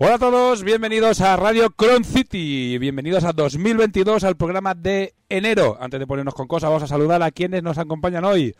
Hola 0.00 0.14
a 0.14 0.18
todos, 0.20 0.62
bienvenidos 0.62 1.20
a 1.20 1.34
Radio 1.34 1.70
Cron 1.70 2.04
City, 2.04 2.78
bienvenidos 2.78 3.24
a 3.24 3.32
2022 3.32 4.22
al 4.22 4.36
programa 4.36 4.76
de 4.76 5.16
enero. 5.28 5.76
Antes 5.80 5.98
de 5.98 6.06
ponernos 6.06 6.34
con 6.34 6.46
cosas, 6.46 6.70
vamos 6.70 6.84
a 6.84 6.86
saludar 6.86 7.20
a 7.20 7.32
quienes 7.32 7.64
nos 7.64 7.78
acompañan 7.78 8.24
hoy. 8.24 8.54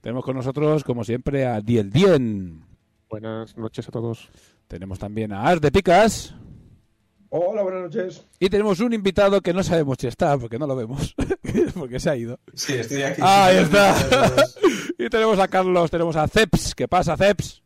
Tenemos 0.00 0.24
con 0.24 0.36
nosotros, 0.36 0.84
como 0.84 1.02
siempre, 1.02 1.46
a 1.46 1.60
Diel 1.60 1.90
Dien. 1.90 2.64
Buenas 3.10 3.56
noches 3.56 3.88
a 3.88 3.90
todos. 3.90 4.30
Tenemos 4.68 5.00
también 5.00 5.32
a 5.32 5.42
Ars 5.42 5.60
de 5.60 5.72
Picas. 5.72 6.32
Hola, 7.28 7.62
buenas 7.62 7.82
noches. 7.82 8.24
Y 8.38 8.48
tenemos 8.48 8.78
un 8.78 8.92
invitado 8.92 9.40
que 9.40 9.52
no 9.52 9.64
sabemos 9.64 9.96
si 9.98 10.06
está, 10.06 10.38
porque 10.38 10.60
no 10.60 10.68
lo 10.68 10.76
vemos, 10.76 11.16
porque 11.74 11.98
se 11.98 12.10
ha 12.10 12.16
ido. 12.16 12.38
Sí, 12.54 12.74
estoy 12.74 13.02
aquí. 13.02 13.20
Ah, 13.20 13.46
ahí 13.46 13.56
está. 13.56 13.96
y 14.96 15.08
tenemos 15.08 15.40
a 15.40 15.48
Carlos, 15.48 15.90
tenemos 15.90 16.14
a 16.14 16.28
Ceps. 16.28 16.72
¿Qué 16.72 16.86
pasa, 16.86 17.16
Ceps? 17.16 17.63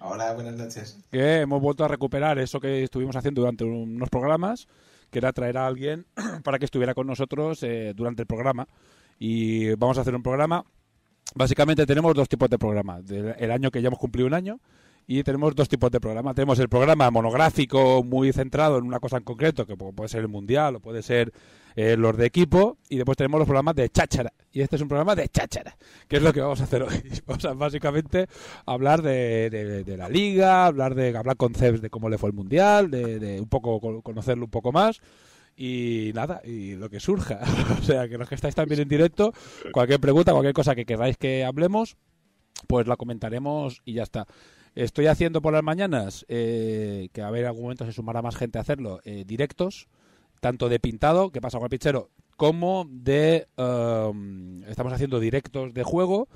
Hola, 0.00 0.32
buenas 0.32 0.54
noches. 0.56 0.98
Que 1.10 1.40
hemos 1.40 1.60
vuelto 1.60 1.84
a 1.84 1.88
recuperar 1.88 2.38
eso 2.38 2.58
que 2.58 2.82
estuvimos 2.84 3.14
haciendo 3.16 3.42
durante 3.42 3.64
unos 3.64 4.08
programas, 4.08 4.66
que 5.10 5.18
era 5.18 5.32
traer 5.32 5.58
a 5.58 5.66
alguien 5.66 6.06
para 6.44 6.58
que 6.58 6.64
estuviera 6.64 6.94
con 6.94 7.06
nosotros 7.06 7.62
eh, 7.62 7.92
durante 7.94 8.22
el 8.22 8.26
programa. 8.26 8.66
Y 9.18 9.74
vamos 9.74 9.98
a 9.98 10.00
hacer 10.00 10.14
un 10.14 10.22
programa. 10.22 10.64
Básicamente 11.34 11.84
tenemos 11.86 12.14
dos 12.14 12.28
tipos 12.28 12.48
de 12.48 12.58
programa. 12.58 13.00
El 13.38 13.50
año 13.50 13.70
que 13.70 13.82
ya 13.82 13.88
hemos 13.88 13.98
cumplido 13.98 14.26
un 14.26 14.34
año. 14.34 14.58
Y 15.06 15.22
tenemos 15.24 15.54
dos 15.56 15.68
tipos 15.68 15.90
de 15.90 16.00
programa. 16.00 16.34
Tenemos 16.34 16.58
el 16.60 16.68
programa 16.68 17.10
monográfico 17.10 18.02
muy 18.04 18.32
centrado 18.32 18.78
en 18.78 18.84
una 18.84 19.00
cosa 19.00 19.16
en 19.16 19.24
concreto, 19.24 19.66
que 19.66 19.76
pu- 19.76 19.92
puede 19.94 20.08
ser 20.08 20.20
el 20.20 20.28
mundial 20.28 20.76
o 20.76 20.80
puede 20.80 21.02
ser 21.02 21.32
eh, 21.80 21.96
los 21.96 22.16
de 22.16 22.26
equipo. 22.26 22.78
Y 22.88 22.96
después 22.96 23.16
tenemos 23.16 23.38
los 23.38 23.46
programas 23.46 23.74
de 23.74 23.88
cháchara. 23.88 24.32
Y 24.52 24.60
este 24.62 24.76
es 24.76 24.82
un 24.82 24.88
programa 24.88 25.14
de 25.14 25.28
cháchara, 25.28 25.76
que 26.08 26.16
es 26.16 26.22
lo 26.22 26.32
que 26.32 26.40
vamos 26.40 26.60
a 26.60 26.64
hacer 26.64 26.82
hoy. 26.82 26.94
Vamos 27.26 27.44
a 27.44 27.52
básicamente 27.54 28.26
hablar 28.66 29.00
de, 29.02 29.48
de- 29.50 29.84
de 29.84 29.96
la 29.96 30.08
liga, 30.08 30.66
hablar 30.66 30.94
de 30.96 31.16
hablar 31.16 31.36
con 31.36 31.54
Cebs 31.54 31.80
de 31.80 31.88
cómo 31.90 32.08
le 32.08 32.18
fue 32.18 32.30
el 32.30 32.34
mundial, 32.34 32.90
de, 32.90 33.18
de 33.20 33.40
un 33.40 33.48
poco 33.48 33.80
co- 33.80 34.02
conocerlo 34.02 34.44
un 34.46 34.50
poco 34.50 34.72
más. 34.72 35.00
Y 35.56 36.10
nada, 36.14 36.40
y 36.44 36.74
lo 36.74 36.88
que 36.90 37.00
surja. 37.00 37.40
o 37.80 37.82
sea, 37.82 38.08
que 38.08 38.18
los 38.18 38.28
que 38.28 38.34
estáis 38.34 38.54
también 38.54 38.80
en 38.80 38.88
directo, 38.88 39.32
cualquier 39.72 40.00
pregunta, 40.00 40.32
cualquier 40.32 40.54
cosa 40.54 40.74
que 40.74 40.84
queráis 40.86 41.16
que 41.16 41.44
hablemos, 41.44 41.96
pues 42.66 42.86
la 42.86 42.96
comentaremos 42.96 43.82
y 43.84 43.94
ya 43.94 44.02
está. 44.02 44.26
Estoy 44.74 45.06
haciendo 45.06 45.42
por 45.42 45.52
las 45.52 45.62
mañanas, 45.62 46.24
eh, 46.28 47.08
que 47.12 47.22
a 47.22 47.30
ver, 47.30 47.42
en 47.42 47.48
algún 47.48 47.62
momento 47.64 47.84
se 47.84 47.92
sumará 47.92 48.22
más 48.22 48.36
gente 48.36 48.58
a 48.58 48.62
hacerlo, 48.62 49.00
eh, 49.04 49.24
directos, 49.26 49.88
tanto 50.40 50.68
de 50.68 50.80
pintado, 50.80 51.30
que 51.30 51.40
pasa 51.40 51.58
con 51.58 51.66
el 51.66 51.70
pichero, 51.70 52.10
como 52.36 52.86
de... 52.90 53.46
um, 53.56 54.62
estamos 54.64 54.92
haciendo 54.92 55.20
directos 55.20 55.74
de 55.74 55.82
juego, 55.82 56.28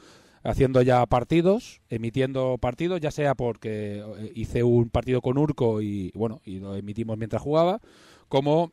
haciendo 0.42 0.82
ya 0.82 1.04
partidos, 1.06 1.80
emitiendo 1.88 2.58
partidos, 2.58 3.00
ya 3.00 3.10
sea 3.10 3.34
porque 3.34 3.98
eh, 3.98 4.32
hice 4.34 4.62
un 4.62 4.90
partido 4.90 5.22
con 5.22 5.38
Urco 5.38 5.80
y 5.80 6.12
bueno, 6.14 6.40
y 6.44 6.60
lo 6.60 6.76
emitimos 6.76 7.16
mientras 7.16 7.40
jugaba, 7.40 7.80
como 8.28 8.70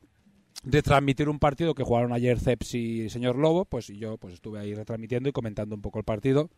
de 0.64 0.82
transmitir 0.84 1.30
un 1.30 1.40
partido 1.40 1.74
que 1.74 1.84
jugaron 1.84 2.12
ayer 2.12 2.40
Ceps 2.40 2.76
y 2.76 3.10
señor 3.10 3.38
Lobo, 3.38 3.66
pues 3.66 3.88
yo 3.88 4.18
pues 4.18 4.34
estuve 4.36 4.60
ahí 4.60 4.76
retransmitiendo 4.76 5.30
y 5.30 5.32
comentando 5.32 5.76
un 5.76 5.82
poco 5.82 6.00
el 6.00 6.06
partido. 6.06 6.50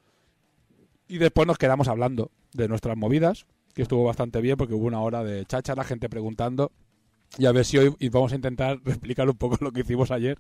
Y 1.07 1.19
después 1.19 1.47
nos 1.47 1.57
quedamos 1.57 1.87
hablando 1.87 2.31
de 2.53 2.67
nuestras 2.67 2.97
movidas, 2.97 3.45
que 3.75 3.83
estuvo 3.83 4.03
bastante 4.03 4.41
bien 4.41 4.57
porque 4.57 4.73
hubo 4.73 4.87
una 4.87 5.01
hora 5.01 5.23
de 5.23 5.45
cháchara, 5.45 5.83
gente 5.83 6.09
preguntando. 6.09 6.71
Y 7.37 7.45
a 7.45 7.51
ver 7.51 7.65
si 7.65 7.77
hoy 7.77 7.95
vamos 8.09 8.31
a 8.31 8.35
intentar 8.35 8.79
explicar 8.85 9.27
un 9.29 9.37
poco 9.37 9.57
lo 9.61 9.71
que 9.71 9.81
hicimos 9.81 10.11
ayer, 10.11 10.37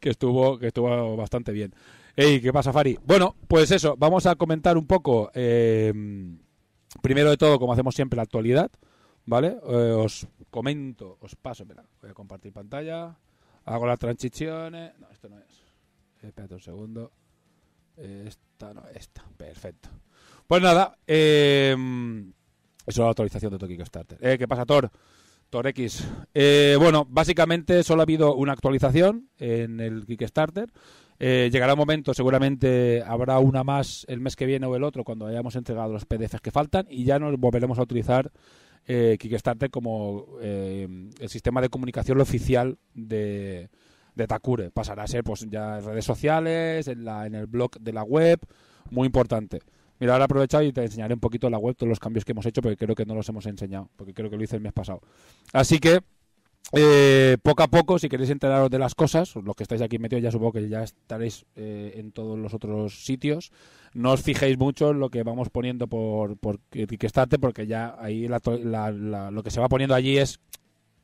que 0.00 0.10
estuvo, 0.10 0.58
que 0.58 0.68
estuvo 0.68 1.16
bastante 1.16 1.52
bien. 1.52 1.74
Ey, 2.14 2.40
¿qué 2.40 2.52
pasa, 2.52 2.72
Fari? 2.72 2.98
Bueno, 3.04 3.36
pues 3.48 3.70
eso, 3.70 3.96
vamos 3.98 4.26
a 4.26 4.36
comentar 4.36 4.78
un 4.78 4.86
poco, 4.86 5.30
eh, 5.34 5.92
primero 7.02 7.30
de 7.30 7.36
todo, 7.36 7.58
como 7.58 7.72
hacemos 7.72 7.94
siempre, 7.94 8.16
la 8.16 8.22
actualidad, 8.22 8.70
¿vale? 9.26 9.58
Eh, 9.68 9.92
os 9.92 10.26
comento, 10.50 11.18
os 11.20 11.34
paso, 11.36 11.64
espera, 11.64 11.84
voy 12.00 12.10
a 12.10 12.14
compartir 12.14 12.52
pantalla, 12.52 13.18
hago 13.64 13.86
las 13.86 13.98
transiciones, 13.98 14.98
no, 14.98 15.10
esto 15.10 15.28
no 15.28 15.38
es, 15.38 15.62
espérate 16.22 16.54
un 16.54 16.60
segundo, 16.60 17.12
esta 17.96 18.72
no, 18.72 18.82
esta, 18.94 19.24
perfecto. 19.36 19.90
Pues 20.46 20.62
nada, 20.62 20.96
eh, 21.06 21.74
eso 22.86 23.02
es 23.02 23.04
la 23.04 23.10
actualización 23.10 23.52
de 23.52 23.58
Toki 23.58 23.76
Kickstarter. 23.76 24.18
Eh, 24.20 24.38
¿Qué 24.38 24.46
pasa, 24.46 24.64
Thor? 24.64 24.90
Thor 25.50 25.66
X. 25.68 26.06
Eh, 26.34 26.76
bueno, 26.78 27.06
básicamente 27.08 27.82
solo 27.82 28.02
ha 28.02 28.04
habido 28.04 28.34
una 28.34 28.52
actualización 28.52 29.28
en 29.38 29.80
el 29.80 30.06
Kickstarter. 30.06 30.70
Eh, 31.18 31.48
llegará 31.50 31.72
un 31.72 31.78
momento, 31.78 32.12
seguramente 32.12 33.02
habrá 33.06 33.38
una 33.38 33.64
más 33.64 34.04
el 34.08 34.20
mes 34.20 34.36
que 34.36 34.44
viene 34.44 34.66
o 34.66 34.76
el 34.76 34.84
otro 34.84 35.02
cuando 35.02 35.26
hayamos 35.26 35.56
entregado 35.56 35.92
los 35.92 36.04
PDFs 36.04 36.42
que 36.42 36.50
faltan 36.50 36.86
y 36.90 37.04
ya 37.04 37.18
nos 37.18 37.38
volveremos 37.38 37.78
a 37.78 37.82
utilizar 37.82 38.30
eh, 38.86 39.16
Kickstarter 39.18 39.70
como 39.70 40.26
eh, 40.42 40.86
el 41.18 41.28
sistema 41.28 41.62
de 41.62 41.70
comunicación 41.70 42.20
oficial 42.20 42.78
de, 42.92 43.70
de 44.14 44.26
Takure. 44.26 44.70
Pasará 44.70 45.04
a 45.04 45.08
ser 45.08 45.24
pues 45.24 45.46
ya 45.48 45.78
en 45.78 45.84
redes 45.86 46.04
sociales, 46.04 46.86
en, 46.86 47.04
la, 47.04 47.26
en 47.26 47.34
el 47.34 47.46
blog 47.46 47.78
de 47.80 47.92
la 47.92 48.02
web, 48.02 48.38
muy 48.90 49.06
importante. 49.06 49.60
Mira, 49.98 50.12
ahora 50.12 50.26
aprovechado 50.26 50.62
y 50.62 50.72
te 50.72 50.82
enseñaré 50.82 51.14
un 51.14 51.20
poquito 51.20 51.48
la 51.48 51.58
web, 51.58 51.74
todos 51.74 51.88
los 51.88 52.00
cambios 52.00 52.24
que 52.24 52.32
hemos 52.32 52.46
hecho, 52.46 52.60
porque 52.60 52.76
creo 52.76 52.94
que 52.94 53.06
no 53.06 53.14
los 53.14 53.28
hemos 53.28 53.46
enseñado, 53.46 53.88
porque 53.96 54.12
creo 54.12 54.30
que 54.30 54.36
lo 54.36 54.44
hice 54.44 54.56
el 54.56 54.62
mes 54.62 54.72
pasado. 54.72 55.00
Así 55.52 55.78
que, 55.78 56.00
eh, 56.72 57.36
poco 57.42 57.62
a 57.62 57.68
poco, 57.68 57.98
si 57.98 58.08
queréis 58.08 58.30
enteraros 58.30 58.70
de 58.70 58.78
las 58.78 58.94
cosas, 58.94 59.34
los 59.36 59.54
que 59.54 59.62
estáis 59.62 59.82
aquí 59.82 59.98
metidos 59.98 60.22
ya 60.22 60.30
supongo 60.30 60.52
que 60.52 60.68
ya 60.68 60.82
estaréis 60.82 61.46
eh, 61.54 61.94
en 61.96 62.12
todos 62.12 62.38
los 62.38 62.52
otros 62.52 63.04
sitios, 63.04 63.52
no 63.94 64.12
os 64.12 64.22
fijéis 64.22 64.58
mucho 64.58 64.90
en 64.90 65.00
lo 65.00 65.08
que 65.08 65.22
vamos 65.22 65.48
poniendo 65.48 65.86
por, 65.86 66.36
por 66.36 66.58
Kickstarter, 66.70 67.40
porque 67.40 67.66
ya 67.66 67.96
ahí 67.98 68.28
lo 68.28 69.42
que 69.42 69.50
se 69.50 69.60
va 69.60 69.68
poniendo 69.68 69.94
allí 69.94 70.18
es 70.18 70.40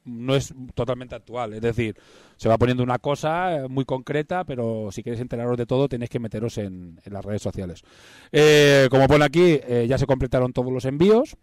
no 0.04 0.34
es 0.34 0.54
totalmente 0.74 1.14
actual. 1.14 1.54
Es 1.54 1.60
decir, 1.60 1.96
se 2.36 2.48
va 2.48 2.58
poniendo 2.58 2.82
una 2.82 2.98
cosa 2.98 3.66
muy 3.68 3.84
concreta, 3.84 4.44
pero 4.44 4.90
si 4.90 5.02
queréis 5.02 5.20
enteraros 5.20 5.56
de 5.56 5.66
todo, 5.66 5.88
tenéis 5.88 6.10
que 6.10 6.18
meteros 6.18 6.58
en, 6.58 7.00
en 7.04 7.12
las 7.12 7.24
redes 7.24 7.42
sociales. 7.42 7.82
Eh, 8.32 8.88
como 8.90 9.06
pone 9.06 9.24
aquí, 9.24 9.60
eh, 9.66 9.86
ya 9.88 9.98
se 9.98 10.06
completaron 10.06 10.52
todos 10.52 10.72
los 10.72 10.84
envíos. 10.84 11.36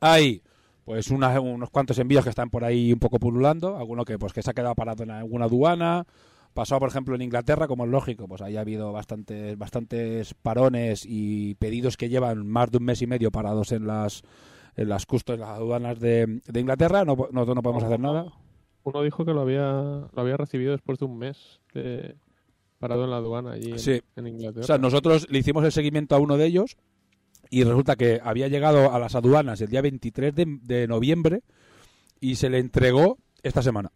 Hay 0.00 0.42
pues 0.84 1.10
una- 1.10 1.40
unos 1.40 1.70
cuantos 1.70 1.98
envíos 1.98 2.22
que 2.22 2.30
están 2.30 2.50
por 2.50 2.64
ahí 2.64 2.92
un 2.92 2.98
poco 3.00 3.18
pululando, 3.18 3.76
alguno 3.76 4.04
que 4.04 4.18
pues 4.18 4.32
que 4.32 4.42
se 4.42 4.50
ha 4.50 4.54
quedado 4.54 4.74
parado 4.76 5.02
en 5.02 5.10
alguna 5.10 5.46
aduana, 5.46 6.06
pasado 6.54 6.78
por 6.80 6.88
ejemplo 6.88 7.14
en 7.16 7.22
Inglaterra, 7.22 7.66
como 7.66 7.84
es 7.84 7.90
lógico, 7.90 8.28
pues 8.28 8.40
ahí 8.40 8.56
ha 8.56 8.60
habido 8.60 8.92
bastantes 8.92 9.58
bastantes 9.58 10.34
parones 10.34 11.04
y 11.04 11.54
pedidos 11.56 11.96
que 11.96 12.08
llevan 12.08 12.46
más 12.46 12.70
de 12.70 12.78
un 12.78 12.84
mes 12.84 13.02
y 13.02 13.06
medio 13.08 13.32
parados 13.32 13.72
en 13.72 13.86
las 13.86 14.22
en 14.76 14.88
las 14.88 15.06
custos, 15.06 15.34
en 15.34 15.40
las 15.40 15.50
aduanas 15.50 15.98
de, 15.98 16.40
de 16.46 16.60
Inglaterra, 16.60 17.04
no, 17.04 17.16
nosotros 17.16 17.54
no 17.56 17.62
podemos 17.62 17.84
hacer 17.84 17.98
nada. 18.00 18.32
Uno 18.84 19.02
dijo 19.02 19.24
que 19.24 19.32
lo 19.32 19.40
había, 19.40 19.72
lo 20.12 20.12
había 20.16 20.36
recibido 20.36 20.72
después 20.72 20.98
de 20.98 21.06
un 21.06 21.18
mes 21.18 21.60
de- 21.74 22.14
parado 22.78 23.04
en 23.04 23.10
la 23.10 23.16
aduana 23.16 23.52
allí 23.52 23.72
en, 23.72 23.78
Sí. 23.78 24.00
en 24.16 24.26
Inglaterra. 24.26 24.62
O 24.64 24.66
sea, 24.66 24.78
nosotros 24.78 25.26
le 25.30 25.38
hicimos 25.38 25.64
el 25.64 25.72
seguimiento 25.72 26.14
a 26.14 26.18
uno 26.18 26.36
de 26.36 26.46
ellos 26.46 26.76
y 27.50 27.64
resulta 27.64 27.96
que 27.96 28.20
había 28.22 28.48
llegado 28.48 28.92
a 28.92 28.98
las 28.98 29.14
aduanas 29.14 29.60
el 29.62 29.68
día 29.68 29.80
23 29.80 30.34
de, 30.34 30.58
de 30.62 30.86
noviembre 30.86 31.42
y 32.20 32.34
se 32.36 32.50
le 32.50 32.58
entregó 32.58 33.18
esta 33.42 33.62
semana. 33.62 33.90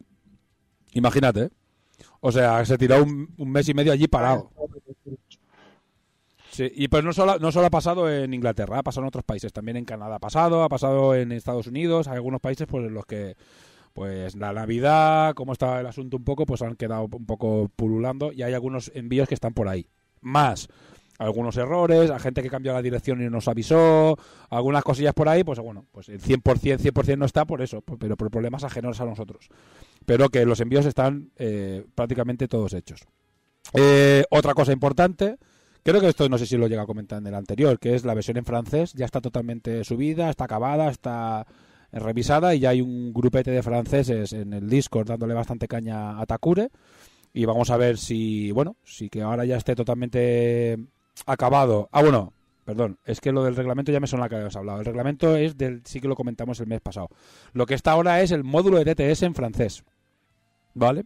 Imagínate, 0.93 1.43
¿eh? 1.43 1.49
O 2.21 2.31
sea, 2.31 2.65
se 2.65 2.77
tiró 2.77 3.03
un, 3.03 3.33
un 3.37 3.51
mes 3.51 3.69
y 3.69 3.73
medio 3.73 3.91
allí 3.93 4.07
parado. 4.07 4.49
Sí, 6.51 6.69
y 6.75 6.87
pues 6.89 7.03
no 7.03 7.13
solo, 7.13 7.39
no 7.39 7.51
solo 7.51 7.67
ha 7.67 7.71
pasado 7.71 8.09
en 8.11 8.33
Inglaterra, 8.33 8.79
ha 8.79 8.83
pasado 8.83 9.05
en 9.05 9.07
otros 9.07 9.23
países, 9.23 9.53
también 9.53 9.77
en 9.77 9.85
Canadá 9.85 10.15
ha 10.15 10.19
pasado, 10.19 10.63
ha 10.63 10.69
pasado 10.69 11.15
en 11.15 11.31
Estados 11.31 11.67
Unidos, 11.67 12.07
hay 12.07 12.15
algunos 12.15 12.41
países 12.41 12.67
pues 12.67 12.85
en 12.85 12.93
los 12.93 13.05
que 13.05 13.35
pues 13.93 14.35
la 14.35 14.51
Navidad, 14.51 15.33
como 15.33 15.53
estaba 15.53 15.79
el 15.79 15.85
asunto 15.85 16.17
un 16.17 16.23
poco, 16.23 16.45
pues 16.45 16.61
han 16.61 16.75
quedado 16.75 17.07
un 17.11 17.25
poco 17.25 17.69
pululando 17.75 18.31
y 18.31 18.43
hay 18.43 18.53
algunos 18.53 18.91
envíos 18.93 19.27
que 19.27 19.33
están 19.33 19.53
por 19.53 19.67
ahí. 19.67 19.87
Más 20.21 20.67
algunos 21.21 21.55
errores, 21.57 22.09
a 22.09 22.17
gente 22.17 22.41
que 22.41 22.49
cambió 22.49 22.73
la 22.73 22.81
dirección 22.81 23.21
y 23.21 23.29
nos 23.29 23.47
avisó, 23.47 24.17
algunas 24.49 24.83
cosillas 24.83 25.13
por 25.13 25.29
ahí, 25.29 25.43
pues 25.43 25.59
bueno, 25.59 25.85
pues 25.91 26.09
el 26.09 26.19
100%, 26.19 26.79
100% 26.79 27.17
no 27.17 27.25
está 27.25 27.45
por 27.45 27.61
eso, 27.61 27.81
pero 27.81 28.17
por 28.17 28.31
problemas 28.31 28.63
ajenos 28.63 28.99
a 29.01 29.05
nosotros. 29.05 29.47
Pero 30.05 30.29
que 30.29 30.45
los 30.45 30.59
envíos 30.61 30.85
están 30.87 31.29
eh, 31.35 31.85
prácticamente 31.93 32.47
todos 32.47 32.73
hechos. 32.73 33.05
Eh, 33.75 34.23
otra 34.31 34.55
cosa 34.55 34.73
importante, 34.73 35.37
creo 35.83 36.01
que 36.01 36.09
esto 36.09 36.27
no 36.29 36.37
sé 36.37 36.45
si 36.45 36.57
lo 36.57 36.67
llega 36.67 36.83
a 36.83 36.87
comentar 36.87 37.19
en 37.19 37.27
el 37.27 37.35
anterior, 37.35 37.79
que 37.79 37.95
es 37.95 38.05
la 38.05 38.13
versión 38.13 38.37
en 38.37 38.45
francés, 38.45 38.93
ya 38.93 39.05
está 39.05 39.21
totalmente 39.21 39.83
subida, 39.83 40.29
está 40.29 40.45
acabada, 40.45 40.89
está 40.89 41.45
revisada 41.91 42.55
y 42.55 42.59
ya 42.59 42.69
hay 42.69 42.81
un 42.81 43.13
grupete 43.13 43.51
de 43.51 43.63
franceses 43.63 44.33
en 44.33 44.53
el 44.53 44.69
Discord 44.69 45.07
dándole 45.07 45.33
bastante 45.33 45.67
caña 45.67 46.19
a 46.19 46.25
Takure 46.25 46.69
y 47.33 47.45
vamos 47.45 47.69
a 47.69 47.77
ver 47.77 47.97
si, 47.97 48.51
bueno, 48.51 48.75
si 48.83 49.09
que 49.09 49.21
ahora 49.21 49.45
ya 49.45 49.57
esté 49.57 49.75
totalmente 49.75 50.77
acabado. 51.25 51.89
Ah, 51.91 52.01
bueno, 52.01 52.33
perdón, 52.65 52.97
es 53.05 53.21
que 53.21 53.31
lo 53.31 53.43
del 53.43 53.55
reglamento 53.55 53.91
ya 53.91 53.99
me 53.99 54.07
suena 54.07 54.29
que 54.29 54.35
habíamos 54.35 54.55
hablado. 54.55 54.79
El 54.79 54.85
reglamento 54.85 55.35
es 55.35 55.57
del, 55.57 55.81
sí 55.85 56.01
que 56.01 56.07
lo 56.07 56.15
comentamos 56.15 56.59
el 56.59 56.67
mes 56.67 56.81
pasado. 56.81 57.09
Lo 57.53 57.65
que 57.65 57.73
está 57.73 57.91
ahora 57.91 58.21
es 58.21 58.31
el 58.31 58.43
módulo 58.43 58.83
de 58.83 58.95
TTS 58.95 59.23
en 59.23 59.35
francés, 59.35 59.83
¿vale? 60.73 61.05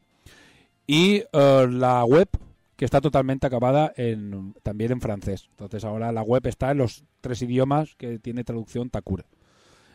Y 0.88 1.24
eh, 1.32 1.68
la 1.70 2.04
web 2.06 2.30
que 2.76 2.86
está 2.86 3.02
totalmente 3.02 3.48
acabada 3.48 3.94
en, 3.96 4.54
también 4.64 4.92
en 4.92 5.02
francés. 5.02 5.48
Entonces 5.52 5.84
ahora 5.84 6.12
la 6.12 6.22
web 6.22 6.46
está 6.48 6.72
en 6.72 6.80
los 6.80 7.04
tres 7.22 7.42
idiomas 7.42 7.96
que 7.96 8.20
tiene 8.20 8.44
traducción 8.44 8.90
Takure. 8.90 9.26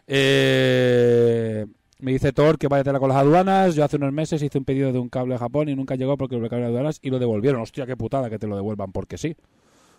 Eh, 0.07 1.67
me 1.99 2.13
dice 2.13 2.33
Thor 2.33 2.59
que 2.59 2.69
vaya 2.69 2.83
tela 2.83 2.99
con 2.99 3.11
las 3.11 3.19
aduanas. 3.19 3.75
Yo 3.75 3.85
hace 3.85 3.97
unos 3.97 4.13
meses 4.13 4.43
hice 4.43 4.59
un 4.59 4.65
pedido 4.65 4.93
de 4.93 4.99
un 4.99 5.09
cable 5.09 5.35
a 5.35 5.39
Japón 5.39 5.69
y 5.69 5.77
nunca 5.77 5.97
llegó 5.97 6.17
porque 6.17 6.35
lo 6.35 6.41
bloquearon 6.41 6.65
las 6.65 6.71
aduanas 6.71 6.99
y 7.03 7.11
lo 7.11 7.19
devolvieron. 7.19 7.61
Hostia, 7.61 7.87
qué 7.87 7.97
putada 7.97 8.31
que 8.31 8.39
te 8.39 8.47
lo 8.47 8.57
devuelvan 8.57 8.93
porque 8.93 9.19
sí. 9.19 9.37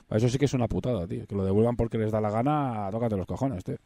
Eso 0.10 0.27
sí 0.27 0.38
que 0.38 0.45
es 0.45 0.54
una 0.54 0.68
putada, 0.68 1.07
tío. 1.07 1.25
Que 1.27 1.36
lo 1.36 1.45
devuelvan 1.45 1.75
porque 1.75 1.98
les 1.98 2.12
da 2.12 2.19
la 2.19 2.31
gana, 2.31 2.89
tócate 2.92 3.16
los 3.16 3.27
cojones, 3.27 3.63
tío. 3.63 3.77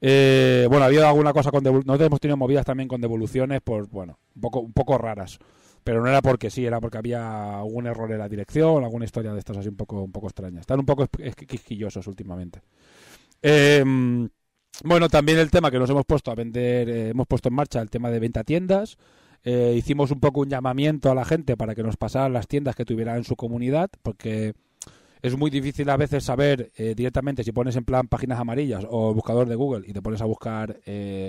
Eh, 0.00 0.66
bueno, 0.68 0.84
ha 0.84 0.86
habido 0.86 1.06
alguna 1.06 1.32
cosa 1.32 1.50
con 1.50 1.62
devoluciones. 1.62 1.86
Nosotros 1.86 2.06
hemos 2.06 2.20
tenido 2.20 2.36
movidas 2.38 2.64
también 2.64 2.88
con 2.88 3.00
devoluciones, 3.00 3.60
por, 3.60 3.86
bueno, 3.88 4.18
un 4.34 4.40
poco, 4.40 4.60
un 4.60 4.72
poco 4.72 4.98
raras. 4.98 5.38
Pero 5.82 6.02
no 6.02 6.08
era 6.08 6.20
porque 6.22 6.50
sí, 6.50 6.64
era 6.64 6.80
porque 6.80 6.98
había 6.98 7.58
algún 7.58 7.86
error 7.86 8.10
en 8.12 8.18
la 8.18 8.28
dirección, 8.28 8.84
alguna 8.84 9.04
historia 9.04 9.32
de 9.32 9.38
estas 9.38 9.56
así 9.56 9.68
un 9.68 9.76
poco, 9.76 10.02
un 10.02 10.12
poco 10.12 10.26
extrañas. 10.26 10.60
Están 10.60 10.80
un 10.80 10.86
poco 10.86 11.06
quisquillosos 11.46 12.06
últimamente. 12.06 12.60
Eh, 13.42 13.84
bueno, 14.84 15.10
también 15.10 15.38
el 15.38 15.50
tema 15.50 15.70
que 15.70 15.78
nos 15.78 15.90
hemos 15.90 16.06
puesto 16.06 16.30
a 16.30 16.34
vender, 16.34 16.88
eh, 16.88 17.08
hemos 17.10 17.26
puesto 17.26 17.48
en 17.48 17.54
marcha 17.54 17.82
el 17.82 17.90
tema 17.90 18.10
de 18.10 18.18
venta 18.18 18.44
tiendas. 18.44 18.96
Eh, 19.42 19.74
hicimos 19.76 20.10
un 20.10 20.20
poco 20.20 20.40
un 20.40 20.48
llamamiento 20.48 21.10
a 21.10 21.14
la 21.14 21.24
gente 21.24 21.56
para 21.56 21.74
que 21.74 21.82
nos 21.82 21.96
pasaran 21.96 22.32
las 22.32 22.46
tiendas 22.46 22.76
que 22.76 22.84
tuviera 22.84 23.16
en 23.16 23.24
su 23.24 23.36
comunidad, 23.36 23.90
porque 24.02 24.54
es 25.20 25.36
muy 25.36 25.50
difícil 25.50 25.90
a 25.90 25.98
veces 25.98 26.24
saber 26.24 26.70
eh, 26.76 26.94
directamente 26.96 27.44
si 27.44 27.52
pones 27.52 27.76
en 27.76 27.84
plan 27.84 28.08
páginas 28.08 28.38
amarillas 28.38 28.86
o 28.88 29.12
buscador 29.12 29.48
de 29.48 29.54
Google 29.54 29.84
y 29.86 29.92
te 29.92 30.00
pones 30.00 30.22
a 30.22 30.26
buscar 30.26 30.80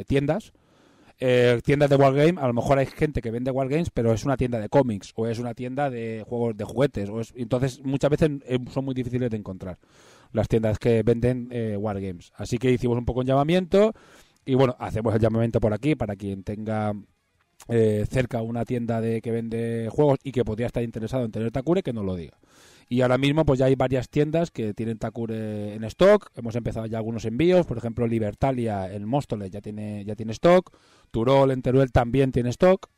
tiendas. 0.08 0.54
Eh, 1.24 1.62
tiendas 1.64 1.88
de 1.88 1.98
Wargame, 1.98 2.42
a 2.42 2.48
lo 2.48 2.54
mejor 2.54 2.80
hay 2.80 2.88
gente 2.88 3.22
que 3.22 3.30
vende 3.30 3.52
Wargames, 3.52 3.92
pero 3.92 4.12
es 4.12 4.26
una 4.26 4.38
tienda 4.38 4.60
de 4.60 4.70
cómics 4.70 5.14
o 5.16 5.28
es 5.28 5.38
una 5.38 5.54
tienda 5.54 5.92
de 5.92 6.26
juegos 6.28 6.58
de 6.58 6.64
juguetes. 6.64 7.10
O 7.10 7.22
es, 7.22 7.32
entonces, 7.36 7.80
muchas 7.84 8.10
veces 8.10 8.32
eh, 8.48 8.58
son 8.72 8.86
muy 8.86 8.96
difíciles 8.96 9.30
de 9.30 9.38
encontrar 9.38 9.78
las 10.32 10.48
tiendas 10.48 10.80
que 10.80 11.04
venden 11.04 11.50
eh, 11.52 11.78
Wargames. 11.78 12.32
Así 12.36 12.58
que 12.58 12.72
hicimos 12.72 12.98
un 12.98 13.06
poco 13.06 13.20
un 13.20 13.28
llamamiento 13.28 13.94
y 14.46 14.56
bueno, 14.56 14.76
hacemos 14.80 15.14
el 15.14 15.22
llamamiento 15.22 15.62
por 15.62 15.74
aquí 15.74 15.94
para 15.94 16.16
quien 16.16 16.44
tenga 16.44 16.92
eh, 17.68 18.04
cerca 18.10 18.42
una 18.42 18.66
tienda 18.66 19.00
de 19.00 19.22
que 19.22 19.30
vende 19.30 19.90
juegos 19.92 20.18
y 20.24 20.32
que 20.32 20.44
podría 20.44 20.66
estar 20.66 20.82
interesado 20.82 21.24
en 21.24 21.32
tener 21.32 21.52
Takure, 21.52 21.84
que 21.84 21.94
nos 21.94 22.04
lo 22.04 22.16
diga. 22.16 22.40
Y 22.92 23.04
ahora 23.04 23.18
mismo 23.18 23.46
pues 23.46 23.58
ya 23.58 23.68
hay 23.68 23.76
varias 23.76 24.10
tiendas 24.10 24.52
que 24.52 24.74
tienen 24.74 24.98
Takure 24.98 25.76
en 25.76 25.86
stock. 25.86 26.30
Hemos 26.36 26.58
empezado 26.58 26.88
ya 26.88 26.98
algunos 26.98 27.24
envíos, 27.24 27.66
por 27.66 27.78
ejemplo 27.78 28.06
Libertalia 28.06 28.92
en 28.92 29.08
Móstoles 29.08 29.50
ya 29.50 29.62
tiene 29.62 30.04
ya 30.04 30.14
tiene 30.14 30.34
stock, 30.34 30.78
Turol 31.10 31.52
en 31.52 31.62
Teruel 31.62 31.94
también 31.94 32.34
tiene 32.34 32.50
stock. 32.50 32.90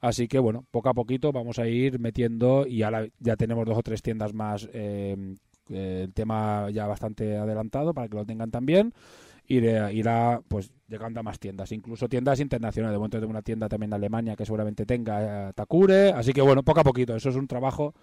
Así 0.00 0.28
que 0.28 0.38
bueno, 0.38 0.66
poco 0.70 0.90
a 0.90 0.94
poquito 0.94 1.32
vamos 1.32 1.58
a 1.58 1.66
ir 1.66 1.98
metiendo 1.98 2.64
y 2.64 2.84
ahora 2.84 3.08
ya 3.18 3.34
tenemos 3.34 3.66
dos 3.66 3.76
o 3.76 3.82
tres 3.82 4.02
tiendas 4.02 4.34
más 4.34 4.68
eh, 4.72 5.16
eh, 5.68 6.02
el 6.04 6.12
tema 6.14 6.70
ya 6.70 6.86
bastante 6.86 7.36
adelantado 7.36 7.92
para 7.92 8.08
que 8.08 8.14
lo 8.18 8.24
tengan 8.24 8.52
también. 8.52 8.94
Irá, 9.48 9.90
irá 9.90 10.42
pues 10.46 10.70
llegando 10.86 11.18
a 11.18 11.22
más 11.24 11.40
tiendas, 11.40 11.72
incluso 11.72 12.08
tiendas 12.08 12.38
internacionales. 12.38 12.94
De 12.94 12.98
momento 12.98 13.18
tengo 13.18 13.32
una 13.32 13.42
tienda 13.42 13.68
también 13.68 13.90
de 13.90 13.96
Alemania 13.96 14.36
que 14.36 14.46
seguramente 14.46 14.86
tenga 14.86 15.48
eh, 15.48 15.52
Takure. 15.54 16.10
Así 16.12 16.32
que 16.32 16.40
bueno, 16.40 16.62
poco 16.62 16.78
a 16.78 16.84
poquito. 16.84 17.16
Eso 17.16 17.30
es 17.30 17.34
un 17.34 17.48
trabajo 17.48 17.94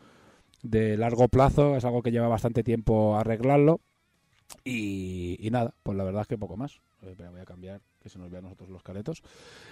de 0.64 0.98
largo 0.98 1.28
plazo, 1.28 1.76
es 1.76 1.86
algo 1.86 2.02
que 2.02 2.12
lleva 2.12 2.28
bastante 2.28 2.64
tiempo 2.64 3.18
arreglarlo. 3.18 3.82
Y, 4.64 5.48
nada, 5.52 5.74
pues 5.84 5.98
la 5.98 6.04
verdad 6.04 6.22
es 6.22 6.28
que 6.28 6.38
poco 6.38 6.58
más. 6.58 6.82
Eh, 7.02 7.16
voy 7.30 7.42
a 7.42 7.46
cambiar, 7.46 7.82
que 8.02 8.10
se 8.10 8.18
nos 8.18 8.30
vean 8.30 8.44
nosotros 8.44 8.70
los 8.70 8.82
caretos. 8.82 9.22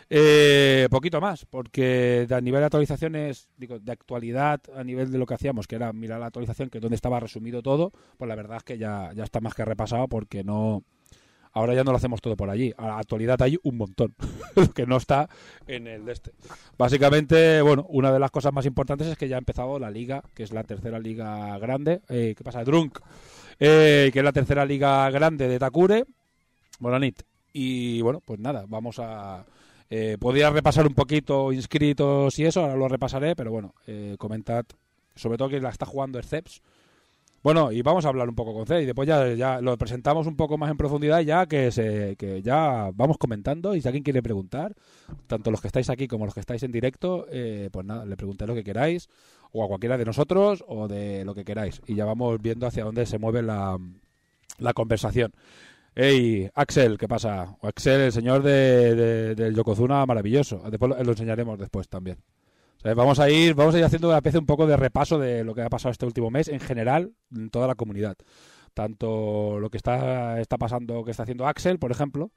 Eh, 0.10 0.88
poquito 0.92 1.22
más, 1.22 1.46
porque 1.46 2.28
a 2.30 2.42
nivel 2.42 2.62
de 2.62 2.66
actualizaciones, 2.66 3.48
digo, 3.58 3.80
de 3.80 3.92
actualidad, 3.92 4.62
a 4.76 4.84
nivel 4.84 5.12
de 5.12 5.18
lo 5.18 5.26
que 5.26 5.34
hacíamos, 5.34 5.68
que 5.68 5.76
era 5.76 5.94
mirar 5.94 6.20
la 6.20 6.28
actualización, 6.28 6.70
que 6.70 6.80
es 6.80 6.82
donde 6.82 6.96
estaba 6.96 7.20
resumido 7.20 7.62
todo, 7.62 7.92
pues 8.18 8.28
la 8.28 8.36
verdad 8.36 8.58
es 8.58 8.64
que 8.64 8.78
ya, 8.78 9.12
ya 9.14 9.24
está 9.24 9.40
más 9.40 9.54
que 9.54 9.66
repasado 9.66 10.08
porque 10.08 10.44
no... 10.44 10.84
Ahora 11.56 11.74
ya 11.74 11.86
no 11.86 11.92
lo 11.92 11.98
hacemos 11.98 12.22
todo 12.22 12.36
por 12.36 12.50
allí. 12.50 12.74
A 12.78 12.88
la 12.88 13.00
actualidad 13.00 13.42
hay 13.42 13.58
un 13.64 13.78
montón 13.78 14.14
que 14.76 14.86
no 14.86 14.98
está 14.98 15.30
en 15.66 15.88
el 15.88 16.08
este. 16.10 16.34
Básicamente, 16.78 17.62
bueno, 17.62 17.86
una 17.88 18.12
de 18.12 18.20
las 18.20 18.30
cosas 18.30 18.52
más 18.52 18.66
importantes 18.66 19.08
es 19.08 19.18
que 19.18 19.30
ya 19.30 19.38
ha 19.38 19.40
empezado 19.40 19.80
la 19.80 19.90
liga, 19.90 20.22
que 20.34 20.44
es 20.44 20.52
la 20.52 20.66
tercera 20.66 21.00
liga 21.00 21.58
grande. 21.58 22.02
Eh, 22.10 22.36
¿Qué 22.38 22.44
pasa? 22.44 22.66
Drunk. 22.66 23.00
Eh, 23.58 24.10
que 24.12 24.20
es 24.20 24.26
la 24.26 24.34
tercera 24.34 24.66
liga 24.66 25.10
grande 25.10 25.48
de 25.48 25.58
Takure. 25.58 26.04
Bonanit. 26.80 27.24
Y 27.54 28.02
bueno, 28.02 28.22
pues 28.24 28.38
nada, 28.38 28.66
vamos 28.68 29.00
a... 29.00 29.46
Eh, 29.90 30.18
podría 30.20 30.50
repasar 30.50 30.86
un 30.86 30.94
poquito 30.94 31.54
inscritos 31.54 32.38
y 32.38 32.44
eso, 32.44 32.62
ahora 32.62 32.76
lo 32.76 32.90
repasaré, 32.90 33.34
pero 33.34 33.52
bueno, 33.52 33.76
eh, 33.88 34.16
comentad, 34.18 34.66
sobre 35.16 35.38
todo 35.38 35.48
que 35.48 35.62
la 35.62 35.70
está 35.70 35.86
jugando 35.86 36.22
Sceps. 36.22 36.62
Bueno, 37.46 37.72
y 37.72 37.84
vamos 37.84 38.04
a 38.04 38.10
hablar 38.10 38.28
un 38.28 38.34
poco 38.34 38.56
con 38.56 38.66
C 38.66 38.82
y 38.82 38.86
después 38.88 39.08
ya, 39.08 39.62
lo 39.62 39.78
presentamos 39.78 40.26
un 40.26 40.36
poco 40.36 40.58
más 40.58 40.72
en 40.72 40.78
profundidad 40.78 41.20
ya 41.20 41.46
que 41.46 41.70
se 41.70 42.16
que 42.18 42.42
ya 42.42 42.90
vamos 42.96 43.20
comentando 43.20 43.76
y 43.76 43.82
si 43.82 43.88
alguien 43.88 44.04
quiere 44.04 44.24
preguntar, 44.24 44.74
tanto 45.28 45.52
los 45.52 45.62
que 45.62 45.68
estáis 45.68 45.92
aquí 45.92 46.08
como 46.08 46.26
los 46.26 46.34
que 46.34 46.40
estáis 46.40 46.64
en 46.64 46.72
directo, 46.72 47.28
eh, 47.30 47.70
pues 47.72 47.86
nada, 47.86 48.04
le 48.04 48.18
preguntéis 48.18 48.48
lo 48.50 48.56
que 48.56 48.64
queráis 48.64 49.10
o 49.52 49.64
a 49.64 49.68
cualquiera 49.68 49.96
de 49.96 50.06
nosotros 50.06 50.66
o 50.68 50.88
de 50.88 51.24
lo 51.24 51.36
que 51.36 51.46
queráis 51.46 51.84
y 51.86 51.94
ya 51.94 52.06
vamos 52.06 52.42
viendo 52.42 52.66
hacia 52.66 52.84
dónde 52.84 53.06
se 53.06 53.20
mueve 53.20 53.44
la, 53.44 53.78
la 54.58 54.74
conversación. 54.74 55.32
Hey, 55.94 56.50
Axel, 56.56 56.98
¿qué 56.98 57.08
pasa? 57.08 57.58
O 57.62 57.68
Axel, 57.68 58.02
el 58.02 58.12
señor 58.12 58.42
de, 58.42 58.96
de- 58.96 59.36
del 59.36 59.54
Yokozuna 59.56 60.04
maravilloso. 60.08 60.64
Después 60.72 60.90
lo, 60.98 61.04
lo 61.04 61.12
enseñaremos 61.12 61.60
después 61.60 61.88
también. 61.90 62.18
Sea, 62.86 62.94
Vamos 62.94 63.20
a 63.20 63.30
ir, 63.30 63.56
vamos 63.56 63.74
a 63.76 63.80
ir 63.80 63.84
haciendo 63.84 64.10
una 64.10 64.18
especie 64.18 64.40
un 64.40 64.46
poco 64.46 64.68
de 64.68 64.78
repaso 64.78 65.18
de 65.18 65.44
lo 65.44 65.56
que 65.56 65.62
ha 65.64 65.70
pasado 65.70 65.92
este 65.92 66.06
último 66.06 66.30
mes 66.30 66.48
en 66.48 66.60
general 66.60 67.14
en 67.36 67.50
toda 67.50 67.68
la 67.68 67.76
comunidad. 67.76 68.16
Tanto 68.74 69.60
lo 69.60 69.70
que 69.70 69.78
está, 69.78 70.40
está 70.40 70.58
pasando, 70.58 71.04
que 71.04 71.12
está 71.12 71.24
haciendo 71.24 71.48
Axel, 71.48 71.80
por 71.80 71.92
ejemplo. 71.92 72.32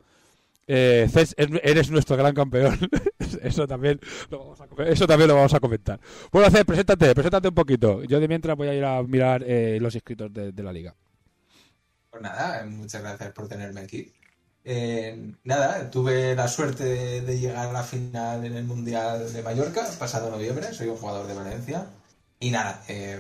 Eh, 0.67 1.09
Cés, 1.11 1.35
es- 1.38 1.49
eres 1.62 1.90
nuestro 1.90 2.17
gran 2.17 2.35
campeón. 2.35 2.78
eso 3.43 3.67
también 3.67 4.00
lo 4.31 4.38
vamos 4.38 4.61
a, 4.61 4.67
eso 4.85 5.07
también 5.07 5.28
lo 5.28 5.35
vamos 5.35 5.55
a 5.55 5.61
comentar. 5.61 6.00
Bueno, 6.33 6.50
Cés, 6.50 6.64
preséntate, 6.64 7.14
preséntate 7.14 7.49
un 7.49 7.55
poquito. 7.55 8.02
Yo 8.05 8.21
de 8.21 8.28
mientras 8.28 8.57
voy 8.57 8.69
a 8.69 8.75
ir 8.75 8.85
a 8.85 9.02
mirar 9.02 9.45
eh, 9.47 9.78
los 9.81 9.95
inscritos 9.95 10.33
de, 10.33 10.52
de 10.52 10.62
la 10.62 10.73
liga. 10.73 10.95
Pues 12.11 12.23
nada, 12.23 12.64
muchas 12.67 13.02
gracias 13.02 13.33
por 13.33 13.49
tenerme 13.49 13.81
aquí. 13.81 14.12
Eh, 14.70 15.32
nada, 15.44 15.90
tuve 15.90 16.34
la 16.34 16.46
suerte 16.46 17.22
de, 17.22 17.38
llegar 17.38 17.68
a 17.68 17.72
la 17.72 17.82
final 17.82 18.44
en 18.44 18.54
el 18.54 18.64
Mundial 18.64 19.32
de 19.32 19.42
Mallorca, 19.42 19.88
pasado 19.98 20.30
noviembre, 20.30 20.75
soy 20.75 20.88
un 20.88 20.98
jugador 20.98 21.26
de 21.26 21.32
Valencia. 21.32 21.87
Y 22.38 22.50
nada, 22.50 22.84
eh, 22.87 23.18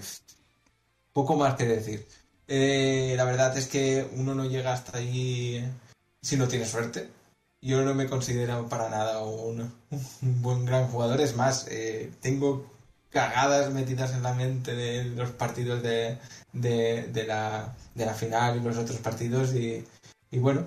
poco 1.14 1.36
más 1.36 1.54
que 1.54 1.64
decir. 1.64 2.06
Eh, 2.48 3.14
la 3.16 3.24
verdad 3.24 3.56
es 3.56 3.66
que 3.66 4.06
uno 4.16 4.34
no 4.34 4.44
llega 4.44 4.74
hasta 4.74 4.98
ahí 4.98 5.66
si 6.20 6.36
no 6.36 6.48
tiene 6.48 6.66
suerte. 6.66 7.08
Yo 7.62 7.82
no 7.82 7.94
me 7.94 8.08
considero 8.08 8.68
para 8.68 8.90
nada 8.90 9.22
un, 9.22 9.72
un 9.90 10.42
buen 10.42 10.66
gran 10.66 10.88
jugador. 10.88 11.22
Es 11.22 11.34
más, 11.34 11.66
tengo 12.20 12.70
cagadas 13.10 13.72
metidas 13.72 14.12
en 14.12 14.22
la 14.22 14.34
mente 14.34 14.74
de 14.74 15.04
los 15.04 15.30
partidos 15.30 15.82
de, 15.82 16.18
de, 16.52 17.24
la, 17.26 17.74
de 17.94 18.06
la 18.06 18.14
final 18.14 18.58
y 18.58 18.60
los 18.60 18.76
otros 18.76 18.98
partidos. 18.98 19.54
Y 19.54 20.38
bueno, 20.38 20.66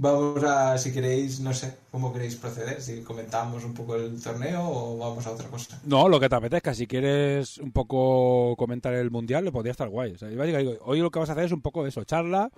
vamos 0.00 0.42
a, 0.44 0.78
si 0.78 0.92
queréis, 0.92 1.40
no 1.40 1.52
sé 1.52 1.76
cómo 1.90 2.12
queréis 2.12 2.34
proceder, 2.34 2.80
si 2.80 3.02
comentamos 3.02 3.64
un 3.64 3.74
poco 3.74 3.96
el 3.96 4.20
torneo 4.20 4.62
o 4.62 4.96
vamos 4.96 5.26
a 5.26 5.32
otra 5.32 5.48
cosa. 5.48 5.78
No, 5.84 6.08
lo 6.08 6.18
que 6.18 6.28
te 6.28 6.34
apetezca. 6.34 6.74
Si 6.74 6.86
quieres 6.86 7.58
un 7.58 7.70
poco 7.70 8.56
comentar 8.56 8.94
el 8.94 9.10
mundial, 9.10 9.44
le 9.44 9.52
podría 9.52 9.72
estar 9.72 9.88
guay. 9.88 10.16
O 10.20 10.90
hoy 10.90 11.00
lo 11.00 11.10
que 11.10 11.18
vas 11.18 11.28
a 11.28 11.32
hacer 11.32 11.44
es 11.44 11.52
un 11.52 11.60
poco 11.60 11.86
eso, 11.86 12.02
charla, 12.04 12.50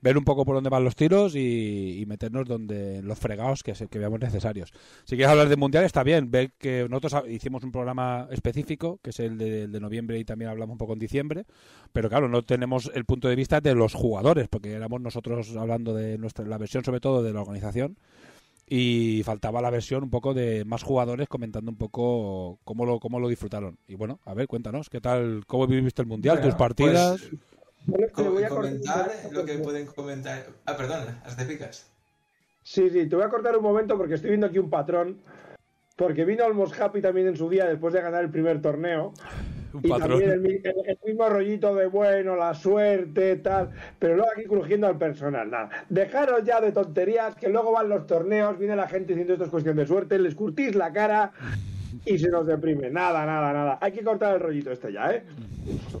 ver 0.00 0.16
un 0.16 0.24
poco 0.24 0.44
por 0.44 0.54
dónde 0.54 0.70
van 0.70 0.84
los 0.84 0.94
tiros 0.94 1.34
y, 1.34 1.98
y 2.00 2.06
meternos 2.06 2.46
donde 2.46 2.98
en 2.98 3.08
los 3.08 3.18
fregados 3.18 3.62
que, 3.62 3.74
se- 3.74 3.88
que 3.88 3.98
veamos 3.98 4.20
necesarios. 4.20 4.72
Si 5.04 5.16
quieres 5.16 5.30
hablar 5.30 5.48
de 5.48 5.56
mundial, 5.56 5.84
está 5.84 6.02
bien. 6.04 6.30
Ver 6.30 6.52
que 6.58 6.86
nosotros 6.88 7.24
hicimos 7.28 7.64
un 7.64 7.72
programa 7.72 8.28
específico, 8.30 9.00
que 9.02 9.10
es 9.10 9.20
el 9.20 9.36
de, 9.38 9.62
el 9.64 9.72
de 9.72 9.80
noviembre 9.80 10.18
y 10.18 10.24
también 10.24 10.50
hablamos 10.50 10.74
un 10.74 10.78
poco 10.78 10.92
en 10.92 10.98
diciembre. 11.00 11.44
Pero 11.92 12.08
claro, 12.08 12.28
no 12.28 12.42
tenemos 12.42 12.90
el 12.94 13.04
punto 13.04 13.28
de 13.28 13.36
vista 13.36 13.60
de 13.60 13.74
los 13.74 13.94
jugadores, 13.94 14.48
porque 14.48 14.72
éramos 14.72 15.00
nosotros 15.00 15.56
hablando 15.56 15.94
de 15.94 16.16
nuestra, 16.18 16.44
la 16.46 16.58
versión 16.58 16.84
sobre 16.84 17.00
todo 17.00 17.22
de 17.22 17.32
la 17.32 17.40
organización 17.40 17.96
y 18.70 19.22
faltaba 19.24 19.62
la 19.62 19.70
versión 19.70 20.02
un 20.04 20.10
poco 20.10 20.34
de 20.34 20.64
más 20.66 20.82
jugadores 20.82 21.26
comentando 21.28 21.70
un 21.70 21.78
poco 21.78 22.58
cómo 22.64 22.84
lo, 22.84 23.00
cómo 23.00 23.18
lo 23.18 23.28
disfrutaron. 23.28 23.78
Y 23.88 23.94
bueno, 23.94 24.20
a 24.26 24.34
ver, 24.34 24.46
cuéntanos, 24.46 24.90
¿qué 24.90 25.00
tal, 25.00 25.44
cómo 25.46 25.66
viviste 25.66 26.02
el 26.02 26.08
Mundial, 26.08 26.36
Bueno, 26.36 26.50
tus 26.50 26.58
partidas? 26.58 27.20
pues, 27.30 27.40
Bueno, 27.88 28.08
voy 28.32 28.42
a 28.44 28.48
comentar 28.50 29.06
cortar- 29.06 29.32
lo 29.32 29.44
que 29.46 29.54
pueden 29.58 29.86
comentar. 29.86 30.44
Ah, 30.66 30.76
perdón, 30.76 31.18
haz 31.24 31.36
de 31.38 31.44
picas. 31.46 31.90
Sí, 32.62 32.90
sí, 32.90 33.08
te 33.08 33.16
voy 33.16 33.24
a 33.24 33.30
cortar 33.30 33.56
un 33.56 33.62
momento 33.62 33.96
porque 33.96 34.14
estoy 34.14 34.28
viendo 34.30 34.46
aquí 34.46 34.58
un 34.58 34.68
patrón. 34.68 35.18
Porque 35.96 36.24
vino 36.26 36.44
Almos 36.44 36.78
Happy 36.78 37.00
también 37.00 37.26
en 37.28 37.36
su 37.36 37.48
día 37.48 37.64
después 37.66 37.92
de 37.94 38.02
ganar 38.02 38.22
el 38.22 38.30
primer 38.30 38.60
torneo. 38.60 39.14
un 39.72 39.80
Y 39.84 39.88
patrón. 39.88 40.10
también 40.10 40.30
el, 40.30 40.40
mi- 40.40 40.52
el- 40.62 40.74
el 40.86 40.98
mismo 41.04 41.28
rollito 41.30 41.74
de 41.74 41.86
bueno, 41.86 42.36
la 42.36 42.52
suerte, 42.54 43.36
tal. 43.36 43.70
Pero 43.98 44.16
luego 44.16 44.30
aquí 44.36 44.44
crujiendo 44.44 44.86
al 44.86 44.96
personal. 44.98 45.50
Nada. 45.50 45.70
Dejaros 45.88 46.44
ya 46.44 46.60
de 46.60 46.72
tonterías, 46.72 47.34
que 47.36 47.48
luego 47.48 47.72
van 47.72 47.88
los 47.88 48.06
torneos, 48.06 48.58
viene 48.58 48.76
la 48.76 48.86
gente 48.86 49.08
diciendo 49.14 49.32
esto 49.32 49.44
es 49.46 49.50
cuestión 49.50 49.76
de 49.76 49.86
suerte, 49.86 50.18
les 50.18 50.34
curtís 50.34 50.74
la 50.74 50.92
cara 50.92 51.32
y 52.04 52.18
se 52.18 52.28
nos 52.28 52.46
deprime. 52.46 52.90
Nada, 52.90 53.24
nada, 53.26 53.52
nada. 53.52 53.78
Hay 53.80 53.92
que 53.92 54.02
cortar 54.04 54.34
el 54.34 54.40
rollito 54.40 54.70
este 54.72 54.92
ya, 54.92 55.10
¿eh? 55.12 55.24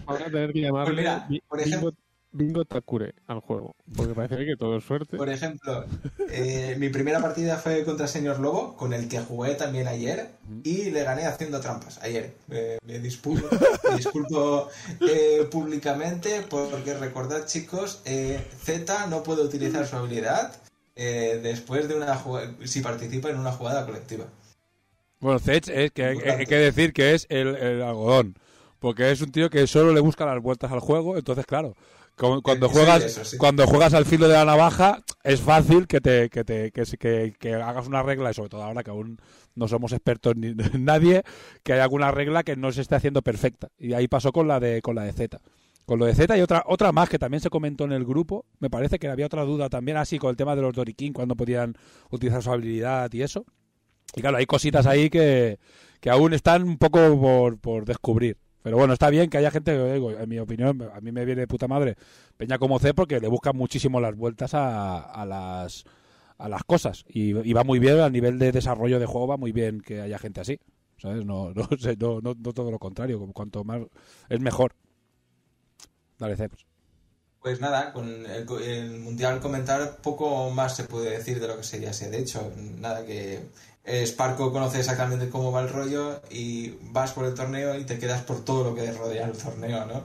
Van 0.06 0.22
a 0.22 0.26
tener 0.26 0.52
que 0.52 0.60
llamarle 0.60 0.94
Pues 0.94 0.96
mira, 0.98 1.26
Bi- 1.28 1.42
por 1.48 1.60
ejemplo- 1.60 1.90
Bingo, 1.90 1.98
Bingo 2.30 2.64
Takure 2.66 3.14
al 3.26 3.40
juego. 3.40 3.74
Porque 3.96 4.14
parece 4.14 4.44
que 4.44 4.56
todo 4.56 4.76
es 4.76 4.84
suerte. 4.84 5.16
Por 5.16 5.28
ejemplo, 5.30 5.84
eh, 6.30 6.76
mi 6.78 6.88
primera 6.90 7.20
partida 7.20 7.56
fue 7.56 7.84
contra 7.84 8.06
Señor 8.06 8.38
Lobo, 8.38 8.76
con 8.76 8.92
el 8.92 9.08
que 9.08 9.18
jugué 9.20 9.54
también 9.54 9.88
ayer, 9.88 10.28
y 10.62 10.90
le 10.90 11.04
gané 11.04 11.24
haciendo 11.26 11.60
trampas 11.60 11.98
ayer. 12.02 12.34
Eh, 12.50 12.78
me 12.86 12.98
disculpo, 12.98 13.46
me 13.90 13.96
disculpo 13.96 14.68
eh, 15.00 15.48
públicamente 15.50 16.42
porque 16.48 16.94
recordad, 16.94 17.46
chicos, 17.46 18.02
eh, 18.04 18.38
Z 18.62 19.06
no 19.06 19.22
puede 19.22 19.42
utilizar 19.42 19.86
su 19.86 19.96
habilidad 19.96 20.54
eh, 20.96 21.40
después 21.42 21.88
de 21.88 21.94
una 21.94 22.20
si 22.64 22.80
participa 22.80 23.30
en 23.30 23.38
una 23.38 23.52
jugada 23.52 23.86
colectiva. 23.86 24.26
Bueno, 25.20 25.38
Zech 25.38 25.68
es 25.68 25.90
que 25.92 26.04
hay, 26.04 26.18
hay 26.18 26.46
que 26.46 26.56
decir 26.56 26.92
que 26.92 27.14
es 27.14 27.26
el, 27.28 27.48
el 27.56 27.82
algodón. 27.82 28.34
Porque 28.78 29.10
es 29.10 29.20
un 29.20 29.32
tío 29.32 29.50
que 29.50 29.66
solo 29.66 29.92
le 29.92 30.00
busca 30.00 30.24
las 30.24 30.40
vueltas 30.40 30.70
al 30.70 30.78
juego. 30.80 31.16
Entonces, 31.16 31.44
claro, 31.46 31.74
cu- 32.16 32.40
cuando 32.42 32.66
Eh, 32.66 32.70
juegas 32.72 33.12
sí. 33.24 33.36
cuando 33.36 33.66
juegas 33.66 33.92
al 33.94 34.04
filo 34.04 34.28
de 34.28 34.34
la 34.34 34.44
navaja, 34.44 35.02
es 35.24 35.40
fácil 35.40 35.88
que 35.88 36.00
te 36.00 36.30
que 36.30 36.44
te 36.44 36.70
que, 36.70 36.84
que- 36.84 37.34
que 37.36 37.54
hagas 37.54 37.88
una 37.88 38.04
regla, 38.04 38.30
y 38.30 38.34
sobre 38.34 38.50
todo 38.50 38.62
ahora 38.62 38.84
que 38.84 38.90
aún 38.90 39.18
no 39.56 39.66
somos 39.66 39.90
expertos 39.92 40.36
ni 40.36 40.54
nadie, 40.78 41.22
que 41.64 41.72
haya 41.72 41.82
alguna 41.82 42.12
regla 42.12 42.44
que 42.44 42.54
no 42.54 42.70
se 42.70 42.82
esté 42.82 42.94
haciendo 42.94 43.22
perfecta. 43.22 43.68
Y 43.76 43.94
ahí 43.94 44.06
pasó 44.06 44.30
con 44.30 44.46
la 44.46 44.60
de 44.60 44.80
con 44.80 44.94
la 44.94 45.02
de 45.02 45.12
Z. 45.12 45.40
Con 45.84 45.98
lo 45.98 46.04
de 46.06 46.14
Z 46.14 46.36
y 46.38 46.40
otra 46.42 46.62
otra 46.66 46.92
más 46.92 47.08
que 47.08 47.18
también 47.18 47.40
se 47.40 47.50
comentó 47.50 47.84
en 47.84 47.90
el 47.92 48.04
grupo, 48.04 48.44
me 48.60 48.70
parece 48.70 49.00
que 49.00 49.08
había 49.08 49.26
otra 49.26 49.42
duda 49.42 49.68
también 49.68 49.96
así 49.96 50.18
con 50.20 50.30
el 50.30 50.36
tema 50.36 50.54
de 50.54 50.62
los 50.62 50.72
Dorikin, 50.74 51.12
cuando 51.12 51.34
podían 51.34 51.74
utilizar 52.10 52.42
su 52.44 52.52
habilidad 52.52 53.12
y 53.12 53.22
eso. 53.22 53.44
Y 54.14 54.20
claro, 54.20 54.38
hay 54.38 54.46
cositas 54.46 54.86
ahí 54.86 55.10
que, 55.10 55.58
que 56.00 56.10
aún 56.10 56.32
están 56.34 56.62
un 56.62 56.78
poco 56.78 57.20
por, 57.20 57.58
por 57.58 57.84
descubrir. 57.84 58.36
Pero 58.62 58.76
bueno, 58.76 58.92
está 58.92 59.08
bien 59.08 59.30
que 59.30 59.38
haya 59.38 59.50
gente, 59.50 59.72
que, 59.72 59.92
digo, 59.94 60.10
en 60.10 60.28
mi 60.28 60.38
opinión, 60.38 60.90
a 60.92 61.00
mí 61.00 61.12
me 61.12 61.24
viene 61.24 61.42
de 61.42 61.46
puta 61.46 61.68
madre 61.68 61.96
Peña 62.36 62.58
como 62.58 62.78
C 62.78 62.92
porque 62.92 63.20
le 63.20 63.28
buscan 63.28 63.56
muchísimo 63.56 64.00
las 64.00 64.16
vueltas 64.16 64.52
a, 64.54 64.98
a 64.98 65.24
las 65.24 65.84
a 66.38 66.48
las 66.48 66.64
cosas. 66.64 67.04
Y, 67.08 67.36
y 67.36 67.52
va 67.52 67.64
muy 67.64 67.78
bien 67.78 68.00
a 68.00 68.08
nivel 68.08 68.38
de 68.38 68.52
desarrollo 68.52 68.98
de 68.98 69.06
juego, 69.06 69.26
va 69.26 69.36
muy 69.36 69.52
bien 69.52 69.80
que 69.80 70.00
haya 70.00 70.18
gente 70.18 70.40
así. 70.40 70.58
¿Sabes? 70.96 71.24
No, 71.24 71.52
no, 71.52 71.68
sé, 71.78 71.96
no, 71.96 72.20
no, 72.20 72.34
no 72.34 72.52
todo 72.52 72.70
lo 72.70 72.78
contrario. 72.78 73.20
Cuanto 73.32 73.64
más 73.64 73.82
es 74.28 74.40
mejor. 74.40 74.74
Dale, 76.18 76.36
C. 76.36 76.48
pues. 76.48 76.66
Pues 77.40 77.60
nada, 77.60 77.92
con 77.92 78.08
el, 78.26 78.46
el 78.62 78.98
Mundial 78.98 79.40
comentar 79.40 79.98
poco 79.98 80.50
más 80.50 80.74
se 80.74 80.84
puede 80.84 81.10
decir 81.10 81.40
de 81.40 81.46
lo 81.46 81.56
que 81.56 81.62
sería 81.62 81.90
ese. 81.90 82.10
De 82.10 82.18
hecho, 82.18 82.52
nada 82.78 83.06
que 83.06 83.48
eh, 83.88 84.06
Sparco 84.06 84.52
conoce 84.52 84.78
exactamente 84.80 85.28
cómo 85.30 85.52
va 85.52 85.62
el 85.62 85.68
rollo 85.70 86.22
y 86.30 86.70
vas 86.92 87.12
por 87.12 87.24
el 87.26 87.34
torneo 87.34 87.78
y 87.78 87.84
te 87.84 87.98
quedas 87.98 88.22
por 88.22 88.44
todo 88.44 88.64
lo 88.64 88.74
que 88.74 88.92
rodea 88.92 89.26
el 89.26 89.36
torneo, 89.36 89.86
¿no? 89.86 90.04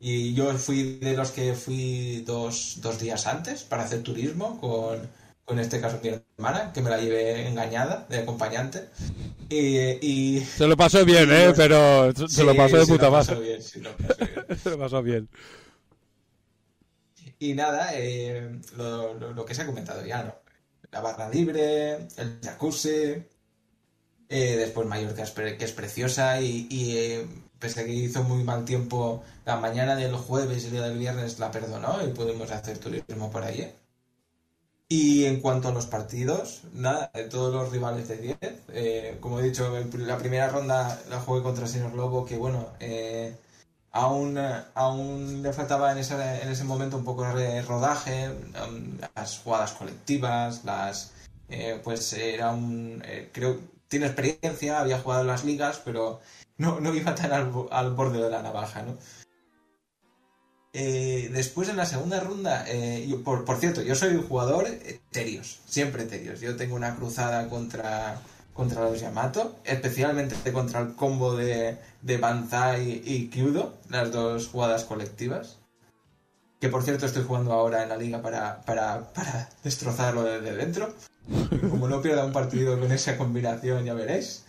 Y 0.00 0.34
yo 0.34 0.52
fui 0.58 0.98
de 0.98 1.16
los 1.16 1.30
que 1.32 1.54
fui 1.54 2.22
dos, 2.26 2.78
dos 2.82 2.98
días 3.00 3.26
antes 3.26 3.62
para 3.64 3.84
hacer 3.84 4.02
turismo 4.02 4.60
con, 4.60 5.08
con 5.44 5.58
este 5.60 5.80
caso 5.80 6.00
mi 6.02 6.10
hermana, 6.10 6.72
que 6.72 6.82
me 6.82 6.90
la 6.90 6.98
llevé 7.00 7.48
engañada 7.48 8.06
de 8.10 8.18
acompañante. 8.20 8.88
Y, 9.48 9.78
y 10.40 10.46
Se 10.54 10.66
lo 10.66 10.76
pasó 10.76 11.04
bien, 11.04 11.30
¿eh? 11.32 11.52
Pero 11.56 12.12
se 12.28 12.44
lo 12.44 12.54
pasó 12.54 12.78
de 12.78 12.86
puta 12.86 13.06
lo 13.06 13.10
pasó 13.10 13.38
madre. 13.38 13.40
bien, 13.40 13.62
sí 13.62 13.80
lo 13.80 13.96
pasó 13.96 14.24
bien. 14.26 14.46
Se 14.62 14.70
lo 14.70 14.78
pasó 14.78 15.02
bien. 15.02 15.28
Y 17.38 17.54
nada, 17.54 17.90
eh, 17.94 18.60
lo, 18.76 19.14
lo- 19.14 19.32
lo 19.32 19.44
que 19.44 19.54
se 19.54 19.62
ha 19.62 19.66
comentado 19.66 20.04
ya, 20.06 20.22
¿no? 20.22 20.34
La 20.92 21.00
barra 21.00 21.28
libre, 21.28 21.94
el 22.16 22.38
jacuzzi, 22.42 23.24
eh, 24.28 24.56
después 24.56 24.86
Mallorca, 24.86 25.24
que 25.58 25.64
es 25.64 25.72
preciosa 25.72 26.40
y, 26.40 26.66
eh, 26.96 27.26
pese 27.58 27.80
a 27.80 27.84
que 27.84 27.92
hizo 27.92 28.22
muy 28.24 28.44
mal 28.44 28.64
tiempo, 28.64 29.22
la 29.44 29.56
mañana 29.56 29.96
del 29.96 30.14
jueves 30.16 30.62
y 30.62 30.66
el 30.66 30.72
día 30.72 30.82
del 30.82 30.98
viernes 30.98 31.38
la 31.38 31.50
perdonó 31.50 31.98
y 32.06 32.12
pudimos 32.12 32.50
hacer 32.50 32.78
turismo 32.78 33.30
por 33.30 33.42
allí. 33.44 33.66
Y 34.88 35.24
en 35.24 35.40
cuanto 35.40 35.68
a 35.68 35.72
los 35.72 35.86
partidos, 35.86 36.62
nada, 36.74 37.10
todos 37.30 37.54
los 37.54 37.72
rivales 37.72 38.08
de 38.08 38.16
10, 38.18 38.36
eh, 38.68 39.16
como 39.20 39.40
he 39.40 39.42
dicho, 39.44 39.72
la 39.96 40.18
primera 40.18 40.50
ronda 40.50 41.00
la 41.08 41.18
jugué 41.20 41.42
contra 41.42 41.64
el 41.64 41.70
señor 41.70 41.94
Lobo, 41.94 42.26
que 42.26 42.36
bueno, 42.36 42.68
eh, 42.78 43.34
aún, 43.92 44.38
aún 44.74 45.42
le 45.42 45.52
faltaba 45.52 45.92
en 45.92 45.98
ese, 45.98 46.14
en 46.42 46.48
ese 46.48 46.64
momento 46.64 46.96
un 46.96 47.04
poco 47.04 47.24
de 47.34 47.62
rodaje, 47.62 48.30
um, 48.30 48.98
las 49.14 49.38
jugadas 49.40 49.72
colectivas, 49.72 50.64
las 50.64 51.12
eh, 51.48 51.80
pues 51.84 52.12
era 52.14 52.50
un 52.52 53.02
eh, 53.06 53.30
creo 53.32 53.58
tiene 53.88 54.06
experiencia, 54.06 54.80
había 54.80 54.98
jugado 55.00 55.22
en 55.22 55.28
las 55.28 55.44
ligas, 55.44 55.80
pero 55.84 56.20
no, 56.56 56.80
no 56.80 56.94
iba 56.94 57.14
tan 57.14 57.32
al, 57.32 57.50
bo- 57.50 57.68
al 57.72 57.92
borde 57.94 58.22
de 58.22 58.30
la 58.30 58.42
navaja, 58.42 58.82
¿no? 58.82 58.96
Eh, 60.74 61.28
después 61.32 61.68
en 61.68 61.76
la 61.76 61.84
segunda 61.84 62.18
ronda, 62.20 62.64
eh, 62.66 63.06
yo- 63.06 63.22
por, 63.22 63.44
por 63.44 63.58
cierto, 63.58 63.82
yo 63.82 63.94
soy 63.94 64.14
un 64.14 64.26
jugador 64.26 64.66
terios, 65.10 65.60
siempre 65.66 66.04
terios. 66.06 66.40
Yo 66.40 66.56
tengo 66.56 66.76
una 66.76 66.96
cruzada 66.96 67.48
contra, 67.48 68.18
contra 68.52 68.82
los 68.82 69.00
Yamato, 69.00 69.56
especialmente 69.64 70.52
contra 70.52 70.80
el 70.80 70.94
combo 70.94 71.36
de, 71.36 71.78
de 72.02 72.16
Banzai 72.18 73.02
y 73.04 73.28
Kyudo, 73.28 73.74
las 73.88 74.12
dos 74.12 74.48
jugadas 74.48 74.84
colectivas. 74.84 75.58
Que 76.60 76.68
por 76.68 76.82
cierto 76.82 77.06
estoy 77.06 77.24
jugando 77.24 77.52
ahora 77.52 77.82
en 77.82 77.88
la 77.88 77.96
liga 77.96 78.22
para, 78.22 78.62
para, 78.62 79.12
para 79.12 79.48
destrozarlo 79.64 80.22
desde 80.22 80.54
dentro. 80.54 80.94
Como 81.70 81.88
no 81.88 82.02
pierda 82.02 82.24
un 82.24 82.32
partido 82.32 82.78
con 82.78 82.92
esa 82.92 83.16
combinación, 83.16 83.84
ya 83.84 83.94
veréis. 83.94 84.44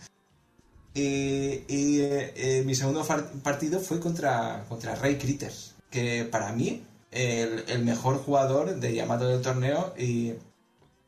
Y, 0.94 1.64
eh, 2.00 2.32
eh, 2.36 2.62
mi 2.64 2.76
segundo 2.76 3.04
partido 3.42 3.80
fue 3.80 3.98
contra, 3.98 4.64
contra 4.68 4.94
Ray 4.94 5.18
Critters, 5.18 5.74
que 5.90 6.24
para 6.24 6.52
mí 6.52 6.84
el, 7.10 7.64
el 7.66 7.84
mejor 7.84 8.18
jugador 8.18 8.76
de 8.76 8.94
Yamato 8.94 9.26
del 9.26 9.42
torneo 9.42 9.92
y, 9.98 10.34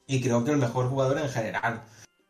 y 0.09 0.21
creo 0.21 0.45
que 0.45 0.51
el 0.51 0.57
mejor 0.57 0.89
jugador 0.89 1.19
en 1.19 1.29
general. 1.29 1.83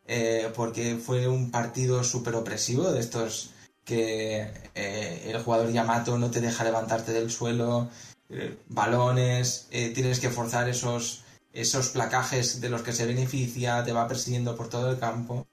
Eh, 0.07 0.51
porque 0.55 0.95
fue 0.95 1.27
un 1.27 1.51
partido 1.51 2.01
súper 2.03 2.35
opresivo, 2.35 2.91
de 2.91 3.01
estos 3.01 3.51
que 3.83 4.49
eh, 4.73 5.23
el 5.25 5.43
jugador 5.43 5.71
Yamato 5.71 6.17
no 6.17 6.31
te 6.31 6.39
deja 6.39 6.63
levantarte 6.63 7.11
del 7.11 7.29
suelo, 7.29 7.89
eh, 8.29 8.57
balones, 8.69 9.67
tienes 9.69 10.19
que 10.19 10.29
forzar 10.29 10.69
esos, 10.69 11.23
esos 11.53 11.89
placajes 11.89 12.61
de 12.61 12.69
los 12.69 12.83
que 12.83 12.93
se 12.93 13.05
beneficia, 13.05 13.83
te 13.83 13.91
va 13.91 14.07
persiguiendo 14.07 14.55
por 14.55 14.69
todo 14.69 14.91
el 14.91 14.99
campo. 14.99 15.47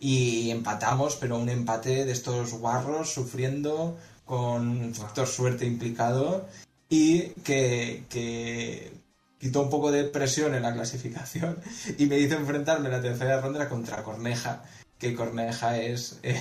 Y 0.00 0.50
empatamos, 0.50 1.16
pero 1.16 1.36
un 1.36 1.48
empate 1.48 2.04
de 2.04 2.12
estos 2.12 2.52
guarros 2.54 3.12
sufriendo 3.12 3.98
con 4.24 4.94
factor 4.94 5.26
suerte 5.26 5.66
implicado 5.66 6.46
y 6.88 7.30
que 7.44 8.92
quitó 9.38 9.62
un 9.62 9.70
poco 9.70 9.90
de 9.92 10.04
presión 10.04 10.54
en 10.54 10.62
la 10.62 10.72
clasificación 10.74 11.58
y 11.96 12.06
me 12.06 12.18
hizo 12.18 12.36
enfrentarme 12.36 12.86
en 12.86 12.92
la 12.92 13.00
tercera 13.02 13.40
ronda 13.40 13.68
contra 13.68 14.02
Corneja, 14.02 14.64
que 14.98 15.14
Corneja 15.14 15.78
es 15.78 16.18
eh, 16.22 16.40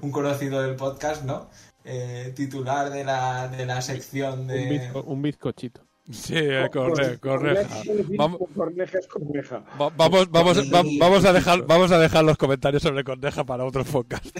un 0.00 0.10
conocido 0.10 0.62
del 0.62 0.76
podcast, 0.76 1.24
¿no? 1.24 1.48
Eh, 1.84 2.32
titular 2.34 2.90
de 2.90 3.04
la, 3.04 3.48
de 3.48 3.66
la 3.66 3.82
sección 3.82 4.46
de... 4.46 4.62
Un, 4.62 4.68
bizco- 4.70 5.04
un 5.06 5.22
bizcochito. 5.22 5.80
Sí, 6.10 6.34
eh, 6.36 6.68
corre, 6.72 7.18
correja. 7.18 7.82
Vamos, 8.18 8.40
Corneja 8.54 8.98
es 8.98 9.06
Corneja. 9.06 9.64
va- 9.80 9.90
vamos, 9.90 10.30
vamos, 10.30 10.58
va- 10.72 10.82
vamos, 11.00 11.24
a 11.24 11.32
dejar, 11.32 11.62
vamos 11.66 11.90
a 11.92 11.98
dejar 11.98 12.24
los 12.24 12.36
comentarios 12.36 12.82
sobre 12.82 13.04
Corneja 13.04 13.44
para 13.44 13.64
otro 13.64 13.84
podcast. 13.84 14.26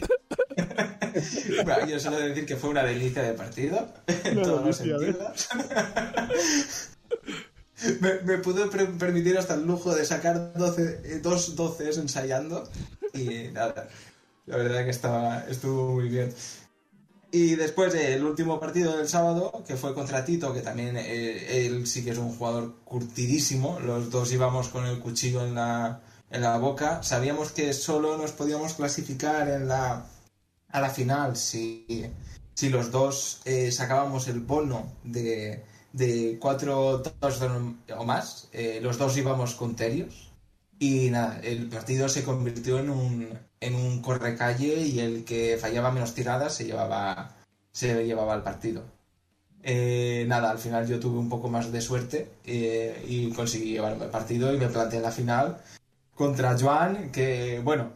Bueno, 1.65 1.87
yo 1.87 2.01
solo 2.01 2.19
decir 2.19 2.45
que 2.45 2.57
fue 2.57 2.71
una 2.71 2.83
delicia 2.83 3.23
de 3.23 3.35
partido, 3.35 3.89
en 4.25 4.43
todos 4.43 4.67
los 4.67 4.77
sentidos. 4.77 5.49
Me, 8.01 8.21
me 8.23 8.39
pude 8.39 8.67
permitir 8.67 9.39
hasta 9.39 9.55
el 9.55 9.67
lujo 9.67 9.95
de 9.95 10.05
sacar 10.05 10.53
12, 10.55 11.01
eh, 11.05 11.21
dos 11.23 11.57
12 11.57 12.01
ensayando 12.01 12.69
y 13.13 13.53
nada, 13.53 13.89
la 14.47 14.57
verdad 14.57 14.85
que 14.85 14.91
estaba, 14.91 15.45
estuvo 15.49 15.93
muy 15.93 16.09
bien. 16.09 16.35
Y 17.35 17.57
después 17.57 17.93
eh, 17.95 18.15
el 18.15 18.25
último 18.25 18.61
partido 18.61 18.97
del 18.97 19.09
sábado, 19.09 19.65
que 19.67 19.77
fue 19.77 19.93
contra 19.93 20.25
Tito, 20.25 20.55
que 20.55 20.61
también 20.61 20.97
eh, 20.97 21.67
él 21.67 21.87
sí 21.87 22.05
que 22.05 22.11
es 22.11 22.19
un 22.19 22.33
jugador 22.33 22.77
curtidísimo, 22.85 23.81
los 23.81 24.11
dos 24.11 24.33
íbamos 24.33 24.69
con 24.69 24.87
el 24.87 25.01
cuchillo 25.01 25.45
en 25.45 25.57
la, 25.57 26.01
en 26.31 26.43
la 26.43 26.59
boca, 26.59 27.03
sabíamos 27.03 27.51
que 27.51 27.73
solo 27.73 28.17
nos 28.19 28.31
podíamos 28.31 28.75
clasificar 28.75 29.49
en 29.49 29.67
la, 29.67 30.07
a 30.69 30.81
la 30.81 30.91
final 30.91 31.37
si, 31.37 32.07
si 32.55 32.69
los 32.69 32.93
dos 32.93 33.41
eh, 33.45 33.73
sacábamos 33.73 34.29
el 34.29 34.39
bono 34.39 34.93
de, 35.03 35.65
de 35.95 36.39
cuatro 36.41 37.03
o 37.97 38.05
más, 38.05 38.49
eh, 38.53 38.81
los 38.83 38.99
dos 38.99 39.17
íbamos 39.17 39.55
con 39.55 39.77
terios. 39.77 40.33
Y 40.79 41.09
nada, 41.11 41.41
el 41.43 41.69
partido 41.69 42.09
se 42.09 42.25
convirtió 42.25 42.81
en 42.81 42.91
un, 42.91 43.29
en 43.61 43.75
un 43.77 44.03
correcalle 44.03 44.83
y 44.83 44.99
el 44.99 45.25
que 45.25 45.57
fallaba 45.59 45.93
menos 45.93 46.13
tiradas 46.15 46.55
se 46.55 46.65
llevaba, 46.65 47.37
se 47.71 48.05
llevaba 48.05 48.35
el 48.35 48.43
partido. 48.43 48.83
Eh, 49.63 50.25
nada, 50.27 50.51
al 50.51 50.59
final 50.59 50.87
yo 50.87 50.99
tuve 50.99 51.19
un 51.19 51.29
poco 51.29 51.49
más 51.49 51.71
de 51.73 51.81
suerte 51.81 52.29
eh, 52.45 53.03
y 53.09 53.31
conseguí 53.31 53.71
llevarme 53.71 54.07
el 54.07 54.11
partido 54.11 54.53
y 54.53 54.59
me 54.59 54.69
planteé 54.69 55.01
la 55.01 55.13
final 55.13 55.59
contra 56.15 56.59
Joan, 56.59 57.13
que 57.13 57.61
bueno, 57.65 57.93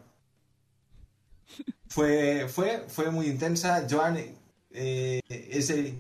fue, 1.88 2.46
fue, 2.48 2.84
fue 2.86 3.10
muy 3.10 3.26
intensa. 3.26 3.86
Joan 3.90 4.18
eh, 4.70 5.20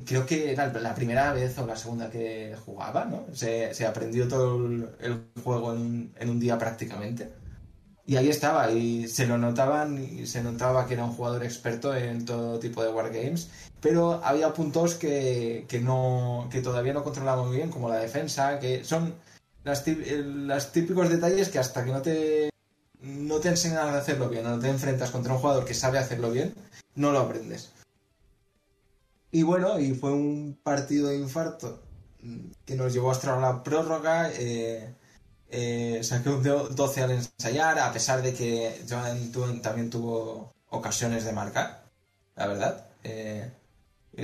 creo 0.04 0.26
que 0.26 0.52
era 0.52 0.72
la 0.72 0.94
primera 0.94 1.32
vez 1.32 1.58
o 1.58 1.66
la 1.66 1.76
segunda 1.76 2.10
que 2.10 2.54
jugaba. 2.64 3.08
Se, 3.32 3.86
aprendió 3.86 4.28
todo 4.28 4.66
el, 5.00 5.24
juego 5.42 5.74
en 5.74 6.12
un, 6.20 6.40
día 6.40 6.58
prácticamente. 6.58 7.32
Y 8.06 8.16
ahí 8.16 8.30
estaba, 8.30 8.70
y 8.72 9.06
se 9.06 9.26
lo 9.26 9.36
notaban, 9.36 10.02
y 10.02 10.26
se 10.26 10.42
notaba 10.42 10.86
que 10.86 10.94
era 10.94 11.04
un 11.04 11.12
jugador 11.12 11.44
experto 11.44 11.94
en 11.94 12.24
todo 12.24 12.58
tipo 12.58 12.82
de 12.82 12.90
wargames, 12.90 13.50
pero 13.82 14.20
había 14.24 14.54
puntos 14.54 14.94
que, 14.94 15.66
que, 15.68 15.80
no, 15.80 16.48
que 16.50 16.62
todavía 16.62 16.94
no 16.94 17.04
controlaba 17.04 17.44
muy 17.44 17.56
bien, 17.58 17.70
como 17.70 17.90
la 17.90 17.96
defensa, 17.96 18.58
que 18.60 18.82
son 18.82 19.14
las, 19.62 19.84
tí- 19.84 20.02
eh, 20.06 20.22
los 20.24 20.72
típicos 20.72 21.10
detalles 21.10 21.50
que 21.50 21.58
hasta 21.58 21.84
que 21.84 21.92
no 21.92 22.00
te, 22.00 22.50
no 23.02 23.40
te 23.40 23.48
enseñan 23.48 23.88
a 23.88 23.98
hacerlo 23.98 24.30
bien, 24.30 24.44
no 24.44 24.58
te 24.58 24.70
enfrentas 24.70 25.10
contra 25.10 25.34
un 25.34 25.40
jugador 25.40 25.66
que 25.66 25.74
sabe 25.74 25.98
hacerlo 25.98 26.30
bien, 26.30 26.54
no 26.94 27.12
lo 27.12 27.18
aprendes. 27.20 27.72
Y 29.30 29.42
bueno, 29.42 29.78
y 29.78 29.94
fue 29.94 30.12
un 30.12 30.58
partido 30.62 31.08
de 31.08 31.18
infarto 31.18 31.82
mm, 32.22 32.50
que 32.64 32.74
nos 32.76 32.92
llevó 32.92 33.10
hasta 33.10 33.36
la 33.38 33.62
prórroga. 33.62 34.30
Eh, 34.32 34.94
eh, 35.50 36.00
saqué 36.02 36.30
un 36.30 36.42
do- 36.42 36.68
12 36.70 37.02
al 37.02 37.12
ensayar, 37.12 37.78
a 37.78 37.92
pesar 37.92 38.22
de 38.22 38.34
que 38.34 38.82
Joan 38.88 39.30
tu- 39.32 39.60
también 39.60 39.90
tuvo 39.90 40.52
ocasiones 40.70 41.24
de 41.24 41.32
marcar, 41.32 41.84
la 42.36 42.46
verdad. 42.46 42.86
Eh, 43.04 43.50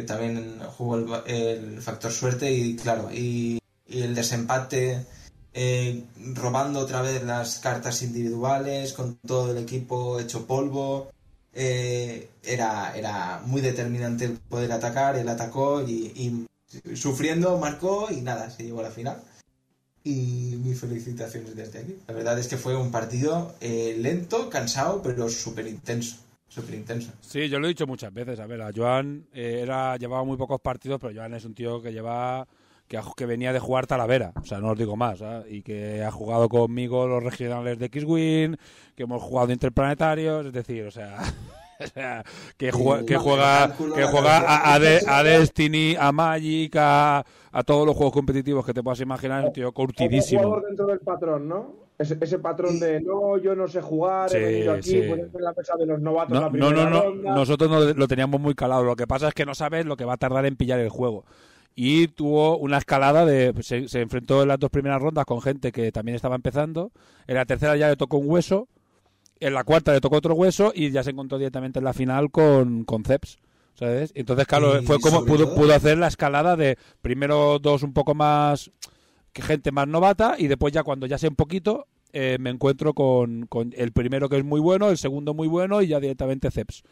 también 0.07 0.61
jugó 0.77 0.97
el, 0.97 1.07
el 1.27 1.83
factor 1.83 2.11
suerte 2.13 2.51
y 2.53 2.77
claro, 2.77 3.11
y, 3.13 3.59
y 3.87 4.03
el 4.03 4.15
desempate 4.15 5.07
eh, 5.53 6.05
robando 6.35 6.81
otra 6.81 7.01
vez 7.03 7.23
las 7.23 7.59
cartas 7.61 8.03
individuales 8.03 8.93
con 8.93 9.17
todo 9.27 9.53
el 9.53 9.59
equipo 9.59 10.19
hecho 10.21 10.47
polvo. 10.47 11.11
Eh, 11.55 12.29
era, 12.43 12.97
era 12.97 13.41
muy 13.47 13.61
determinante 13.61 14.25
el 14.25 14.33
poder 14.39 14.73
atacar, 14.73 15.17
él 15.17 15.29
atacó 15.29 15.83
y, 15.83 16.13
y 16.15 16.97
sufriendo 16.97 17.57
marcó 17.59 18.09
y 18.11 18.21
nada, 18.21 18.51
se 18.51 18.65
llevó 18.65 18.81
a 18.81 18.85
la 18.85 18.91
final. 18.91 19.23
Y 20.07 20.59
mis 20.63 20.79
felicitaciones 20.79 21.57
desde 21.57 21.79
aquí. 21.79 21.97
La 22.07 22.15
verdad 22.15 22.39
es 22.39 22.49
que 22.49 22.59
fue 22.59 22.77
un 22.77 22.91
partido 22.91 23.55
eh, 23.61 23.97
lento, 23.99 24.51
cansado, 24.51 25.01
pero 25.03 25.31
súper 25.31 25.67
intenso. 25.67 26.17
Súper 26.47 26.75
intenso. 26.75 27.11
Sí, 27.23 27.49
yo 27.49 27.59
lo 27.59 27.67
he 27.67 27.71
dicho 27.71 27.87
muchas 27.87 28.13
veces. 28.13 28.39
A 28.39 28.47
ver, 28.47 28.61
a 28.61 28.71
Joan 28.75 29.27
eh, 29.33 29.61
era, 29.63 29.97
llevaba 29.97 30.23
muy 30.23 30.37
pocos 30.37 30.61
partidos, 30.61 31.01
pero 31.01 31.15
Joan 31.15 31.35
es 31.35 31.45
un 31.47 31.55
tío 31.55 31.81
que 31.81 31.91
lleva 31.91 32.47
que, 32.89 32.97
ha- 32.99 33.05
que 33.17 33.27
venía 33.27 33.53
de 33.53 33.59
jugar 33.61 33.87
Talavera, 33.87 34.33
o 34.41 34.45
sea, 34.45 34.59
no 34.61 34.71
os 34.71 34.79
digo 34.79 34.97
más, 34.97 35.23
¿ah? 35.23 35.43
y 35.49 35.63
que 35.63 36.03
ha 36.03 36.11
jugado 36.11 36.49
conmigo 36.49 37.07
los 37.07 37.23
regionales 37.23 37.79
de 37.79 37.87
X-Wing, 37.87 38.57
que 38.95 39.03
hemos 39.05 39.23
jugado 39.23 39.53
interplanetarios, 39.53 40.47
es 40.47 40.53
decir, 40.53 40.85
o 40.87 40.91
sea, 40.91 41.17
o 41.81 41.87
sea, 41.87 42.25
que, 42.57 42.73
jue- 42.73 43.05
que 43.05 43.17
juega, 43.17 43.75
que 43.95 44.05
juega 44.05 44.37
a, 44.39 44.75
a 44.75 44.79
de- 44.79 44.99
calculación. 45.01 45.15
a 45.15 45.23
Destiny, 45.23 45.97
a 45.99 46.13
Magic, 46.13 46.77
a, 46.77 47.25
a 47.53 47.63
todos 47.63 47.87
los 47.87 47.97
juegos 47.97 48.13
competitivos 48.13 48.65
que 48.67 48.75
te 48.75 48.83
puedas 48.83 49.01
imaginar, 49.01 49.41
es 49.41 49.47
un 49.49 49.53
tío 49.53 49.73
curtidísimo. 49.73 50.43
jugador 50.43 50.67
dentro 50.67 50.87
del 50.87 51.01
patrón, 51.01 51.49
¿no? 51.49 51.85
Ese, 51.97 52.19
ese 52.21 52.41
patrón 52.41 52.81
de 52.81 53.01
no, 53.01 53.39
yo 53.39 53.55
no 53.55 53.69
sé 53.69 53.81
jugar, 53.81 54.29
Sí, 54.29 54.37
he 54.37 54.41
venido 54.41 54.73
aquí, 54.73 54.91
sí. 54.91 55.03
ponerme 55.09 55.31
en 55.39 55.45
la 55.45 55.53
mesa 55.57 55.77
de 55.79 55.87
los 55.87 56.01
novatos 56.01 56.33
No, 56.35 56.41
la 56.41 56.51
no, 56.51 56.71
no, 56.73 56.91
no, 56.91 57.03
ronda. 57.05 57.35
nosotros 57.37 57.71
no 57.71 57.81
lo 57.95 58.09
teníamos 58.09 58.41
muy 58.41 58.55
calado. 58.57 58.83
Lo 58.83 58.97
que 58.97 59.07
pasa 59.07 59.29
es 59.29 59.35
que 59.35 59.47
no 59.47 59.55
sabes 59.55 59.87
lo 59.87 59.97
que 59.97 60.05
va 60.05 60.15
a 60.15 60.17
tardar 60.17 60.45
en 60.45 60.57
pillar 60.57 60.81
el 60.81 60.89
juego. 60.89 61.25
Y 61.75 62.09
tuvo 62.09 62.57
una 62.59 62.79
escalada 62.79 63.27
de. 63.27 63.53
pues, 63.53 63.67
Se, 63.67 63.89
se 63.89 64.01
enfrentó 64.01 64.43
en 64.43 64.49
las 64.49 64.59
dos 64.59 64.71
primeras 64.71 65.01
rondas 65.03 65.25
con 65.25 65.41
gente 65.43 65.73
que 65.73 65.91
también 65.93 66.15
estaba 66.15 66.37
empezando. 66.37 66.93
En 67.27 67.35
la 67.35 67.45
tercera 67.47 67.77
ya 67.77 67.89
le 67.89 67.97
tocó 67.97 68.19
un 68.19 68.29
hueso. 68.31 68.69
En 69.41 69.55
la 69.55 69.65
cuarta 69.65 69.93
le 69.93 70.01
tocó 70.01 70.17
otro 70.17 70.35
hueso. 70.35 70.73
Y 70.75 70.91
ya 70.91 71.03
se 71.03 71.11
encontró 71.11 71.37
directamente 71.39 71.81
en 71.81 71.85
la 71.85 71.93
final 71.93 72.31
con, 72.31 72.85
con 72.85 73.05
Ceps. 73.05 73.39
¿Sabes? 73.75 74.13
Entonces, 74.15 74.47
claro, 74.47 74.81
fue 74.85 75.01
como 75.01 75.25
pudo, 75.25 75.47
todo- 75.47 75.55
pudo 75.57 75.75
hacer 75.75 75.99
la 75.99 76.07
escalada 76.07 76.55
de 76.55 76.79
primero 77.03 77.59
dos 77.59 77.83
un 77.83 77.93
poco 77.93 78.15
más. 78.15 78.71
que 79.33 79.43
gente 79.43 79.73
más 79.73 79.89
novata. 79.89 80.37
Y 80.39 80.47
después, 80.47 80.73
ya 80.73 80.85
cuando 80.85 81.07
ya 81.07 81.19
sé 81.19 81.27
un 81.27 81.35
poquito, 81.35 81.89
eh, 82.13 82.37
me 82.39 82.51
encuentro 82.51 82.95
con, 82.95 83.47
con 83.47 83.73
el 83.77 83.91
primero 83.91 84.29
que 84.29 84.37
es 84.39 84.45
muy 84.45 84.61
bueno, 84.61 84.91
el 84.91 84.97
segundo 84.99 85.35
muy 85.35 85.49
bueno 85.49 85.83
y 85.83 85.89
ya 85.89 85.99
directamente 85.99 86.53
Ceps. 86.53 86.85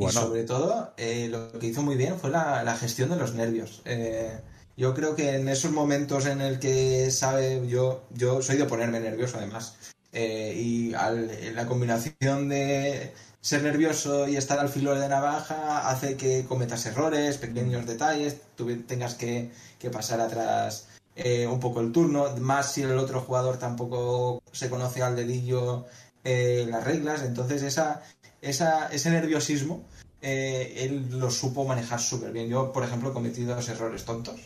Y 0.00 0.08
sobre 0.10 0.44
todo, 0.44 0.94
eh, 0.96 1.28
lo 1.28 1.52
que 1.58 1.66
hizo 1.66 1.82
muy 1.82 1.96
bien 1.96 2.18
fue 2.18 2.30
la, 2.30 2.62
la 2.62 2.76
gestión 2.76 3.10
de 3.10 3.16
los 3.16 3.34
nervios. 3.34 3.82
Eh, 3.84 4.40
yo 4.76 4.94
creo 4.94 5.14
que 5.16 5.34
en 5.34 5.48
esos 5.48 5.72
momentos 5.72 6.26
en 6.26 6.40
el 6.40 6.58
que 6.60 7.10
sabe, 7.10 7.66
yo, 7.68 8.04
yo 8.10 8.40
soy 8.42 8.56
de 8.56 8.64
ponerme 8.64 9.00
nervioso 9.00 9.38
además. 9.38 9.76
Eh, 10.12 10.54
y 10.56 10.94
al- 10.94 11.54
la 11.54 11.66
combinación 11.66 12.48
de 12.48 13.12
ser 13.40 13.62
nervioso 13.62 14.26
y 14.28 14.36
estar 14.36 14.58
al 14.58 14.68
filo 14.68 14.94
de 14.94 15.08
navaja 15.08 15.88
hace 15.88 16.16
que 16.16 16.44
cometas 16.46 16.86
errores, 16.86 17.36
pequeños 17.38 17.86
detalles, 17.86 18.40
tú 18.56 18.66
tengas 18.86 19.14
que, 19.16 19.50
que 19.78 19.90
pasar 19.90 20.20
atrás 20.20 20.88
eh, 21.16 21.46
un 21.46 21.60
poco 21.60 21.80
el 21.80 21.92
turno, 21.92 22.34
más 22.38 22.72
si 22.72 22.82
el 22.82 22.96
otro 22.98 23.20
jugador 23.20 23.58
tampoco 23.58 24.42
se 24.52 24.70
conoce 24.70 25.02
al 25.02 25.16
dedillo 25.16 25.86
eh, 26.30 26.66
las 26.68 26.84
reglas, 26.84 27.22
entonces 27.22 27.62
esa, 27.62 28.02
ese 28.42 29.10
nerviosismo 29.10 29.82
eh, 30.20 30.74
él 30.84 31.18
lo 31.18 31.30
supo 31.30 31.64
manejar 31.64 32.00
súper 32.00 32.32
bien. 32.32 32.48
Yo, 32.48 32.70
por 32.72 32.84
ejemplo, 32.84 33.14
cometí 33.14 33.44
dos 33.44 33.68
errores 33.68 34.04
tontos. 34.04 34.40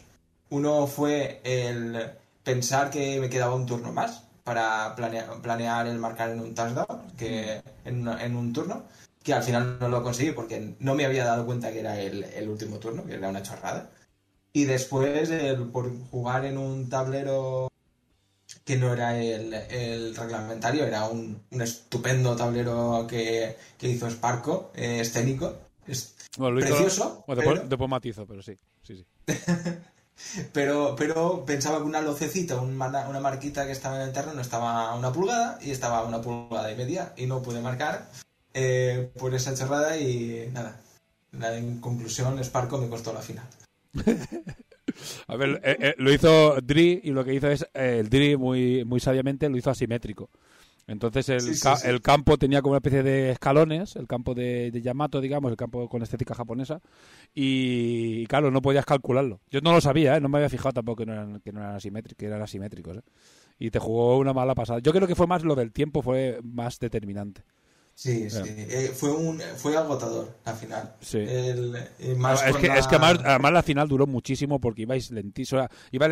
Uno 0.51 0.87
fue 0.87 1.40
el 1.45 2.11
pensar 2.45 2.90
que 2.90 3.18
me 3.18 3.29
quedaba 3.31 3.55
un 3.55 3.66
turno 3.66 3.92
más 3.92 4.23
para 4.45 4.95
planea- 4.95 5.40
planear 5.42 5.87
el 5.88 5.99
marcar 5.99 6.31
en 6.31 6.40
un 6.40 6.55
touchdown, 6.55 7.12
que 7.16 7.62
en, 7.85 8.37
un 8.37 8.53
turno, 8.53 8.85
que 9.25 9.35
al 9.35 9.42
final 9.42 9.79
no 9.81 9.88
lo 9.88 10.03
conseguí 10.03 10.33
porque 10.33 10.75
no 10.79 10.95
me 10.95 11.05
había 11.07 11.25
dado 11.25 11.47
cuenta 11.47 11.73
que 11.73 11.81
era 11.81 11.99
el, 11.99 12.23
el 12.25 12.49
último 12.49 12.79
turno, 12.79 13.05
que 13.05 13.14
era 13.14 13.29
una 13.29 13.42
chorrada. 13.42 13.90
Y 14.53 14.64
después, 14.64 15.31
el, 15.31 15.64
por 15.71 15.90
jugar 16.11 16.45
en 16.45 16.59
un 16.59 16.88
tablero 16.88 17.72
que 18.65 18.77
no 18.77 18.93
era 18.93 19.19
el, 19.19 19.53
el 19.55 20.15
reglamentario, 20.17 20.85
era 20.87 21.07
un, 21.07 21.43
un 21.51 21.62
estupendo 21.62 22.37
tablero 22.37 23.07
que, 23.09 23.57
que 23.79 23.88
hizo 23.88 24.09
Sparco, 24.11 24.71
eh, 24.75 25.01
escénico. 25.01 25.55
Es 25.87 26.15
bueno, 26.38 26.55
lo 26.55 26.61
hizo- 26.61 26.69
precioso, 26.69 27.25
bueno, 27.27 27.41
después, 27.43 27.59
pero- 27.61 27.69
después 27.69 27.91
matizo, 27.91 28.27
pero 28.27 28.43
sí, 28.43 28.57
sí, 28.83 28.97
sí. 28.97 29.07
Pero, 30.53 30.95
pero 30.97 31.45
pensaba 31.45 31.79
que 31.79 31.85
una 31.85 32.01
lucecita, 32.01 32.61
una 32.61 33.19
marquita 33.19 33.67
que 33.67 33.73
estaba 33.73 33.97
en 33.97 34.03
el 34.03 34.12
terreno 34.12 34.41
estaba 34.41 34.91
a 34.91 34.95
una 34.95 35.12
pulgada 35.12 35.59
y 35.61 35.71
estaba 35.73 35.99
a 35.99 36.05
una 36.05 36.21
pulgada 36.21 36.71
y 36.71 36.77
media 36.77 37.12
y 37.17 37.27
no 37.27 37.43
pude 37.43 37.61
marcar 37.61 38.09
eh, 38.55 39.11
por 39.19 39.35
esa 39.35 39.55
chorrada 39.55 39.97
y 39.97 40.49
nada. 40.53 40.79
En 41.33 41.81
conclusión, 41.81 42.38
Sparko 42.45 42.79
me 42.79 42.88
costó 42.88 43.12
la 43.12 43.21
final. 43.23 43.47
A 45.26 45.37
ver, 45.37 45.61
eh, 45.64 45.76
eh, 45.81 45.94
lo 45.98 46.12
hizo 46.12 46.61
Dri 46.62 47.00
y 47.05 47.11
lo 47.11 47.24
que 47.24 47.35
hizo 47.35 47.48
es, 47.48 47.62
eh, 47.74 47.98
el 48.00 48.09
Dri 48.09 48.37
muy, 48.37 48.85
muy 48.85 49.00
sabiamente 49.00 49.48
lo 49.48 49.57
hizo 49.57 49.70
asimétrico. 49.70 50.31
Entonces 50.88 51.28
el, 51.28 51.40
Sí, 51.40 51.55
sí, 51.55 51.61
ca- 51.62 51.76
sí. 51.76 51.87
el 51.88 52.00
campo 52.02 52.37
tenía 52.38 52.61
como 52.61 52.72
una 52.72 52.78
especie 52.78 53.05
de 53.05 53.31
escalones, 53.31 53.94
el 53.94 54.09
campo 54.09 54.35
de, 54.35 54.70
de 54.72 54.83
Yamato, 54.83 55.20
digamos, 55.20 55.50
el 55.52 55.57
campo 55.57 55.88
con 55.88 56.02
estética 56.02 56.35
japonesa, 56.35 56.81
y, 57.35 58.26
claro, 58.26 58.50
no 58.50 58.61
podías 58.62 58.85
calcularlo. 58.85 59.40
Yo 59.50 59.61
no 59.61 59.72
lo 59.72 59.81
sabía, 59.81 60.16
¿eh? 60.16 60.20
no 60.20 60.28
me 60.28 60.38
había 60.38 60.48
fijado 60.50 60.72
tampoco 60.72 60.98
que 60.98 61.07
no 61.07 61.12
eran, 61.12 61.40
que 61.40 61.52
no 61.52 61.61
eran 61.61 61.76
asimétricos, 61.76 62.18
que 62.18 62.26
eran 62.26 62.42
asimétricos. 62.42 62.96
¿eh? 62.98 63.02
Y 63.59 63.70
te 63.70 63.78
jugó 63.78 64.18
una 64.18 64.33
mala 64.33 64.55
pasada. 64.55 64.81
Yo 64.81 64.92
creo 64.92 65.07
que 65.07 65.14
fue 65.14 65.26
más 65.28 65.44
lo 65.44 65.55
del 65.55 65.72
tiempo, 65.72 66.02
fue 66.02 66.40
más 66.42 66.78
determinante. 66.81 67.42
Sí, 68.03 68.29
sí. 68.31 68.41
Eh, 68.47 68.93
fue, 68.97 69.12
un, 69.12 69.41
fue 69.57 69.77
agotador 69.77 70.37
la 70.45 70.55
final. 70.55 70.95
Sí. 71.01 71.19
El- 71.19 71.77
más 72.17 72.45
es, 72.45 72.57
que, 72.57 72.67
la- 72.67 72.79
es 72.79 72.87
que 72.88 72.97
además, 72.97 73.19
además 73.25 73.53
la 73.53 73.62
final 73.62 73.88
duró 73.88 74.07
muchísimo 74.09 74.61
porque 74.61 74.83
ibais 74.83 75.11
lentísimo. 75.12 75.69
iba 75.93 76.07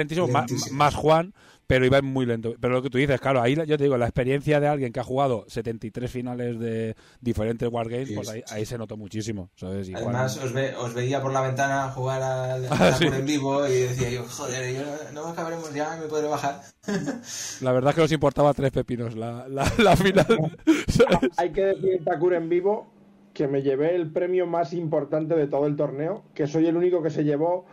Lentísimo. 0.46 0.76
más 0.76 0.94
Juan, 0.94 1.35
pero 1.70 1.87
iba 1.87 2.02
muy 2.02 2.26
lento. 2.26 2.54
Pero 2.61 2.74
lo 2.74 2.83
que 2.83 2.90
tú 2.90 2.98
dices, 2.98 3.20
claro, 3.20 3.40
ahí 3.40 3.54
yo 3.54 3.78
te 3.78 3.85
digo, 3.85 3.96
la 3.96 4.06
experiencia 4.06 4.59
de 4.59 4.66
alguien 4.66 4.92
que 4.92 4.98
ha 4.98 5.04
jugado 5.04 5.44
73 5.46 6.11
finales 6.11 6.59
de 6.59 6.96
diferentes 7.20 7.68
Wargames, 7.70 8.09
Sí, 8.09 8.14
pues 8.16 8.28
ahí, 8.28 8.42
ahí 8.50 8.66
se 8.66 8.76
notó 8.76 8.96
muchísimo. 8.96 9.50
Además, 9.62 10.37
os, 10.38 10.52
ve- 10.52 10.74
os 10.74 10.92
veía 10.94 11.22
por 11.22 11.33
la 11.33 11.42
ventana 11.42 11.88
jugar 11.90 12.20
al 12.22 12.64
Ah, 12.70 12.88
al 12.88 12.94
sí. 12.94 13.04
Sakura 13.04 13.18
en 13.18 13.26
vivo 13.26 13.68
y 13.68 13.83
decía 13.83 14.11
yo, 14.11 14.24
joder, 14.24 14.74
yo 14.74 14.83
no, 15.12 15.22
no 15.22 15.28
acabaremos 15.28 15.72
ya, 15.72 15.96
me 15.96 16.09
podré 16.09 16.26
bajar. 16.26 16.61
la 17.61 17.72
verdad 17.72 17.90
es 17.90 17.94
que 17.94 18.00
nos 18.02 18.12
importaba 18.12 18.52
tres 18.52 18.72
pepinos 18.72 19.14
la, 19.16 19.46
la, 19.48 19.70
la 19.78 19.96
final. 19.96 20.26
¿sabes? 20.88 21.30
Hay 21.37 21.50
que 21.52 21.66
decir 21.66 21.92
en 21.92 22.04
Takura 22.04 22.37
en 22.37 22.48
vivo 22.48 22.92
que 23.33 23.46
me 23.46 23.62
llevé 23.62 23.94
el 23.94 24.11
premio 24.11 24.44
más 24.48 24.72
importante 24.72 25.37
de 25.37 25.46
todo 25.46 25.68
el 25.68 25.76
torneo, 25.76 26.24
que 26.35 26.48
soy 26.48 26.66
el 26.66 26.76
único 26.76 27.00
que 27.00 27.11
se 27.11 27.22
llevó 27.22 27.66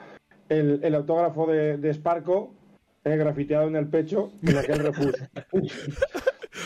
el, 0.49 0.81
el 0.83 0.93
autógrafo 0.93 1.47
de, 1.47 1.77
de 1.77 1.93
Sparko 1.95 2.53
eh, 3.07 3.17
grafiteado 3.17 3.67
en 3.67 3.75
el 3.75 3.87
pecho 3.87 4.31
en 4.43 4.57
aquel 4.57 4.79
refuso. 4.79 5.11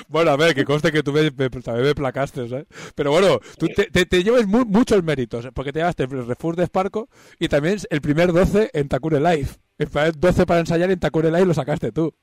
Bueno, 0.08 0.32
a 0.32 0.38
ver, 0.38 0.56
que 0.56 0.63
conste 0.63 0.89
que 0.91 1.04
tú 1.04 1.12
me, 1.12 1.23
me- 1.23 1.49
también 1.49 1.86
me 1.88 1.95
placaste, 1.95 2.47
¿sabes? 2.47 2.65
Pero 2.95 3.12
bueno, 3.12 3.39
tú 3.58 3.67
te, 3.67 3.86
te, 3.88 4.06
te 4.06 4.23
llevas 4.23 4.47
mu- 4.47 4.63
muchos 4.65 5.04
méritos, 5.04 5.43
¿eh? 5.45 5.51
porque 5.54 5.73
te 5.73 5.80
llevaste 5.80 6.04
el 6.04 6.25
Refus 6.27 6.56
de 6.56 6.65
Sparco 6.65 7.10
y 7.39 7.49
también 7.49 7.77
el 7.89 7.99
primer 7.99 8.32
12 8.32 8.69
en 8.73 8.88
Takure 8.88 9.19
Live. 9.19 9.49
El 9.77 9.88
primer 9.89 10.17
12 10.17 10.45
para 10.45 10.62
ensayar 10.62 10.91
en 10.91 10.99
Takure 10.99 11.30
Live 11.30 11.45
lo 11.45 11.54
sacaste 11.54 11.91
tú. 11.91 12.13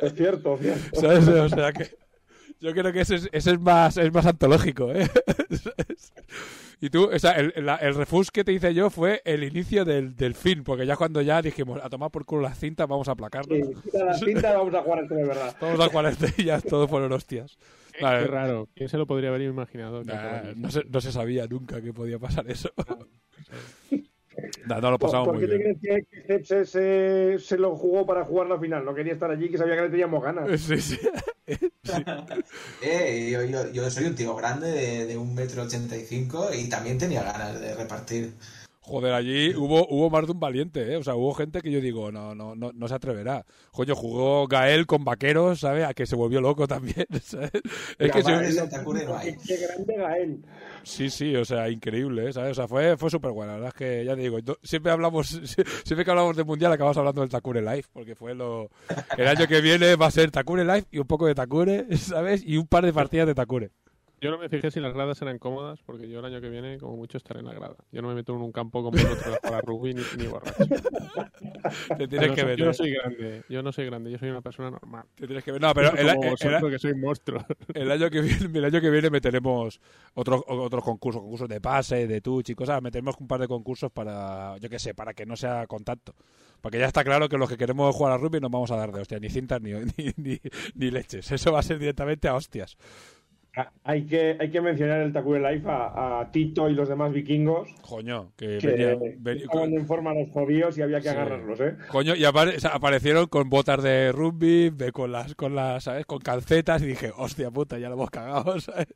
es 0.00 0.14
cierto, 0.14 0.56
cierto. 0.58 0.80
¿Sabes? 1.00 1.28
O 1.28 1.48
sea 1.50 1.70
que 1.72 1.90
yo 2.60 2.72
creo 2.72 2.90
que 2.92 3.00
ese 3.02 3.16
es, 3.16 3.28
ese 3.30 3.50
es 3.52 3.60
más 3.60 3.98
es 3.98 4.10
más 4.12 4.24
antológico, 4.24 4.90
¿eh? 4.92 5.06
Y 6.80 6.90
tú, 6.90 7.10
o 7.10 7.18
sea, 7.18 7.32
el, 7.32 7.54
la- 7.64 7.76
el 7.76 7.94
refus 7.94 8.30
que 8.30 8.44
te 8.44 8.52
hice 8.52 8.74
yo 8.74 8.90
fue 8.90 9.22
el 9.24 9.44
inicio 9.44 9.84
del, 9.86 10.14
del 10.14 10.34
fin, 10.34 10.62
porque 10.62 10.84
ya 10.84 10.94
cuando 10.96 11.22
ya 11.22 11.40
dijimos, 11.40 11.80
a 11.82 11.88
tomar 11.88 12.10
por 12.10 12.26
culo 12.26 12.42
las 12.42 12.58
cintas, 12.58 12.86
vamos 12.86 13.08
a 13.08 13.12
aplacarnos. 13.12 13.56
Sí, 13.56 13.74
quita 13.84 14.04
la 14.04 14.14
cinta, 14.14 14.56
vamos 14.58 14.74
a 14.74 14.82
jugar 14.82 15.02
esto 15.04 15.14
de 15.14 15.24
verdad. 15.24 15.56
Vamos 15.60 15.80
a 15.80 15.88
40 15.88 16.26
y 16.36 16.44
ya 16.44 16.60
todo 16.60 16.86
fueron 16.86 17.12
hostias. 17.12 17.56
Vale. 18.00 18.26
Qué 18.26 18.30
raro. 18.30 18.68
¿Quién 18.74 18.90
se 18.90 18.98
lo 18.98 19.06
podría 19.06 19.30
haber 19.30 19.40
imaginado? 19.40 20.04
Nah, 20.04 20.52
no, 20.54 20.70
se, 20.70 20.84
no 20.84 21.00
se 21.00 21.12
sabía 21.12 21.46
nunca 21.46 21.80
que 21.80 21.94
podía 21.94 22.18
pasar 22.18 22.50
eso. 22.50 22.70
No 24.66 24.90
lo 24.90 24.98
¿Por, 24.98 25.10
pasamos 25.10 25.28
por 25.28 25.34
muy 25.34 25.44
qué 25.44 25.48
te 25.48 25.58
bien. 25.58 25.78
crees 25.80 26.48
que 26.48 26.64
se, 26.64 27.38
se, 27.38 27.58
lo 27.58 27.76
jugó 27.76 28.06
para 28.06 28.24
jugar 28.24 28.48
la 28.48 28.58
final? 28.58 28.84
No 28.84 28.94
quería 28.94 29.12
estar 29.12 29.30
allí, 29.30 29.48
que 29.50 29.58
sabía 29.58 29.76
que 29.76 29.82
le 29.82 29.90
teníamos 29.90 30.22
ganas. 30.22 30.52
Sí, 30.60 30.80
sí. 30.80 30.98
Eh, 32.80 33.30
yo, 33.32 33.42
yo, 33.44 33.70
yo 33.72 33.90
soy 33.90 34.04
un 34.06 34.14
tío 34.14 34.34
grande 34.34 34.70
de, 34.70 35.06
de 35.06 35.16
un 35.16 35.34
metro 35.34 35.62
ochenta 35.62 35.96
y 35.96 36.04
cinco 36.04 36.48
y 36.52 36.68
también 36.68 36.98
tenía 36.98 37.22
ganas 37.22 37.60
de 37.60 37.74
repartir. 37.74 38.34
Joder, 38.86 39.14
allí 39.14 39.52
hubo, 39.56 39.84
hubo 39.88 40.10
más 40.10 40.26
de 40.26 40.32
un 40.32 40.38
valiente, 40.38 40.92
¿eh? 40.92 40.96
O 40.96 41.02
sea, 41.02 41.16
hubo 41.16 41.34
gente 41.34 41.60
que 41.60 41.72
yo 41.72 41.80
digo, 41.80 42.12
no, 42.12 42.36
no, 42.36 42.54
no, 42.54 42.70
no 42.72 42.86
se 42.86 42.94
atreverá. 42.94 43.44
Coño, 43.72 43.96
jugó 43.96 44.46
Gael 44.46 44.86
con 44.86 45.04
vaqueros, 45.04 45.58
¿sabes? 45.58 45.84
A 45.84 45.92
que 45.92 46.06
se 46.06 46.14
volvió 46.14 46.40
loco 46.40 46.68
también, 46.68 47.04
¿sabes? 47.20 47.50
Es 47.98 48.12
que. 48.12 48.22
Qué, 49.44 49.56
grande 49.56 49.96
Gael. 49.96 50.44
sí, 50.84 51.10
sí, 51.10 51.34
o 51.34 51.44
sea, 51.44 51.68
increíble, 51.68 52.28
¿eh? 52.28 52.32
¿sabes? 52.32 52.52
O 52.52 52.54
sea, 52.54 52.68
fue, 52.68 52.96
fue 52.96 53.10
súper 53.10 53.32
bueno. 53.32 53.54
La 53.54 53.58
verdad 53.58 53.74
es 53.74 53.78
que, 53.78 54.04
ya 54.04 54.14
te 54.14 54.22
digo, 54.22 54.38
siempre 54.62 54.92
hablamos, 54.92 55.26
siempre 55.84 56.04
que 56.04 56.10
hablamos 56.12 56.36
de 56.36 56.44
Mundial 56.44 56.72
acabamos 56.72 56.96
hablando 56.96 57.22
del 57.22 57.30
Takure 57.30 57.62
Live, 57.62 57.86
porque 57.92 58.14
fue 58.14 58.36
lo... 58.36 58.70
El 59.18 59.26
año 59.26 59.48
que 59.48 59.60
viene 59.60 59.96
va 59.96 60.06
a 60.06 60.12
ser 60.12 60.30
Takure 60.30 60.64
Live 60.64 60.84
y 60.92 60.98
un 60.98 61.08
poco 61.08 61.26
de 61.26 61.34
Takure, 61.34 61.86
¿sabes? 61.96 62.44
Y 62.44 62.56
un 62.56 62.68
par 62.68 62.84
de 62.84 62.92
partidas 62.92 63.26
de 63.26 63.34
Takure. 63.34 63.72
Yo 64.20 64.30
no 64.30 64.38
me 64.38 64.48
fijé 64.48 64.70
si 64.70 64.80
las 64.80 64.94
gradas 64.94 65.20
eran 65.20 65.38
cómodas, 65.38 65.80
porque 65.84 66.08
yo 66.08 66.20
el 66.20 66.24
año 66.24 66.40
que 66.40 66.48
viene, 66.48 66.78
como 66.78 66.96
mucho, 66.96 67.18
estaré 67.18 67.40
en 67.40 67.46
la 67.46 67.52
grada. 67.54 67.76
Yo 67.92 68.00
no 68.00 68.08
me 68.08 68.14
meto 68.14 68.34
en 68.34 68.40
un 68.40 68.50
campo 68.50 68.82
como 68.82 68.96
el 68.96 69.06
otro 69.06 69.36
para 69.42 69.60
rugby 69.60 69.92
ni, 69.94 70.02
ni 70.16 70.26
borracho. 70.26 70.64
Te 71.98 72.08
tienes 72.08 72.28
no, 72.30 72.34
que 72.34 72.44
ver. 72.44 72.58
yo 72.58 72.64
no 72.64 72.70
¿eh? 72.70 72.74
soy 72.74 72.90
grande, 72.92 73.42
yo 73.48 73.62
no 73.62 73.72
soy 73.72 73.84
grande, 73.86 74.10
yo 74.10 74.18
soy 74.18 74.30
una 74.30 74.40
persona 74.40 74.70
normal. 74.70 75.04
Te 75.14 75.26
tienes 75.26 75.44
que 75.44 75.52
ver. 75.52 75.60
No, 75.60 75.74
pero 75.74 75.88
el, 75.90 75.96
como 75.96 76.08
el- 76.08 76.24
el- 76.24 76.30
vosotros, 76.30 76.70
que 76.70 76.78
soy 76.78 76.94
monstruo. 76.94 77.44
El 77.74 77.90
año 77.90 78.08
que 78.10 78.20
viene, 78.22 78.58
el 78.58 78.64
año 78.64 78.80
que 78.80 78.90
viene 78.90 79.10
meteremos 79.10 79.80
otros 80.14 80.42
otros 80.46 80.82
concursos, 80.82 81.20
concursos 81.20 81.48
de 81.48 81.60
pase, 81.60 82.06
de 82.06 82.20
touch 82.20 82.48
y 82.50 82.54
cosas. 82.54 82.80
Meteremos 82.82 83.16
un 83.20 83.28
par 83.28 83.40
de 83.40 83.48
concursos 83.48 83.90
para, 83.92 84.56
yo 84.58 84.68
qué 84.70 84.78
sé, 84.78 84.94
para 84.94 85.12
que 85.14 85.26
no 85.26 85.36
sea 85.36 85.66
contacto. 85.66 86.14
Porque 86.62 86.78
ya 86.78 86.86
está 86.86 87.04
claro 87.04 87.28
que 87.28 87.36
los 87.36 87.48
que 87.50 87.58
queremos 87.58 87.94
jugar 87.94 88.12
a 88.14 88.16
rugby 88.16 88.40
no 88.40 88.48
vamos 88.48 88.70
a 88.70 88.76
dar 88.76 88.90
de 88.92 89.00
hostias, 89.02 89.20
ni 89.20 89.28
cintas 89.28 89.60
ni, 89.60 89.72
ni, 89.98 90.12
ni, 90.16 90.40
ni 90.74 90.90
leches. 90.90 91.30
Eso 91.30 91.52
va 91.52 91.60
a 91.60 91.62
ser 91.62 91.78
directamente 91.78 92.28
a 92.28 92.34
hostias. 92.34 92.76
Ah, 93.58 93.72
Hay 93.84 94.04
que, 94.04 94.36
hay 94.38 94.50
que 94.50 94.60
mencionar 94.60 95.00
el 95.00 95.14
Takure 95.14 95.40
Life 95.40 95.66
a, 95.66 96.20
a 96.20 96.30
Tito 96.30 96.68
y 96.68 96.74
los 96.74 96.90
demás 96.90 97.10
vikingos 97.10 97.66
Coño, 97.80 98.32
que, 98.36 98.58
que 98.58 98.66
venía- 98.68 98.96
venía- 99.18 99.44
estaban 99.44 99.72
en 99.72 99.86
forma 99.86 100.12
los 100.12 100.28
jodidos 100.30 100.76
y 100.76 100.82
había 100.82 100.98
que 100.98 101.04
Sí. 101.04 101.08
agarrarlos, 101.08 101.58
¿eh? 101.60 101.74
Coño, 101.88 102.14
y 102.14 102.24
apare- 102.24 102.56
o 102.56 102.60
sea, 102.60 102.72
aparecieron 102.74 103.28
con 103.28 103.48
botas 103.48 103.82
de 103.82 104.12
rugby, 104.12 104.70
con 104.92 105.10
las, 105.10 105.34
con 105.34 105.54
las, 105.54 105.84
¿sabes? 105.84 106.04
Con 106.04 106.18
calcetas 106.18 106.82
y 106.82 106.86
dije, 106.88 107.12
hostia 107.16 107.50
puta, 107.50 107.78
ya 107.78 107.88
lo 107.88 107.94
hemos 107.94 108.10
cagado, 108.10 108.60
¿sabes? 108.60 108.88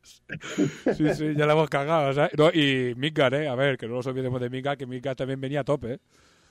Sí, 0.94 1.08
sí, 1.14 1.34
ya 1.34 1.46
lo 1.46 1.52
hemos 1.52 1.70
cagado, 1.70 2.12
¿sabes? 2.12 2.32
No, 2.36 2.50
y 2.50 2.92
Midgar, 2.98 3.32
¿eh? 3.32 3.48
A 3.48 3.54
ver, 3.54 3.78
que 3.78 3.86
no 3.88 3.94
nos 3.94 4.06
olvidemos 4.08 4.42
de 4.42 4.50
Midgar, 4.50 4.76
que 4.76 4.84
Midgar 4.84 5.16
también 5.16 5.40
venía 5.40 5.60
a 5.60 5.64
tope, 5.64 5.94
¿eh? 5.94 5.98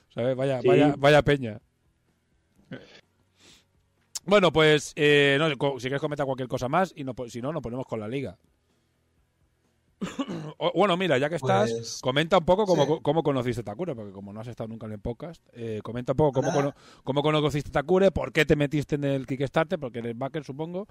¿Sabes? 0.08 0.34
Vaya, 0.34 0.60
Sí. 0.62 0.66
vaya, 0.66 0.94
vaya 0.98 1.22
peña. 1.22 1.60
Bueno, 4.26 4.52
pues, 4.52 4.92
eh, 4.96 5.36
no, 5.38 5.48
si 5.78 5.82
quieres 5.88 6.00
comentar 6.00 6.26
cualquier 6.26 6.48
cosa 6.48 6.68
más, 6.68 6.92
y 6.96 7.04
no, 7.04 7.14
si 7.28 7.40
no, 7.40 7.52
nos 7.52 7.62
ponemos 7.62 7.86
con 7.86 8.00
la 8.00 8.08
liga. 8.08 8.36
O- 10.58 10.72
bueno, 10.74 10.96
mira, 10.96 11.18
ya 11.18 11.28
que 11.28 11.36
estás, 11.36 11.70
Pues, 11.72 12.00
comenta 12.02 12.38
un 12.38 12.44
poco 12.44 12.64
cómo, 12.66 12.84
sí. 12.86 12.92
cómo 13.02 13.22
conociste 13.22 13.62
Takure, 13.62 13.94
porque 13.94 14.12
como 14.12 14.32
no 14.32 14.40
has 14.40 14.46
estado 14.48 14.68
nunca 14.68 14.86
en 14.86 14.92
el 14.92 14.98
podcast, 14.98 15.42
eh, 15.52 15.80
comenta 15.82 16.12
un 16.12 16.16
poco 16.16 16.40
cómo, 16.40 16.52
cono- 16.52 16.74
cómo 17.04 17.22
conociste 17.22 17.70
Takure, 17.70 18.10
por 18.10 18.32
qué 18.32 18.44
te 18.46 18.56
metiste 18.56 18.94
en 18.96 19.04
el 19.04 19.26
Kickstarter, 19.26 19.78
porque 19.78 19.98
eres 20.00 20.16
backer, 20.16 20.44
supongo. 20.44 20.86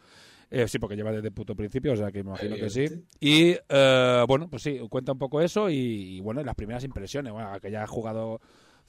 Eh, 0.51 0.67
sí, 0.67 0.77
porque 0.79 0.95
llevas 0.95 1.13
desde 1.15 1.27
el 1.29 1.33
puto 1.33 1.55
principio, 1.55 1.93
o 1.93 1.95
sea 1.95 2.11
que 2.11 2.23
me 2.23 2.29
imagino 2.31 2.55
que 2.55 2.69
sí. 2.69 2.85
Y 3.19 3.55
eh, 3.69 4.25
bueno, 4.27 4.47
pues 4.49 4.63
sí, 4.63 4.79
cuenta 4.89 5.11
un 5.11 5.19
poco 5.19 5.41
eso 5.41 5.69
y, 5.69 5.75
y, 6.17 6.19
bueno, 6.21 6.43
las 6.43 6.55
primeras 6.55 6.83
impresiones. 6.83 7.31
Bueno, 7.33 7.59
que 7.59 7.71
ya 7.71 7.83
has 7.83 7.89
jugado 7.89 8.41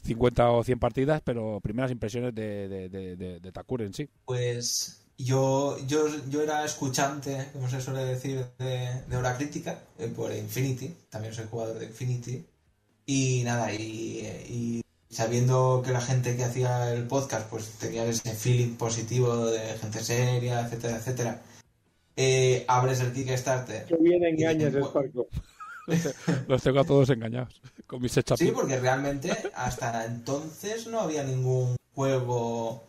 50 0.03 0.51
o 0.51 0.65
100 0.65 0.79
partidas, 0.79 1.21
pero 1.25 1.61
primeras 1.61 1.91
impresiones 1.91 2.35
de, 2.35 2.69
de, 2.69 2.89
de, 2.89 3.17
de- 3.17 3.41
de 3.41 3.53
Takure 3.53 3.85
en 3.85 3.95
sí. 3.95 4.09
Pues 4.25 5.03
yo, 5.19 5.77
yo, 5.87 6.07
yo 6.29 6.43
era 6.43 6.65
escuchante, 6.65 7.49
como 7.53 7.69
se 7.69 7.81
suele 7.81 8.05
decir, 8.05 8.45
de, 8.59 9.03
de 9.09 9.17
hora 9.17 9.37
crítica 9.37 9.79
eh, 9.99 10.09
por 10.15 10.35
Infinity. 10.35 10.95
También 11.11 11.35
soy 11.35 11.45
jugador 11.51 11.79
de 11.79 11.87
Infinity. 11.87 12.45
Y 13.07 13.43
nada, 13.45 13.73
y, 13.75 14.21
y 14.49 14.83
sabiendo 15.11 15.83
que 15.85 15.91
la 15.93 16.01
gente 16.01 16.37
que 16.37 16.45
hacía 16.45 16.93
el 16.95 17.07
podcast 17.09 17.49
pues 17.51 17.67
tenía 17.81 18.05
ese 18.07 18.33
feeling 18.35 18.77
positivo 18.77 19.47
de 19.47 19.61
gente 19.79 19.99
seria, 20.05 20.61
etcétera, 20.61 20.97
etcétera. 20.97 21.43
eh, 22.17 22.65
abres 22.69 23.01
el 23.01 23.13
Kickstarter. 23.13 23.85
Qué 23.87 23.97
bien 23.97 24.25
engañas, 24.25 24.73
Sparko. 24.73 25.27
Los 26.49 26.63
tengo 26.63 26.81
a 26.81 26.85
todos 26.85 27.11
engañados 27.11 27.61
con 27.87 28.01
mis 28.03 28.17
hechas. 28.17 28.39
Sí, 28.39 28.53
porque 28.55 28.79
realmente 28.79 29.31
hasta 29.55 30.05
entonces 30.05 30.87
no 30.87 31.01
había 31.01 31.25
ningún 31.25 31.77
juego. 31.95 32.85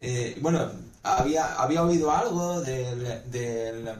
eh, 0.00 0.36
bueno, 0.40 0.70
había, 1.02 1.54
había 1.60 1.82
oído 1.82 2.10
algo 2.10 2.60
del. 2.60 3.30
del. 3.30 3.90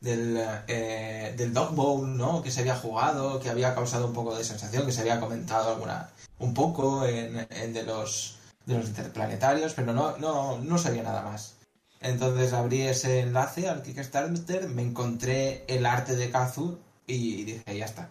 del, 0.00 0.44
eh, 0.68 1.34
del 1.36 1.52
Dog 1.52 1.74
Bowl, 1.74 2.16
¿no? 2.16 2.42
Que 2.42 2.50
se 2.50 2.60
había 2.60 2.76
jugado, 2.76 3.40
que 3.40 3.50
había 3.50 3.74
causado 3.74 4.06
un 4.06 4.12
poco 4.14 4.36
de 4.36 4.44
sensación, 4.44 4.86
que 4.86 4.92
se 4.92 5.00
había 5.02 5.20
comentado 5.20 5.72
alguna. 5.74 6.10
un 6.38 6.54
poco 6.54 7.04
en, 7.06 7.46
en 7.50 7.72
de 7.72 7.82
los. 7.84 8.38
de 8.66 8.78
los 8.78 8.88
interplanetarios, 8.88 9.74
pero 9.74 9.92
no, 9.92 10.16
no, 10.18 10.58
no 10.58 10.78
sabía 10.78 11.02
nada 11.02 11.22
más. 11.22 11.56
Entonces 12.00 12.52
abrí 12.52 12.82
ese 12.82 13.20
enlace 13.20 13.68
al 13.68 13.82
Kickstarter, 13.82 14.68
me 14.68 14.82
encontré 14.82 15.64
el 15.66 15.84
arte 15.84 16.14
de 16.16 16.30
Kazu 16.30 16.78
y 17.08 17.44
dije, 17.44 17.78
ya 17.78 17.86
está. 17.86 18.08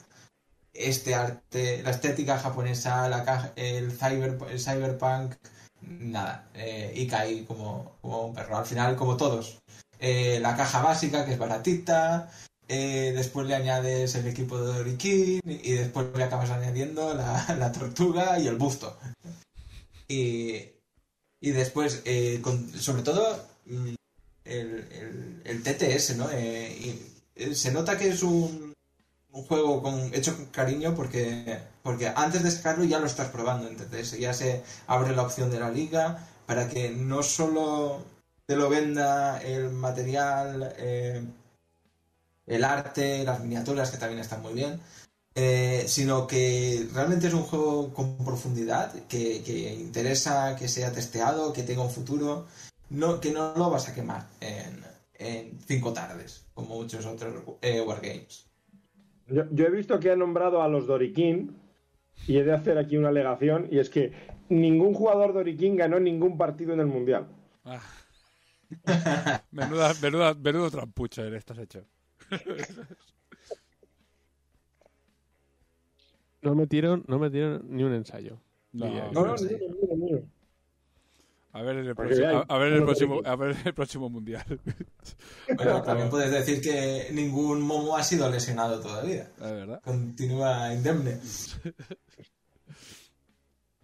este 0.74 1.16
arte, 1.16 1.82
la 1.84 1.92
estética 1.92 2.38
japonesa, 2.38 3.08
la 3.10 3.24
caja- 3.26 3.54
el, 3.56 3.92
cyber, 3.92 4.38
el 4.50 4.60
cyberpunk, 4.60 5.34
nada, 5.82 6.50
eh, 6.54 6.94
y 6.96 7.08
caí 7.08 7.46
como, 7.46 7.98
como 8.02 8.28
un 8.28 8.36
perro. 8.36 8.58
Al 8.58 8.66
final, 8.66 8.96
como 8.96 9.18
todos, 9.18 9.60
eh, 10.00 10.40
la 10.42 10.56
caja 10.58 10.82
básica, 10.84 11.26
que 11.26 11.34
es 11.34 11.40
baratita, 11.40 12.32
eh, 12.68 13.14
después 13.16 13.48
le 13.48 13.56
añades 13.56 14.14
el 14.16 14.28
equipo 14.28 14.60
de 14.60 14.68
Dorikin 14.74 15.42
y 15.46 15.72
después 15.74 16.08
le 16.16 16.24
acabas 16.26 16.50
añadiendo 16.52 17.14
la, 17.16 17.46
la 17.60 17.72
tortuga 17.72 18.38
y 18.40 18.48
el 18.48 18.58
busto. 18.58 18.98
Y, 20.08 20.62
y 21.42 21.52
después, 21.52 22.02
eh, 22.06 22.42
sobre 22.80 23.04
todo, 23.04 23.46
el, 23.66 23.98
el- 24.46 25.42
el 25.46 25.64
TTS, 25.64 26.16
¿no? 26.18 26.28
Se 27.54 27.72
nota 27.72 27.98
que 27.98 28.10
es 28.10 28.24
un, 28.24 28.74
un 29.38 29.46
juego 29.46 29.82
con, 29.84 30.14
hecho 30.14 30.36
con 30.36 30.48
cariño 30.48 30.96
porque, 30.96 31.60
porque 31.84 32.08
antes 32.08 32.44
de 32.44 32.52
sacarlo 32.52 32.84
ya 32.84 33.00
lo 33.00 33.06
estás 33.06 33.30
probando 33.30 33.68
en 33.68 33.78
TTS. 33.78 34.18
Ya 34.20 34.34
se 34.34 34.64
abre 34.88 35.16
la 35.16 35.22
opción 35.22 35.52
de 35.52 35.60
la 35.60 35.70
liga 35.70 36.28
para 36.46 36.68
que 36.68 36.90
no 36.90 37.22
solo 37.22 38.04
te 38.48 38.56
lo 38.56 38.70
venda 38.70 39.42
el 39.42 39.70
material, 39.72 40.74
eh, 40.78 41.24
el 42.48 42.64
arte, 42.64 43.24
las 43.24 43.42
miniaturas, 43.42 43.92
que 43.92 43.98
también 43.98 44.22
están 44.22 44.42
muy 44.42 44.54
bien, 44.54 44.80
eh, 45.36 45.84
sino 45.88 46.26
que 46.26 46.88
realmente 46.94 47.28
es 47.28 47.34
un 47.34 47.44
juego 47.44 47.94
con 47.94 48.18
profundidad, 48.26 48.94
que, 49.08 49.44
que 49.44 49.74
interesa 49.76 50.56
que 50.56 50.68
sea 50.68 50.92
testeado, 50.92 51.54
que 51.54 51.64
tenga 51.64 51.84
un 51.84 51.92
futuro, 51.92 52.48
no, 52.90 53.20
que 53.20 53.32
no 53.32 53.54
lo 53.56 53.70
vas 53.70 53.90
a 53.90 53.94
quemar 53.94 54.28
en, 54.40 54.84
en 55.16 55.60
cinco 55.68 55.94
tardes, 55.94 56.46
como 56.54 56.76
muchos 56.76 57.06
otros 57.06 57.44
eh, 57.62 57.82
Wargames. 57.82 58.47
Yo, 59.30 59.44
yo 59.52 59.66
he 59.66 59.70
visto 59.72 60.00
que 60.00 60.12
ha 60.12 60.16
nombrado 60.16 60.62
a 60.62 60.68
los 60.68 60.88
Dorikin 60.88 61.56
y 62.28 62.38
he 62.38 62.44
de 62.44 62.54
hacer 62.54 62.78
aquí 62.78 62.98
una 62.98 63.10
alegación 63.10 63.68
y 63.72 63.80
es 63.80 63.90
que 63.90 64.12
ningún 64.50 64.94
jugador 64.94 65.34
Dorikin 65.34 65.76
ganó 65.76 66.00
ningún 66.00 66.38
partido 66.38 66.74
en 66.74 66.80
el 66.80 66.88
Mundial. 66.88 67.28
Ah. 67.66 67.82
menuda, 69.52 69.94
menuda, 70.02 70.34
menudo 70.34 70.70
trampucho 70.72 71.26
en 71.26 71.34
estás 71.36 71.58
hecho. 71.60 71.86
No 76.42 76.56
metieron, 76.56 77.04
no 77.08 77.20
metieron 77.20 77.66
ni 77.68 77.84
un 77.84 77.94
ensayo. 77.94 78.40
No, 78.72 78.86
eh, 78.86 79.10
No, 79.12 79.22
no, 79.22 79.28
no 79.32 79.38
sé. 79.38 79.58
mira, 79.60 79.74
mira, 79.82 79.96
mira. 79.96 80.20
A 81.58 81.64
ver 81.64 81.78
en 81.78 81.88
el 81.88 81.96
próximo, 81.96 82.28
a, 82.28 82.32
veáis. 82.32 82.46
a 82.50 82.58
ver 82.60 82.68
en 82.68 82.78
el 82.78 82.84
próximo, 82.84 83.16
Dorikin. 83.16 83.32
a 83.32 83.36
ver 83.36 83.52
en 83.58 83.68
el 83.68 83.74
próximo 83.74 84.10
mundial. 84.10 84.46
Bueno, 85.56 85.82
también 85.82 86.10
puedes 86.10 86.30
decir 86.30 86.62
que 86.62 87.08
ningún 87.14 87.62
Momo 87.62 87.98
ha 87.98 88.04
sido 88.04 88.30
lesionado 88.30 88.80
todavía. 88.80 89.32
La 89.40 89.52
verdad. 89.52 89.82
Continúa 89.82 90.72
indemne. 90.74 91.20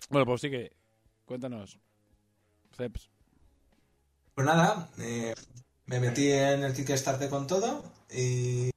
Bueno, 0.09 0.25
pues 0.27 0.41
sí 0.41 0.51
que 0.51 0.71
cuéntanos. 1.25 1.79
Ceps. 2.77 3.09
Pues 4.36 4.45
nada, 4.45 4.89
eh, 4.99 5.33
me 5.88 5.99
metí 5.99 6.29
en 6.29 6.63
el 6.63 6.73
Kickstarter 6.73 7.29
con 7.29 7.47
todo 7.47 7.83
y 8.12 8.69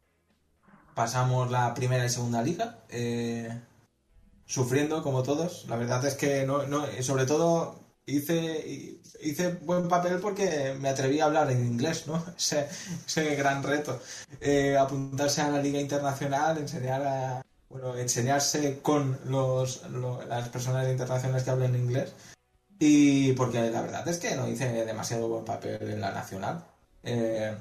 pasamos 0.95 1.51
la 1.51 1.75
primera 1.75 2.07
y 2.07 2.09
segunda 2.09 2.41
liga, 2.41 2.79
eh, 2.89 3.61
sufriendo 4.47 5.03
como 5.03 5.23
todos. 5.23 5.67
La 5.69 5.77
verdad 5.77 6.03
es 6.07 6.15
que 6.15 6.47
no, 6.47 6.67
no 6.67 6.87
sobre 7.03 7.27
todo 7.27 7.86
hice 8.07 8.99
hice 9.23 9.49
buen 9.63 9.89
papel 9.89 10.19
porque 10.21 10.75
me 10.81 10.89
atreví 10.91 11.21
a 11.21 11.25
hablar 11.27 11.51
en 11.51 11.65
inglés, 11.67 12.07
¿no? 12.07 12.25
Ese, 12.39 12.69
ese 13.07 13.35
gran 13.37 13.63
reto. 13.63 14.01
Eh, 14.41 14.77
apuntarse 14.79 15.41
a 15.43 15.51
la 15.51 15.61
liga 15.63 15.81
internacional, 15.81 16.59
enseñar 16.59 17.03
a 17.07 17.43
bueno, 17.69 17.97
enseñarse 17.97 18.79
con 18.81 19.19
los, 19.27 19.83
lo- 19.91 20.25
las 20.27 20.49
personas 20.51 20.89
internacionales 20.89 21.43
que 21.45 21.51
hablan 21.51 21.75
inglés. 21.75 22.13
Y 22.79 23.33
porque 23.33 23.71
la 23.71 23.81
verdad 23.83 24.07
es 24.09 24.19
que 24.19 24.37
no 24.37 24.47
hice 24.49 24.69
demasiado 24.85 25.29
buen 25.29 25.45
papel 25.45 25.79
en 25.91 26.01
la 26.01 26.13
nacional. 26.13 26.63
Eh, 27.03 27.57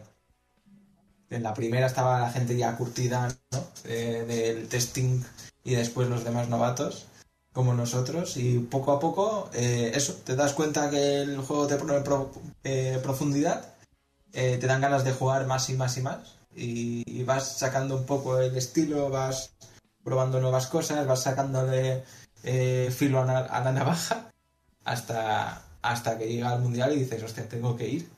en 1.29 1.43
la 1.43 1.53
primera 1.53 1.87
estaba 1.87 2.19
la 2.19 2.31
gente 2.31 2.55
ya 2.57 2.75
curtida 2.77 3.27
¿no? 3.51 3.65
Eh, 3.85 4.23
del 4.27 4.67
testing 4.69 5.21
y 5.63 5.75
después 5.75 6.07
los 6.07 6.23
demás 6.23 6.49
novatos 6.49 7.07
como 7.55 7.73
nosotros 7.73 8.37
y 8.37 8.59
poco 8.59 8.91
a 8.93 8.99
poco 8.99 9.49
eh, 9.53 9.91
eso, 9.95 10.13
te 10.25 10.35
das 10.35 10.53
cuenta 10.53 10.91
que 10.91 11.21
el 11.23 11.39
juego 11.39 11.67
te 11.67 11.77
pone 11.77 12.01
pro- 12.01 12.31
eh, 12.63 12.99
profundidad, 13.01 13.73
eh, 14.33 14.57
te 14.59 14.67
dan 14.67 14.81
ganas 14.81 15.05
de 15.05 15.13
jugar 15.13 15.47
más 15.47 15.69
y 15.69 15.75
más 15.75 15.97
y 15.97 16.01
más 16.03 16.35
y, 16.55 17.23
vas 17.23 17.57
sacando 17.59 17.97
un 17.97 18.05
poco 18.05 18.39
el 18.39 18.55
estilo, 18.57 19.09
vas 19.09 19.51
probando 20.03 20.39
nuevas 20.39 20.67
cosas, 20.67 21.07
vas 21.07 21.23
sacándole 21.23 22.03
eh, 22.43 22.91
filo 22.95 23.19
a, 23.21 23.39
a 23.39 23.61
la 23.63 23.71
navaja 23.71 24.31
hasta, 24.85 25.63
hasta 25.81 26.17
que 26.17 26.27
llega 26.27 26.51
al 26.51 26.61
mundial 26.61 26.93
y 26.93 26.99
dices, 26.99 27.23
hostia, 27.23 27.49
tengo 27.49 27.75
que 27.77 27.87
ir. 27.89 28.09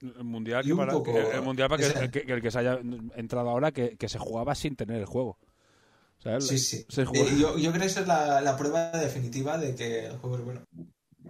El 0.00 0.24
mundial, 0.24 0.64
que 0.64 0.74
para, 0.74 0.92
poco- 0.92 1.10
el 1.10 1.42
mundial 1.42 1.68
para 1.68 1.82
que, 1.92 2.04
el 2.04 2.10
que, 2.10 2.32
el 2.32 2.40
que 2.42 2.50
se 2.50 2.58
haya 2.58 2.80
entrado 3.16 3.50
ahora 3.50 3.70
que, 3.70 3.96
que 3.96 4.08
se 4.08 4.18
jugaba 4.18 4.54
sin 4.54 4.74
tener 4.76 4.96
el 4.96 5.04
juego. 5.06 5.38
¿Sabes? 6.18 6.44
Sí, 6.46 6.58
sí. 6.58 6.84
Se 6.88 7.02
Eh, 7.02 7.06
yo, 7.38 7.56
yo 7.58 7.70
creo 7.70 7.80
que 7.80 7.86
esa 7.86 8.00
es 8.00 8.06
la, 8.06 8.40
la 8.40 8.56
prueba 8.56 8.90
definitiva 8.92 9.58
de 9.58 9.74
que 9.74 10.06
el 10.06 10.18
juego 10.18 10.36
es 10.38 10.44
bueno. 10.44 10.60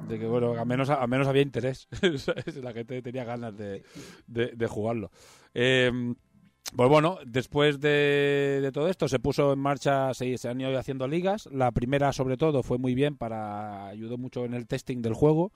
De 0.09 0.19
que, 0.19 0.27
bueno, 0.27 0.53
al 0.59 0.67
menos, 0.67 0.89
al 0.91 1.09
menos 1.09 1.27
había 1.29 1.43
interés. 1.43 1.89
La 2.63 2.73
gente 2.73 3.03
tenía 3.03 3.25
ganas 3.25 3.57
de, 3.57 3.83
de- 4.27 4.53
de 4.57 4.67
jugarlo. 4.67 5.11
Eh, 5.55 5.91
pues 6.77 6.89
bueno, 6.89 7.19
después 7.27 7.81
de, 7.81 8.61
de 8.63 8.71
todo 8.73 8.89
esto 8.89 9.09
se 9.09 9.19
puso 9.19 9.53
en 9.53 9.59
marcha, 9.59 10.15
se, 10.15 10.39
se 10.39 10.49
han 10.49 10.61
ido 10.61 10.79
haciendo 10.79 11.09
ligas. 11.09 11.47
La 11.53 11.73
primera, 11.73 12.13
sobre 12.13 12.37
todo, 12.37 12.63
fue 12.63 12.79
muy 12.79 12.95
bien 12.95 13.17
para. 13.17 13.87
ayudó 13.89 14.19
mucho 14.19 14.45
en 14.45 14.55
el 14.55 14.67
testing 14.69 15.03
del 15.03 15.15
juego, 15.15 15.53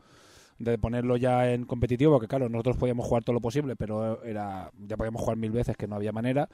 de 0.59 0.79
ponerlo 0.79 1.17
ya 1.17 1.53
en 1.53 1.65
competitivo, 1.65 2.13
porque 2.13 2.29
claro, 2.29 2.49
nosotros 2.49 2.77
podíamos 2.77 3.07
jugar 3.07 3.25
todo 3.25 3.35
lo 3.35 3.41
posible, 3.41 3.77
pero 3.77 4.23
era 4.25 4.71
ya 4.87 4.97
podíamos 4.97 5.21
jugar 5.23 5.37
mil 5.37 5.51
veces, 5.51 5.77
que 5.77 5.87
no 5.89 5.97
había 5.97 6.13
manera. 6.13 6.49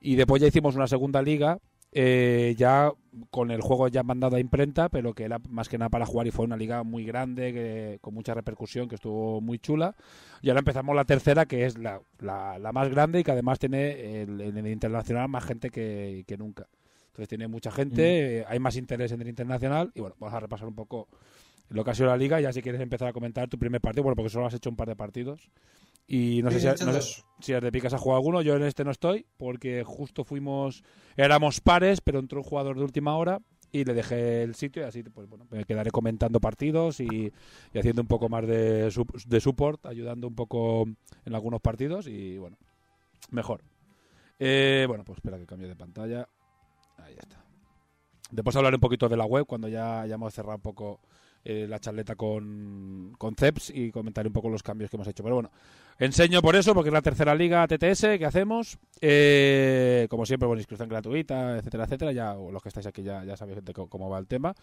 Y 0.00 0.16
después 0.16 0.42
ya 0.42 0.48
hicimos 0.48 0.74
una 0.76 0.86
segunda 0.86 1.22
liga, 1.22 1.58
eh, 1.96 2.54
ya 2.58 2.90
con 3.30 3.52
el 3.52 3.60
juego 3.60 3.86
ya 3.86 4.02
mandado 4.02 4.34
a 4.36 4.40
imprenta, 4.40 4.88
pero 4.88 5.14
que 5.14 5.22
era 5.24 5.38
más 5.48 5.68
que 5.68 5.78
nada 5.78 5.88
para 5.88 6.04
jugar 6.06 6.26
y 6.26 6.32
fue 6.32 6.44
una 6.44 6.56
liga 6.56 6.82
muy 6.82 7.04
grande, 7.04 7.52
que, 7.52 7.98
con 8.00 8.12
mucha 8.14 8.34
repercusión, 8.34 8.88
que 8.88 8.96
estuvo 8.96 9.40
muy 9.40 9.60
chula. 9.60 9.94
Y 10.42 10.48
ahora 10.48 10.58
empezamos 10.58 10.96
la 10.96 11.04
tercera, 11.04 11.46
que 11.46 11.64
es 11.64 11.78
la, 11.78 12.00
la, 12.18 12.58
la 12.58 12.72
más 12.72 12.88
grande 12.90 13.20
y 13.20 13.24
que 13.24 13.30
además 13.30 13.60
tiene 13.60 14.22
el- 14.22 14.40
en 14.40 14.56
el 14.58 14.66
internacional 14.66 15.28
más 15.28 15.44
gente 15.44 15.70
que, 15.70 16.24
que 16.26 16.36
nunca. 16.36 16.66
Entonces 17.06 17.28
tiene 17.28 17.46
mucha 17.46 17.70
gente, 17.70 18.40
eh, 18.40 18.44
hay 18.48 18.58
más 18.58 18.74
interés 18.76 19.12
en 19.12 19.22
el 19.22 19.28
internacional 19.28 19.92
y 19.94 20.00
bueno, 20.00 20.16
vamos 20.18 20.34
a 20.34 20.40
repasar 20.40 20.66
un 20.66 20.74
poco 20.74 21.06
lo 21.68 21.84
que 21.84 21.90
ha 21.90 21.94
sido 21.94 22.08
la 22.08 22.16
liga. 22.16 22.40
Ya 22.40 22.52
si 22.52 22.62
quieres 22.62 22.80
empezar 22.80 23.08
a 23.08 23.12
comentar 23.12 23.48
tu 23.48 23.58
primer 23.58 23.80
partido, 23.80 24.04
bueno, 24.04 24.16
porque 24.16 24.30
solo 24.30 24.46
has 24.46 24.54
hecho 24.54 24.70
un 24.70 24.76
par 24.76 24.88
de 24.88 24.96
partidos. 24.96 25.50
Y 26.06 26.42
no 26.42 26.50
sé 26.50 26.60
si, 26.60 26.84
no 26.84 26.92
sé 27.00 27.22
si 27.40 27.52
de 27.52 27.72
Picas 27.72 27.94
ha 27.94 27.98
jugado 27.98 28.18
alguno. 28.18 28.42
Yo 28.42 28.56
en 28.56 28.62
este 28.64 28.84
no 28.84 28.90
estoy 28.90 29.26
porque 29.36 29.84
justo 29.84 30.24
fuimos, 30.24 30.82
éramos 31.16 31.60
pares, 31.60 32.00
pero 32.00 32.18
entró 32.18 32.40
un 32.40 32.44
jugador 32.44 32.76
de 32.76 32.84
última 32.84 33.16
hora 33.16 33.40
y 33.72 33.84
le 33.84 33.94
dejé 33.94 34.42
el 34.42 34.54
sitio 34.54 34.82
y 34.82 34.84
así 34.84 35.02
pues 35.02 35.28
bueno, 35.28 35.46
me 35.50 35.64
quedaré 35.64 35.90
comentando 35.90 36.40
partidos 36.40 37.00
y, 37.00 37.32
y 37.72 37.78
haciendo 37.78 38.02
un 38.02 38.06
poco 38.06 38.28
más 38.28 38.46
de, 38.46 38.92
de 39.26 39.40
support, 39.40 39.84
ayudando 39.86 40.28
un 40.28 40.34
poco 40.36 40.84
en 41.24 41.34
algunos 41.34 41.60
partidos 41.60 42.06
y 42.06 42.38
bueno, 42.38 42.56
mejor. 43.30 43.62
Eh, 44.38 44.84
bueno, 44.86 45.04
pues 45.04 45.18
espera 45.18 45.38
que 45.38 45.46
cambie 45.46 45.66
de 45.66 45.74
pantalla. 45.74 46.28
Ahí 46.98 47.14
está. 47.18 47.42
Después 48.30 48.54
hablaré 48.56 48.76
un 48.76 48.80
poquito 48.80 49.08
de 49.08 49.16
la 49.16 49.24
web 49.24 49.46
cuando 49.46 49.68
ya 49.68 50.02
hayamos 50.02 50.32
cerrado 50.34 50.56
un 50.56 50.62
poco 50.62 51.00
eh, 51.44 51.66
la 51.68 51.78
charleta 51.78 52.16
con, 52.16 53.12
con 53.18 53.34
Ceps 53.34 53.70
y 53.74 53.90
comentaré 53.90 54.28
un 54.28 54.32
poco 54.32 54.48
los 54.48 54.62
cambios 54.62 54.90
que 54.90 54.96
hemos 54.96 55.06
hecho. 55.08 55.22
Pero 55.22 55.34
bueno, 55.36 55.50
enseño 55.98 56.40
por 56.40 56.56
eso, 56.56 56.72
porque 56.72 56.88
es 56.88 56.94
la 56.94 57.02
tercera 57.02 57.34
liga 57.34 57.66
TTS 57.66 58.18
que 58.18 58.24
hacemos. 58.24 58.78
Eh, 59.00 60.06
como 60.08 60.24
siempre, 60.24 60.48
con 60.48 60.56
inscripción 60.56 60.88
gratuita, 60.88 61.58
etcétera, 61.58 61.84
etcétera. 61.84 62.12
Ya 62.12 62.34
los 62.34 62.62
que 62.62 62.70
estáis 62.70 62.86
aquí 62.86 63.02
ya, 63.02 63.36
sabéis 63.36 63.58
cómo 63.90 64.08
va 64.08 64.18
el 64.18 64.26
tema. 64.26 64.54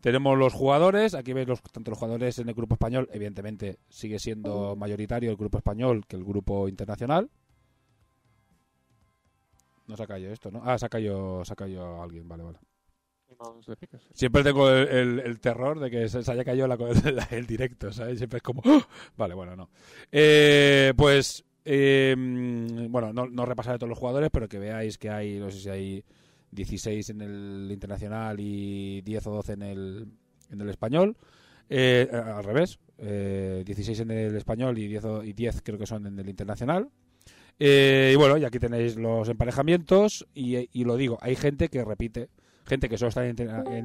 Tenemos 0.00 0.38
los 0.38 0.54
jugadores, 0.54 1.14
aquí 1.14 1.32
veis 1.32 1.48
los, 1.48 1.60
tanto 1.62 1.90
los 1.90 1.98
jugadores 1.98 2.38
en 2.38 2.48
el 2.48 2.54
grupo 2.54 2.74
español, 2.74 3.08
evidentemente 3.12 3.78
sigue 3.90 4.18
siendo 4.18 4.74
mayoritario 4.74 5.30
el 5.30 5.36
grupo 5.36 5.58
español 5.58 6.06
que 6.06 6.16
el 6.16 6.24
grupo 6.24 6.68
internacional. 6.68 7.28
No 9.86 9.96
se 9.96 10.04
ha 10.04 10.06
caído 10.06 10.32
esto, 10.32 10.50
¿no? 10.50 10.62
Ah, 10.64 10.78
se 10.78 10.86
ha 10.86 10.88
caído, 10.88 11.44
se 11.44 11.52
ha 11.52 11.56
caído 11.56 12.00
alguien, 12.00 12.26
vale, 12.28 12.44
vale. 12.44 12.58
Siempre 14.12 14.42
tengo 14.42 14.70
el, 14.70 15.40
terror 15.40 15.80
de 15.80 15.90
que 15.90 16.08
se, 16.08 16.18
haya 16.30 16.44
caído 16.44 16.66
el 17.30 17.46
directo, 17.46 17.92
¿sabes? 17.92 18.18
Siempre 18.18 18.38
es 18.38 18.42
como... 18.42 18.62
¡ah! 18.64 18.86
Vale, 19.16 19.34
bueno, 19.34 19.56
no. 19.56 19.70
Eh, 20.12 20.92
pues, 20.96 21.44
mm, 21.64 22.90
bueno, 22.90 23.12
no, 23.12 23.26
no 23.26 23.46
repasaré 23.46 23.78
todos 23.78 23.88
los 23.88 23.98
jugadores, 23.98 24.30
pero 24.32 24.48
que 24.48 24.58
veáis 24.58 24.98
que 24.98 25.10
hay, 25.10 25.38
no 25.38 25.50
sé 25.50 25.60
si 25.60 25.68
hay 25.70 26.04
16 26.50 27.10
en 27.10 27.20
el 27.22 27.68
internacional 27.70 28.38
y 28.40 29.00
10 29.02 29.26
o 29.26 29.30
12 29.32 29.52
en 29.54 29.62
el, 29.62 30.08
en 30.50 30.60
el 30.60 30.68
español. 30.68 31.16
Eh, 31.68 32.08
al 32.12 32.42
revés, 32.44 32.78
eh, 32.98 33.62
16 33.64 34.00
en 34.00 34.10
el 34.10 34.36
español 34.36 34.76
y 34.78 34.88
10, 34.88 35.04
o- 35.04 35.22
y 35.22 35.32
10 35.32 35.62
creo 35.62 35.78
que 35.78 35.86
son 35.86 36.06
en 36.06 36.18
el 36.18 36.28
internacional. 36.28 36.90
Eh, 37.58 38.10
y 38.12 38.16
bueno, 38.16 38.38
y 38.38 38.44
aquí 38.44 38.58
tenéis 38.58 38.96
los 38.96 39.28
emparejamientos 39.28 40.26
y 40.34 40.84
lo 40.84 40.96
digo, 40.96 41.18
hay 41.20 41.36
gente 41.36 41.68
que 41.68 41.84
repite, 41.84 42.30
gente 42.70 42.88
que 42.88 42.96
solo 42.96 43.08
está 43.08 43.26
en, 43.26 43.38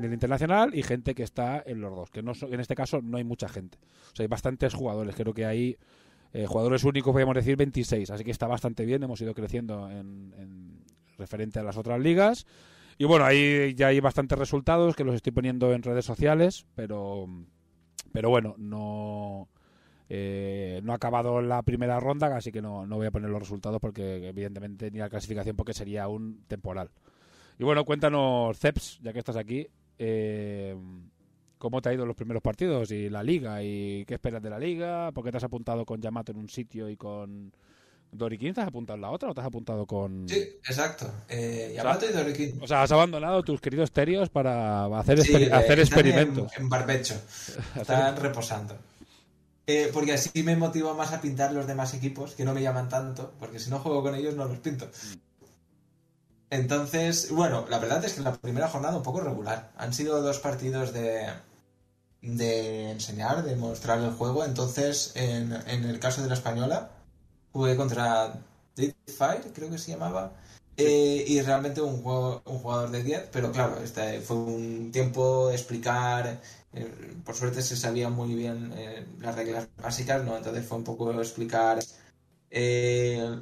el 0.04 0.14
internacional 0.14 0.76
y 0.76 0.84
gente 0.84 1.16
que 1.16 1.24
está 1.24 1.62
en 1.66 1.82
los 1.82 1.96
dos, 1.96 2.12
que 2.12 2.22
no 2.22 2.34
en 2.40 2.60
este 2.60 2.76
caso 2.76 3.02
no 3.02 3.18
hay 3.18 3.24
mucha 3.24 3.50
gente. 3.50 3.80
O 4.14 4.16
sea, 4.16 4.24
hay 4.24 4.28
bastantes 4.28 4.76
jugadores, 4.76 5.16
creo 5.16 5.34
que 5.34 5.46
hay 5.46 5.78
eh, 6.34 6.46
jugadores 6.46 6.84
únicos, 6.84 7.12
podríamos 7.12 7.36
decir 7.36 7.58
26, 7.58 8.12
así 8.12 8.24
que 8.24 8.30
está 8.30 8.46
bastante 8.46 8.86
bien, 8.86 9.02
hemos 9.02 9.20
ido 9.22 9.34
creciendo 9.34 9.90
en, 9.90 10.34
en 10.38 10.84
referente 11.18 11.60
a 11.60 11.64
las 11.64 11.78
otras 11.78 12.00
ligas. 12.00 12.46
Y 13.00 13.06
bueno, 13.06 13.26
ahí 13.26 13.74
ya 13.76 13.88
hay 13.88 14.00
bastantes 14.00 14.38
resultados 14.38 14.96
que 14.96 15.04
los 15.04 15.16
estoy 15.16 15.32
poniendo 15.32 15.74
en 15.74 15.82
redes 15.82 16.06
sociales, 16.06 16.68
pero, 16.76 17.28
pero 18.14 18.30
bueno, 18.30 18.54
no, 18.60 19.50
eh, 20.08 20.80
no 20.84 20.94
ha 20.94 20.96
acabado 20.96 21.42
la 21.42 21.64
primera 21.64 22.00
ronda, 22.00 22.36
así 22.36 22.52
que 22.52 22.62
no, 22.62 22.86
no 22.86 22.98
voy 22.98 23.08
a 23.08 23.12
poner 23.12 23.32
los 23.32 23.40
resultados 23.40 23.82
porque 23.82 24.28
evidentemente 24.28 24.92
ni 24.92 25.00
la 25.00 25.10
clasificación 25.10 25.56
porque 25.56 25.74
sería 25.74 26.08
un 26.08 26.44
temporal. 26.48 26.92
Y 27.58 27.64
bueno, 27.64 27.86
cuéntanos, 27.86 28.58
Ceps, 28.60 29.00
ya 29.02 29.14
que 29.14 29.20
estás 29.20 29.38
aquí, 29.38 29.68
eh, 29.98 30.76
¿cómo 31.58 31.82
te 31.82 31.90
ha 31.90 31.94
ido 31.94 32.06
los 32.06 32.16
primeros 32.16 32.44
partidos 32.44 32.92
y 32.92 33.10
la 33.10 33.24
liga? 33.24 33.64
¿Y 33.64 34.04
qué 34.06 34.16
esperas 34.16 34.42
de 34.44 34.50
la 34.50 34.60
liga? 34.60 35.12
¿Por 35.14 35.24
qué 35.24 35.32
te 35.32 35.38
has 35.38 35.44
apuntado 35.44 35.86
con 35.86 36.02
Yamato 36.02 36.32
en 36.34 36.38
un 36.40 36.50
sitio 36.50 36.90
y 36.90 36.98
con 36.98 37.54
Doriquín? 38.12 38.54
¿Te 38.54 38.60
has 38.62 38.68
apuntado 38.68 38.96
en 38.96 39.02
la 39.04 39.12
otra 39.12 39.30
o 39.30 39.34
te 39.34 39.40
has 39.40 39.48
apuntado 39.48 39.86
con...? 39.86 40.28
Sí, 40.28 40.36
exacto. 40.68 41.10
Eh, 41.30 41.74
Yamato 41.78 42.06
y 42.10 42.14
Doriquín. 42.14 42.60
O 42.62 42.68
sea, 42.68 42.84
has 42.84 42.92
abandonado 42.92 43.42
tus 43.42 43.62
queridos 43.62 43.90
terios 43.92 44.30
para 44.30 44.86
hacer, 45.00 45.22
Sí, 45.22 45.32
exper- 45.34 45.48
eh, 45.48 45.54
hacer 45.54 45.80
están 45.80 46.00
en- 46.00 46.06
experimentos. 46.08 46.52
En, 46.58 46.68
barbecho. 46.70 47.16
Están 47.80 48.18
reposando. 48.18 48.78
Eh, 49.68 49.90
porque 49.94 50.14
así 50.14 50.44
me 50.44 50.56
motiva 50.56 50.94
más 50.94 51.12
a 51.14 51.22
pintar 51.22 51.52
los 51.52 51.66
demás 51.66 51.94
equipos, 51.96 52.36
que 52.36 52.44
no 52.44 52.54
me 52.54 52.62
llaman 52.62 52.88
tanto, 52.88 53.34
porque 53.40 53.58
si 53.60 53.70
no 53.72 53.80
juego 53.80 54.04
con 54.04 54.14
ellos 54.14 54.36
no 54.36 54.46
los 54.46 54.60
pinto. 54.60 54.88
Entonces, 56.56 57.32
bueno, 57.32 57.66
la 57.70 57.80
verdad 57.80 58.04
es 58.06 58.14
que 58.14 58.22
la 58.22 58.34
primera 58.34 58.68
jornada 58.70 58.98
un 58.98 59.04
poco 59.04 59.22
regular. 59.22 59.72
Han 59.78 59.94
sido 59.94 60.22
dos 60.22 60.40
partidos 60.40 60.94
de, 60.94 61.28
de 62.22 62.92
enseñar, 62.92 63.44
de 63.44 63.56
mostrar 63.56 64.00
el 64.00 64.12
juego. 64.14 64.46
Entonces, 64.46 65.14
en, 65.16 65.54
en 65.68 65.86
el 65.86 66.00
caso 66.00 66.22
de 66.24 66.30
la 66.30 66.36
española, 66.36 66.92
jugué 67.54 67.76
contra 67.78 68.34
Fire, 69.18 69.52
creo 69.54 69.70
que 69.72 69.78
se 69.80 69.92
llamaba. 69.94 70.34
Eh, 70.78 71.26
y 71.28 71.42
realmente 71.42 71.82
un, 71.82 72.04
juego- 72.04 72.44
un 72.46 72.60
jugador 72.60 72.92
de 72.92 73.04
10, 73.04 73.30
pero 73.32 73.52
claro, 73.52 73.80
este 73.84 74.22
fue 74.22 74.38
un 74.38 74.92
tiempo 74.92 75.50
de 75.50 75.56
explicar. 75.56 76.42
eh, 76.74 77.16
por 77.26 77.36
suerte 77.36 77.62
se 77.64 77.78
sabían 77.78 78.14
muy 78.14 78.36
bien 78.36 78.74
eh, 78.78 79.06
las 79.22 79.36
reglas 79.36 79.68
básicas, 79.82 80.24
¿no? 80.26 80.38
Entonces 80.38 80.66
fue 80.68 80.78
un 80.80 80.84
poco 80.86 81.12
explicar 81.22 81.80
eh, 82.52 83.40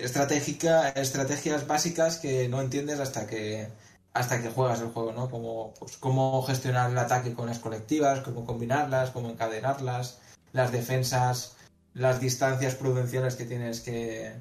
estratégica, 0.00 0.90
estrategias 0.90 1.66
básicas 1.66 2.18
que 2.18 2.48
no 2.48 2.60
entiendes 2.60 3.00
hasta 3.00 3.26
que 3.26 3.68
hasta 4.12 4.40
que 4.40 4.48
juegas 4.48 4.80
el 4.80 4.88
juego, 4.88 5.12
¿no? 5.12 5.30
Como 5.30 5.74
pues, 5.78 5.98
cómo 5.98 6.42
gestionar 6.42 6.90
el 6.90 6.98
ataque 6.98 7.34
con 7.34 7.46
las 7.48 7.58
colectivas, 7.58 8.20
cómo 8.20 8.46
combinarlas, 8.46 9.10
cómo 9.10 9.28
encadenarlas, 9.28 10.20
las 10.52 10.72
defensas, 10.72 11.56
las 11.92 12.18
distancias 12.20 12.74
prudenciales 12.76 13.36
que 13.36 13.44
tienes 13.44 13.80
que 13.80 14.32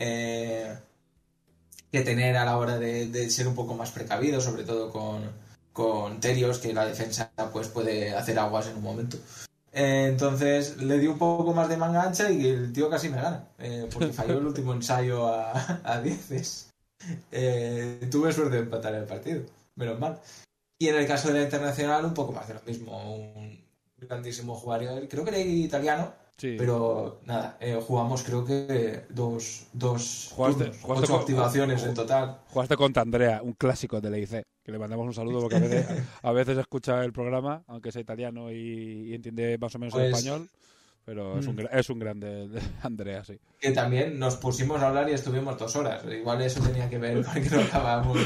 eh, 0.00 0.76
que 1.92 2.00
tener 2.02 2.36
a 2.36 2.44
la 2.44 2.56
hora 2.58 2.76
de, 2.78 3.06
de 3.06 3.30
ser 3.30 3.46
un 3.46 3.54
poco 3.54 3.74
más 3.74 3.92
precavido, 3.92 4.40
sobre 4.40 4.64
todo 4.64 4.90
con, 4.90 5.30
con 5.72 6.18
Terios, 6.18 6.58
que 6.58 6.72
la 6.72 6.86
defensa 6.86 7.30
pues 7.52 7.68
puede 7.68 8.14
hacer 8.16 8.38
aguas 8.38 8.66
en 8.66 8.76
un 8.76 8.82
momento. 8.82 9.16
Eh, 9.74 10.06
entonces 10.08 10.76
le 10.76 10.98
di 10.98 11.08
un 11.08 11.18
poco 11.18 11.52
más 11.52 11.68
de 11.68 11.76
manga 11.76 12.04
ancha 12.04 12.30
y 12.30 12.46
el 12.46 12.72
tío 12.72 12.88
casi 12.88 13.08
me 13.08 13.16
gana, 13.16 13.48
eh, 13.58 13.88
porque 13.92 14.12
falló 14.12 14.38
el 14.38 14.46
último 14.46 14.72
ensayo 14.72 15.26
a, 15.26 15.50
a 15.84 16.00
dieces. 16.00 16.70
Eh, 17.32 18.08
tuve 18.10 18.32
suerte 18.32 18.56
de 18.56 18.62
empatar 18.62 18.94
el 18.94 19.04
partido, 19.04 19.42
menos 19.74 19.98
mal. 19.98 20.20
Y 20.78 20.88
en 20.88 20.96
el 20.96 21.06
caso 21.06 21.28
de 21.28 21.34
la 21.34 21.44
internacional, 21.44 22.04
un 22.04 22.14
poco 22.14 22.32
más 22.32 22.46
de 22.46 22.54
lo 22.54 22.62
mismo. 22.62 23.14
Un 23.14 23.64
grandísimo 23.96 24.54
jugador, 24.54 25.08
creo 25.08 25.24
que 25.24 25.30
era 25.30 25.40
italiano, 25.40 26.12
Sí. 26.36 26.56
pero 26.58 27.20
nada, 27.26 27.56
eh, 27.60 27.78
jugamos 27.80 28.24
creo 28.24 28.44
que 28.44 29.02
dos, 29.08 29.68
dos 29.72 30.32
Jugaste- 30.36 30.64
turnos, 30.64 30.80
jugaste 30.82 31.04
ocho 31.04 31.12
con- 31.12 31.20
activaciones 31.20 31.82
en 31.84 31.94
total. 31.94 32.38
Jugaste 32.48 32.76
contra 32.76 33.02
Andrea, 33.02 33.40
un 33.42 33.52
clásico 33.52 34.00
de 34.00 34.10
la 34.10 34.18
IC, 34.18 34.42
que 34.64 34.72
le 34.72 34.78
mandamos 34.78 35.06
un 35.06 35.14
saludo 35.14 35.40
porque 35.42 35.56
a 35.56 35.60
veces, 35.60 35.86
a 36.22 36.32
veces 36.32 36.58
escucha 36.58 37.04
el 37.04 37.12
programa, 37.12 37.62
aunque 37.68 37.92
sea 37.92 38.02
italiano 38.02 38.50
y, 38.50 39.10
y 39.10 39.14
entiende 39.14 39.56
más 39.58 39.74
o 39.76 39.78
menos 39.78 39.94
el 39.94 40.10
Pues- 40.10 40.18
español, 40.24 40.48
pero 41.04 41.38
es, 41.38 41.46
un, 41.46 41.54
Mm. 41.54 41.68
es 41.70 41.90
un 41.90 41.98
grande 42.00 42.48
de 42.48 42.60
Andrea, 42.82 43.22
sí. 43.24 43.38
Que 43.60 43.70
también 43.70 44.18
nos 44.18 44.36
pusimos 44.36 44.82
a 44.82 44.88
hablar 44.88 45.08
y 45.08 45.12
estuvimos 45.12 45.56
dos 45.56 45.76
horas. 45.76 46.02
Igual 46.10 46.42
eso 46.42 46.60
tenía 46.62 46.90
que 46.90 46.98
ver 46.98 47.22
porque 47.24 47.48
no 47.50 47.60
acabamos. 47.60 48.18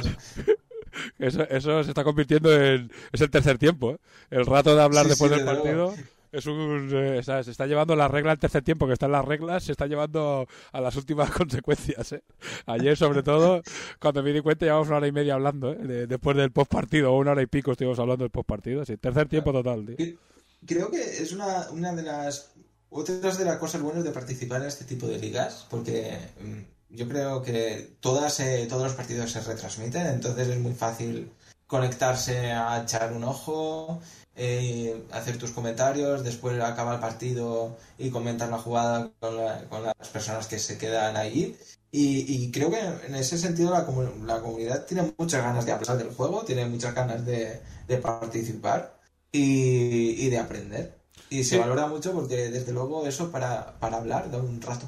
Eso, 1.18 1.42
eso 1.48 1.84
se 1.84 1.90
está 1.90 2.02
convirtiendo 2.04 2.50
en... 2.54 2.90
es 3.12 3.20
el 3.20 3.30
tercer 3.30 3.58
tiempo, 3.58 3.92
¿eh? 3.92 3.98
El 4.30 4.46
rato 4.46 4.74
de 4.74 4.82
hablar 4.82 5.04
Sí, 5.04 5.10
después 5.10 5.30
sí, 5.30 5.36
del 5.38 5.44
luego. 5.46 5.94
Es 6.30 6.46
un, 6.46 6.90
eh, 6.92 7.22
se 7.22 7.50
está 7.50 7.66
llevando 7.66 7.96
la 7.96 8.08
regla 8.08 8.32
al 8.32 8.38
tercer 8.38 8.62
tiempo, 8.62 8.86
que 8.86 8.92
está 8.92 9.06
en 9.06 9.12
las 9.12 9.24
reglas, 9.24 9.64
se 9.64 9.72
está 9.72 9.86
llevando 9.86 10.46
a 10.72 10.80
las 10.80 10.94
últimas 10.96 11.30
consecuencias. 11.38 12.12
¿eh? 12.12 12.22
Ayer, 12.66 12.96
sobre 12.96 13.22
todo, 13.22 13.62
cuando 14.00 14.22
me 14.22 14.32
di 14.32 14.40
cuenta, 14.40 14.66
llevamos 14.66 14.88
una 14.88 14.98
hora 14.98 15.06
y 15.08 15.12
media 15.12 15.34
hablando, 15.34 15.72
¿eh? 15.72 15.76
De- 15.76 16.06
después 16.06 16.36
del 16.36 16.52
post 16.52 16.70
partido, 16.70 17.14
una 17.16 17.32
hora 17.32 17.42
y 17.42 17.46
pico 17.46 17.72
estuvimos 17.72 17.98
hablando 17.98 18.24
del 18.24 18.30
post 18.30 18.46
partido. 18.48 18.84
Sí, 18.84 18.96
tercer 18.98 19.28
tiempo 19.28 19.52
total, 19.52 19.86
tío. 19.86 20.18
Creo 20.66 20.90
que 20.90 21.00
es 21.22 21.32
una, 21.32 21.68
una 21.70 21.92
de 21.94 22.02
las 22.02 22.50
otras 22.90 23.38
de 23.38 23.44
las 23.44 23.58
cosas 23.58 23.80
buenas 23.82 24.02
de 24.04 24.10
participar 24.10 24.60
en 24.62 24.68
este 24.68 24.84
tipo 24.84 25.06
de 25.06 25.18
ligas, 25.18 25.66
porque 25.70 26.18
mm, 26.40 26.96
yo 26.96 27.08
creo 27.08 27.42
que 27.42 27.96
todas 28.00 28.40
eh, 28.40 28.66
todos 28.68 28.82
los 28.84 28.94
partidos 28.94 29.30
se 29.30 29.40
retransmiten, 29.40 30.06
entonces 30.06 30.48
es 30.48 30.58
muy 30.58 30.72
fácil 30.72 31.30
conectarse 31.66 32.50
a 32.50 32.82
echar 32.82 33.12
un 33.12 33.24
ojo, 33.24 34.00
eh, 34.38 35.02
hacer 35.12 35.36
tus 35.36 35.50
comentarios, 35.50 36.24
después 36.24 36.58
acaba 36.60 36.94
el 36.94 37.00
partido 37.00 37.76
y 37.98 38.10
comentar 38.10 38.48
la 38.48 38.58
jugada 38.58 39.10
con, 39.20 39.36
la- 39.36 39.64
con 39.68 39.82
las 39.82 39.94
personas 40.12 40.46
que 40.46 40.58
se 40.58 40.78
quedan 40.78 41.16
ahí. 41.16 41.56
Y, 41.90 42.24
y 42.44 42.50
creo 42.50 42.70
que 42.70 42.80
en 43.06 43.14
ese 43.14 43.36
sentido 43.38 43.70
la, 43.70 43.86
comu- 43.86 44.24
la 44.24 44.40
comunidad 44.40 44.84
tiene 44.86 45.12
muchas 45.18 45.42
ganas 45.42 45.64
de 45.66 45.72
hablar 45.72 45.98
del 45.98 46.10
juego, 46.10 46.42
tiene 46.44 46.66
muchas 46.66 46.94
ganas 46.94 47.24
de, 47.26 47.60
de 47.86 47.96
participar 47.98 48.94
y, 49.32 50.26
y 50.26 50.28
de 50.30 50.38
aprender. 50.38 50.98
Y 51.30 51.44
se 51.44 51.56
Sí. 51.56 51.58
valora 51.58 51.86
mucho 51.86 52.12
porque 52.12 52.50
desde 52.50 52.72
luego 52.72 53.06
eso 53.06 53.30
para, 53.30 53.78
para 53.80 53.96
hablar 53.98 54.30
da 54.30 54.38
un 54.38 54.60
rato. 54.62 54.86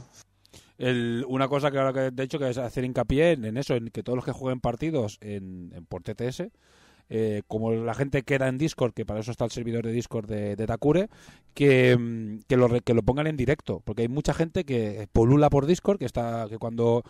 El- 0.78 1.24
una 1.28 1.48
cosa 1.48 1.70
que 1.70 1.78
ahora 1.78 1.92
que 1.92 2.10
de 2.10 2.22
hecho 2.22 2.38
que 2.38 2.48
es 2.48 2.56
hacer 2.58 2.84
hincapié 2.84 3.32
en, 3.32 3.44
en 3.44 3.56
eso, 3.56 3.74
en 3.74 3.88
que 3.90 4.02
todos 4.02 4.16
los 4.16 4.24
que 4.24 4.32
jueguen 4.32 4.60
partidos 4.60 5.18
en, 5.20 5.72
en 5.74 5.84
por 5.86 6.02
TTS, 6.02 6.44
eh, 7.10 7.42
como 7.48 7.72
la 7.72 7.94
gente 7.94 8.22
queda 8.22 8.46
en 8.48 8.56
Discord, 8.56 8.94
que 8.94 9.04
para 9.04 9.20
eso 9.20 9.32
está 9.32 9.44
el 9.44 9.50
servidor 9.50 9.84
de 9.84 9.92
Discord 9.92 10.26
de, 10.26 10.66
Takure, 10.66 11.08
que, 11.54 11.96
mm, 11.96 12.42
que, 12.48 12.56
lo, 12.56 12.68
que 12.80 12.94
lo 12.94 13.02
pongan 13.02 13.26
en 13.26 13.36
directo, 13.36 13.82
porque 13.84 14.02
hay 14.02 14.08
mucha 14.08 14.32
gente 14.32 14.64
que 14.64 15.08
polula 15.12 15.50
por 15.50 15.66
Discord, 15.66 15.98
que 15.98 16.04
está 16.04 16.46
que 16.48 16.58
cuando 16.58 17.02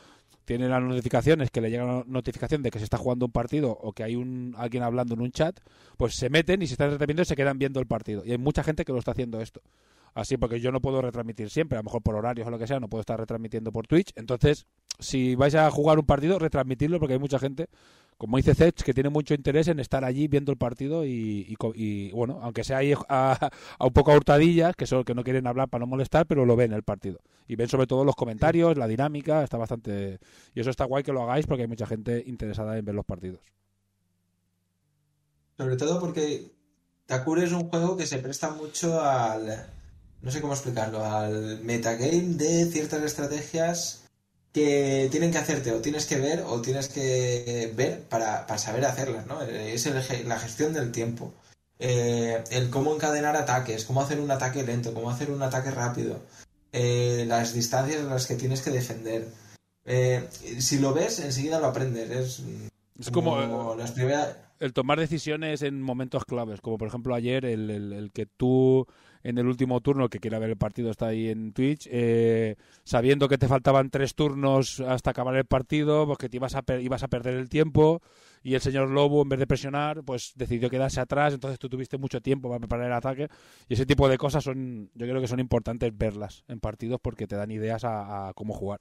tiene 0.47 0.69
las 0.69 0.83
notificaciones, 0.83 1.51
que 1.51 1.61
le 1.61 1.71
llega 1.71 1.85
una 1.85 2.05
notificación 2.07 2.63
de 2.63 2.71
que 2.71 2.79
se 2.79 2.85
está 2.85 2.97
jugando 2.97 3.27
un 3.27 3.33
partido 3.33 3.71
o 3.71 3.93
que 3.93 4.03
hay 4.03 4.17
un 4.17 4.55
alguien 4.57 4.83
hablando 4.83 5.15
en 5.15 5.21
un 5.21 5.31
chat, 5.31 5.61
pues 5.97 6.17
se 6.17 6.31
meten 6.31 6.63
y 6.63 6.67
se 6.67 6.75
están 6.75 6.89
entreteniendo 6.89 7.23
y 7.23 7.27
se 7.27 7.37
quedan 7.37 7.59
viendo 7.59 7.79
el 7.79 7.87
partido. 7.87 8.25
Y 8.25 8.33
hay 8.33 8.39
mucha 8.39 8.65
gente 8.65 8.85
que 8.85 8.93
lo 8.93 8.99
está 8.99 9.13
haciendo 9.13 9.41
esto. 9.41 9.61
Así, 10.15 10.37
porque 10.37 10.61
yo 10.61 10.73
no 10.73 10.81
puedo 10.81 11.01
retransmitir 11.01 11.51
siempre, 11.51 11.77
a 11.77 11.81
lo 11.81 11.85
mejor 11.85 12.03
por 12.03 12.15
horarios 12.15 12.47
o 12.47 12.51
lo 12.51 12.59
que 12.59 12.67
sea, 12.67 12.81
no 12.81 12.89
puedo 12.89 13.01
estar 13.01 13.19
retransmitiendo 13.19 13.73
por 13.73 13.87
Twitch. 13.87 14.13
Entonces, 14.17 14.67
si 14.99 15.35
vais 15.35 15.55
a 15.55 15.71
jugar 15.71 15.99
un 15.99 16.07
partido, 16.07 16.39
retransmitirlo, 16.39 16.99
porque 16.99 17.15
hay 17.15 17.21
mucha 17.21 17.39
gente, 17.39 17.69
como 18.19 18.37
dice 18.37 18.55
Zech, 18.55 18.83
que 18.83 18.93
tiene 18.93 19.09
mucho 19.09 19.35
interés 19.35 19.69
en 19.69 19.79
estar 19.81 20.05
allí 20.05 20.29
viendo 20.29 20.53
el 20.53 20.59
partido 20.59 21.05
y, 21.07 21.57
bueno, 22.13 22.41
aunque 22.43 22.65
sea 22.65 22.79
ahí 22.79 22.93
a, 23.09 23.51
a 23.79 23.85
un 23.85 23.93
poco 23.93 24.13
a 24.13 24.17
hurtadillas, 24.17 24.75
que 24.77 24.87
son 24.87 25.05
que 25.05 25.15
no 25.15 25.25
quieren 25.25 25.47
hablar 25.47 25.69
para 25.69 25.81
no 25.81 25.87
molestar, 25.87 26.27
pero 26.27 26.45
lo 26.45 26.57
ven 26.57 26.73
el 26.73 26.83
partido. 26.83 27.21
Y 27.47 27.57
ven 27.57 27.69
sobre 27.69 27.87
todo 27.87 28.05
los 28.05 28.17
comentarios, 28.17 28.77
la 28.77 28.87
dinámica, 28.87 29.43
está 29.43 29.57
bastante... 29.57 30.19
Y 30.55 30.61
eso 30.61 30.71
está 30.71 30.85
guay 30.85 31.03
que 31.03 31.13
lo 31.13 31.23
hagáis 31.23 31.47
porque 31.47 31.63
hay 31.63 31.69
mucha 31.69 31.87
gente 31.87 32.23
interesada 32.27 32.77
en 32.77 32.85
ver 32.85 32.95
los 32.95 33.05
partidos. 33.05 33.41
Sobre 35.57 35.77
todo 35.77 36.01
porque 36.01 36.53
Takure 37.07 37.45
es 37.45 37.53
un 37.53 37.69
juego 37.69 37.97
que 37.97 38.07
se 38.07 38.19
presta 38.19 38.51
mucho 38.51 39.01
al. 39.01 39.67
No 40.23 40.31
sé 40.31 40.41
cómo 40.41 40.53
explicarlo, 40.53 41.05
al 41.05 41.61
metagame 41.63 42.21
de 42.37 42.67
ciertas 42.67 43.03
estrategias 43.03 44.05
que 44.53 45.09
tienen 45.11 45.31
que 45.31 45.39
hacerte 45.39 45.73
o 45.73 45.81
tienes 45.81 46.07
que 46.07 46.19
ver 46.19 46.43
o 46.47 46.61
tienes 46.61 46.89
que 46.89 47.73
ver 47.75 48.03
para, 48.09 48.47
para 48.47 48.59
saber 48.59 48.85
hacerlas, 48.85 49.27
¿no? 49.27 49.41
Es 49.43 49.87
el 49.87 50.29
la 50.29 50.39
gestión 50.39 50.73
del 50.75 50.93
tiempo. 50.93 51.33
Eh, 51.79 52.43
el 52.51 52.69
cómo 52.69 52.95
encadenar 52.95 53.37
ataques, 53.37 53.85
cómo 53.87 54.03
hacer 54.03 54.21
un 54.21 54.31
ataque 54.31 54.63
lento, 54.63 54.93
cómo 54.93 55.09
hacer 55.11 55.31
un 55.31 55.43
ataque 55.43 55.71
rápido, 55.71 56.21
eh, 56.73 57.25
las 57.27 57.55
distancias 57.55 58.01
en 58.01 58.09
las 58.11 58.27
que 58.27 58.35
tienes 58.35 58.61
que 58.61 58.71
defender. 58.71 59.29
Eh, 59.87 60.29
si 60.59 60.79
lo 60.79 60.93
ves, 60.93 61.21
enseguida 61.21 61.59
lo 61.59 61.69
aprendes. 61.69 62.11
Es, 62.11 62.43
Es 62.99 63.11
como, 63.11 63.75
las 63.79 63.93
primeras. 63.93 64.37
el 64.59 64.75
tomar 64.75 64.99
decisiones 65.01 65.63
en 65.63 65.81
momentos 65.81 66.27
claves, 66.27 66.61
como 66.61 66.77
por 66.77 66.89
ejemplo 66.89 67.15
ayer 67.15 67.47
el, 67.47 67.71
el- 67.71 67.93
el 67.95 68.13
que 68.13 68.27
tú 68.27 68.87
en 69.23 69.39
el 69.39 69.47
último 69.47 69.81
turno, 69.81 70.09
que 70.09 70.19
quiera 70.19 70.39
ver 70.39 70.51
el 70.51 70.57
partido 70.57 70.91
está 70.91 71.09
ahí 71.09 71.29
en 71.29 71.53
Twitch, 71.53 71.89
eh, 71.91 72.57
sabiendo 72.85 73.29
que 73.29 73.39
te 73.39 73.49
faltaban 73.49 73.91
tres 73.91 74.15
turnos 74.15 74.81
hasta 74.81 75.11
acabar 75.11 75.37
el 75.37 75.45
partido, 75.45 76.07
porque 76.07 76.29
te 76.29 76.39
ibas 76.39 76.55
a, 76.55 76.65
ibas 76.81 77.03
a 77.03 77.09
perder 77.09 77.35
el 77.35 77.49
tiempo, 77.49 78.01
y 78.43 78.55
el 78.55 78.61
señor 78.61 78.91
Lobo, 78.91 79.23
en 79.23 79.29
vez 79.29 79.39
de 79.39 79.47
presionar, 79.47 80.03
pues 80.03 80.33
decidió 80.35 80.71
quedarse 80.71 81.01
atrás, 81.01 81.35
entonces 81.35 81.59
tú 81.59 81.69
tuviste 81.69 81.99
mucho 81.99 82.21
tiempo 82.21 82.49
para 82.49 82.61
preparar 82.61 82.87
el 82.87 82.93
ataque, 82.93 83.29
y 83.69 83.75
ese 83.75 83.85
tipo 83.87 84.09
de 84.09 84.17
cosas 84.17 84.43
son, 84.43 84.91
yo 84.95 85.07
creo 85.07 85.21
que 85.21 85.29
son 85.29 85.41
importantes 85.41 85.97
verlas 85.97 86.45
en 86.49 86.61
partidos 86.61 87.01
porque 87.03 87.27
te 87.27 87.37
dan 87.37 87.51
ideas 87.51 87.83
a, 87.85 88.33
cómo 88.35 88.55
jugar. 88.55 88.81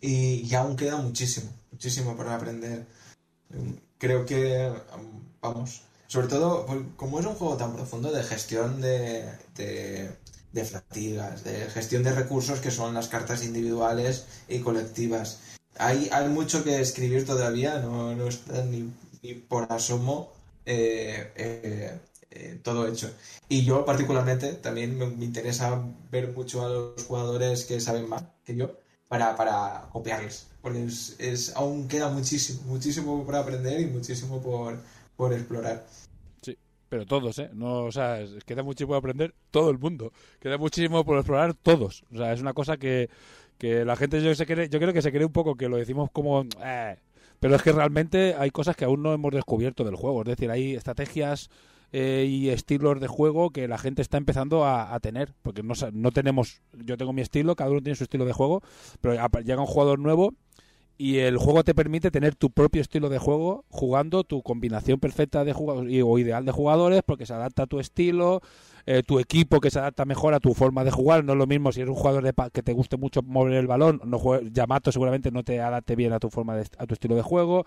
Y, 0.00 0.54
aún 0.54 0.76
queda 0.76 0.98
muchísimo, 0.98 1.50
muchísimo 1.72 2.16
para 2.16 2.36
aprender. 2.36 2.86
Creo 3.98 4.24
que, 4.24 4.72
vamos, 5.40 5.82
sobre 6.08 6.26
todo, 6.26 6.66
pues, 6.66 6.80
como 6.96 7.20
es 7.20 7.26
un 7.26 7.34
juego 7.34 7.56
tan 7.56 7.74
profundo 7.74 8.10
de 8.10 8.24
gestión 8.24 8.80
de, 8.80 9.24
de, 9.56 10.10
de 10.52 10.64
fatigas, 10.64 11.44
de 11.44 11.66
gestión 11.66 12.02
de 12.02 12.12
recursos 12.12 12.60
que 12.60 12.70
son 12.70 12.94
las 12.94 13.08
cartas 13.08 13.44
individuales 13.44 14.24
y 14.48 14.60
colectivas. 14.60 15.38
Hay, 15.76 16.08
hay 16.10 16.28
mucho 16.28 16.64
que 16.64 16.80
escribir 16.80 17.26
todavía, 17.26 17.78
no, 17.80 18.16
no 18.16 18.26
está 18.26 18.64
ni, 18.64 18.90
por 19.48 19.70
asomo 19.70 20.32
eh, 20.64 21.30
eh, 21.36 21.98
eh, 22.30 22.60
todo 22.62 22.88
hecho. 22.88 23.10
Y 23.48 23.64
yo 23.64 23.84
particularmente 23.84 24.54
también 24.54 24.96
me, 24.96 25.24
interesa 25.24 25.82
ver 26.10 26.32
mucho 26.32 26.64
a 26.64 26.70
los 26.70 27.04
jugadores 27.04 27.66
que 27.66 27.80
saben 27.80 28.08
más 28.08 28.24
que 28.44 28.56
yo 28.56 28.78
para, 29.08 29.36
para 29.36 29.88
copiarles, 29.92 30.46
porque 30.62 30.86
es, 30.86 31.52
aún 31.54 31.86
queda 31.86 32.08
muchísimo, 32.08 32.62
muchísimo 32.64 33.24
por 33.24 33.36
aprender 33.36 33.80
y 33.80 33.86
muchísimo 33.86 34.40
por, 34.42 34.78
por 35.18 35.34
explorar 35.34 35.84
pero 36.88 37.06
todos, 37.06 37.38
¿eh? 37.38 37.50
No, 37.52 37.84
o 37.84 37.92
sea, 37.92 38.24
queda 38.46 38.62
muchísimo 38.62 38.90
por 38.90 38.98
aprender 38.98 39.34
todo 39.50 39.70
el 39.70 39.78
mundo. 39.78 40.12
Queda 40.40 40.56
muchísimo 40.58 41.04
por 41.04 41.18
explorar 41.18 41.54
todos. 41.54 42.04
O 42.12 42.16
sea, 42.16 42.32
es 42.32 42.40
una 42.40 42.54
cosa 42.54 42.76
que, 42.78 43.10
que 43.58 43.84
la 43.84 43.96
gente 43.96 44.22
yo, 44.22 44.34
se 44.34 44.46
cree, 44.46 44.68
yo 44.68 44.78
creo 44.78 44.92
que 44.92 45.02
se 45.02 45.12
cree 45.12 45.26
un 45.26 45.32
poco 45.32 45.54
que 45.56 45.68
lo 45.68 45.76
decimos 45.76 46.10
como... 46.10 46.46
Eh, 46.64 46.96
pero 47.40 47.54
es 47.54 47.62
que 47.62 47.72
realmente 47.72 48.34
hay 48.36 48.50
cosas 48.50 48.74
que 48.74 48.84
aún 48.84 49.02
no 49.02 49.12
hemos 49.12 49.32
descubierto 49.32 49.84
del 49.84 49.96
juego. 49.96 50.22
Es 50.22 50.28
decir, 50.28 50.50
hay 50.50 50.74
estrategias 50.74 51.50
eh, 51.92 52.26
y 52.28 52.48
estilos 52.48 53.00
de 53.00 53.06
juego 53.06 53.50
que 53.50 53.68
la 53.68 53.78
gente 53.78 54.02
está 54.02 54.16
empezando 54.16 54.64
a, 54.64 54.94
a, 54.94 54.98
tener. 55.00 55.34
Porque 55.42 55.62
no, 55.62 55.74
no 55.92 56.10
tenemos... 56.10 56.62
Yo 56.72 56.96
tengo 56.96 57.12
mi 57.12 57.20
estilo, 57.20 57.54
cada 57.54 57.70
uno 57.70 57.82
tiene 57.82 57.96
su 57.96 58.04
estilo 58.04 58.24
de 58.24 58.32
juego, 58.32 58.62
pero 59.00 59.14
llega 59.42 59.60
un 59.60 59.66
jugador 59.66 59.98
nuevo 59.98 60.34
y 60.98 61.18
el 61.18 61.38
juego 61.38 61.62
te 61.62 61.76
permite 61.76 62.10
tener 62.10 62.34
tu 62.34 62.50
propio 62.50 62.82
estilo 62.82 63.08
de 63.08 63.18
juego 63.18 63.64
jugando 63.68 64.24
tu 64.24 64.42
combinación 64.42 64.98
perfecta 64.98 65.44
de 65.44 65.52
jugadores 65.52 66.02
o 66.04 66.18
ideal 66.18 66.44
de 66.44 66.50
jugadores 66.50 67.02
porque 67.06 67.24
se 67.24 67.34
adapta 67.34 67.62
a 67.62 67.66
tu 67.68 67.78
estilo, 67.78 68.42
eh, 68.84 69.04
tu 69.04 69.20
equipo 69.20 69.60
que 69.60 69.70
se 69.70 69.78
adapta 69.78 70.04
mejor 70.04 70.34
a 70.34 70.40
tu 70.40 70.54
forma 70.54 70.82
de 70.82 70.90
jugar. 70.90 71.22
No 71.22 71.34
es 71.34 71.38
lo 71.38 71.46
mismo 71.46 71.70
si 71.70 71.82
eres 71.82 71.90
un 71.90 71.94
jugador 71.94 72.24
de 72.24 72.34
que 72.52 72.64
te 72.64 72.72
guste 72.72 72.96
mucho 72.96 73.22
mover 73.22 73.52
el 73.54 73.68
balón, 73.68 74.00
no 74.04 74.18
Yamato 74.40 74.90
seguramente 74.90 75.30
no 75.30 75.44
te 75.44 75.60
adapte 75.60 75.94
bien 75.94 76.12
a 76.12 76.18
tu 76.18 76.30
forma 76.30 76.56
de, 76.56 76.66
a 76.78 76.86
tu 76.86 76.94
estilo 76.94 77.14
de 77.14 77.22
juego. 77.22 77.64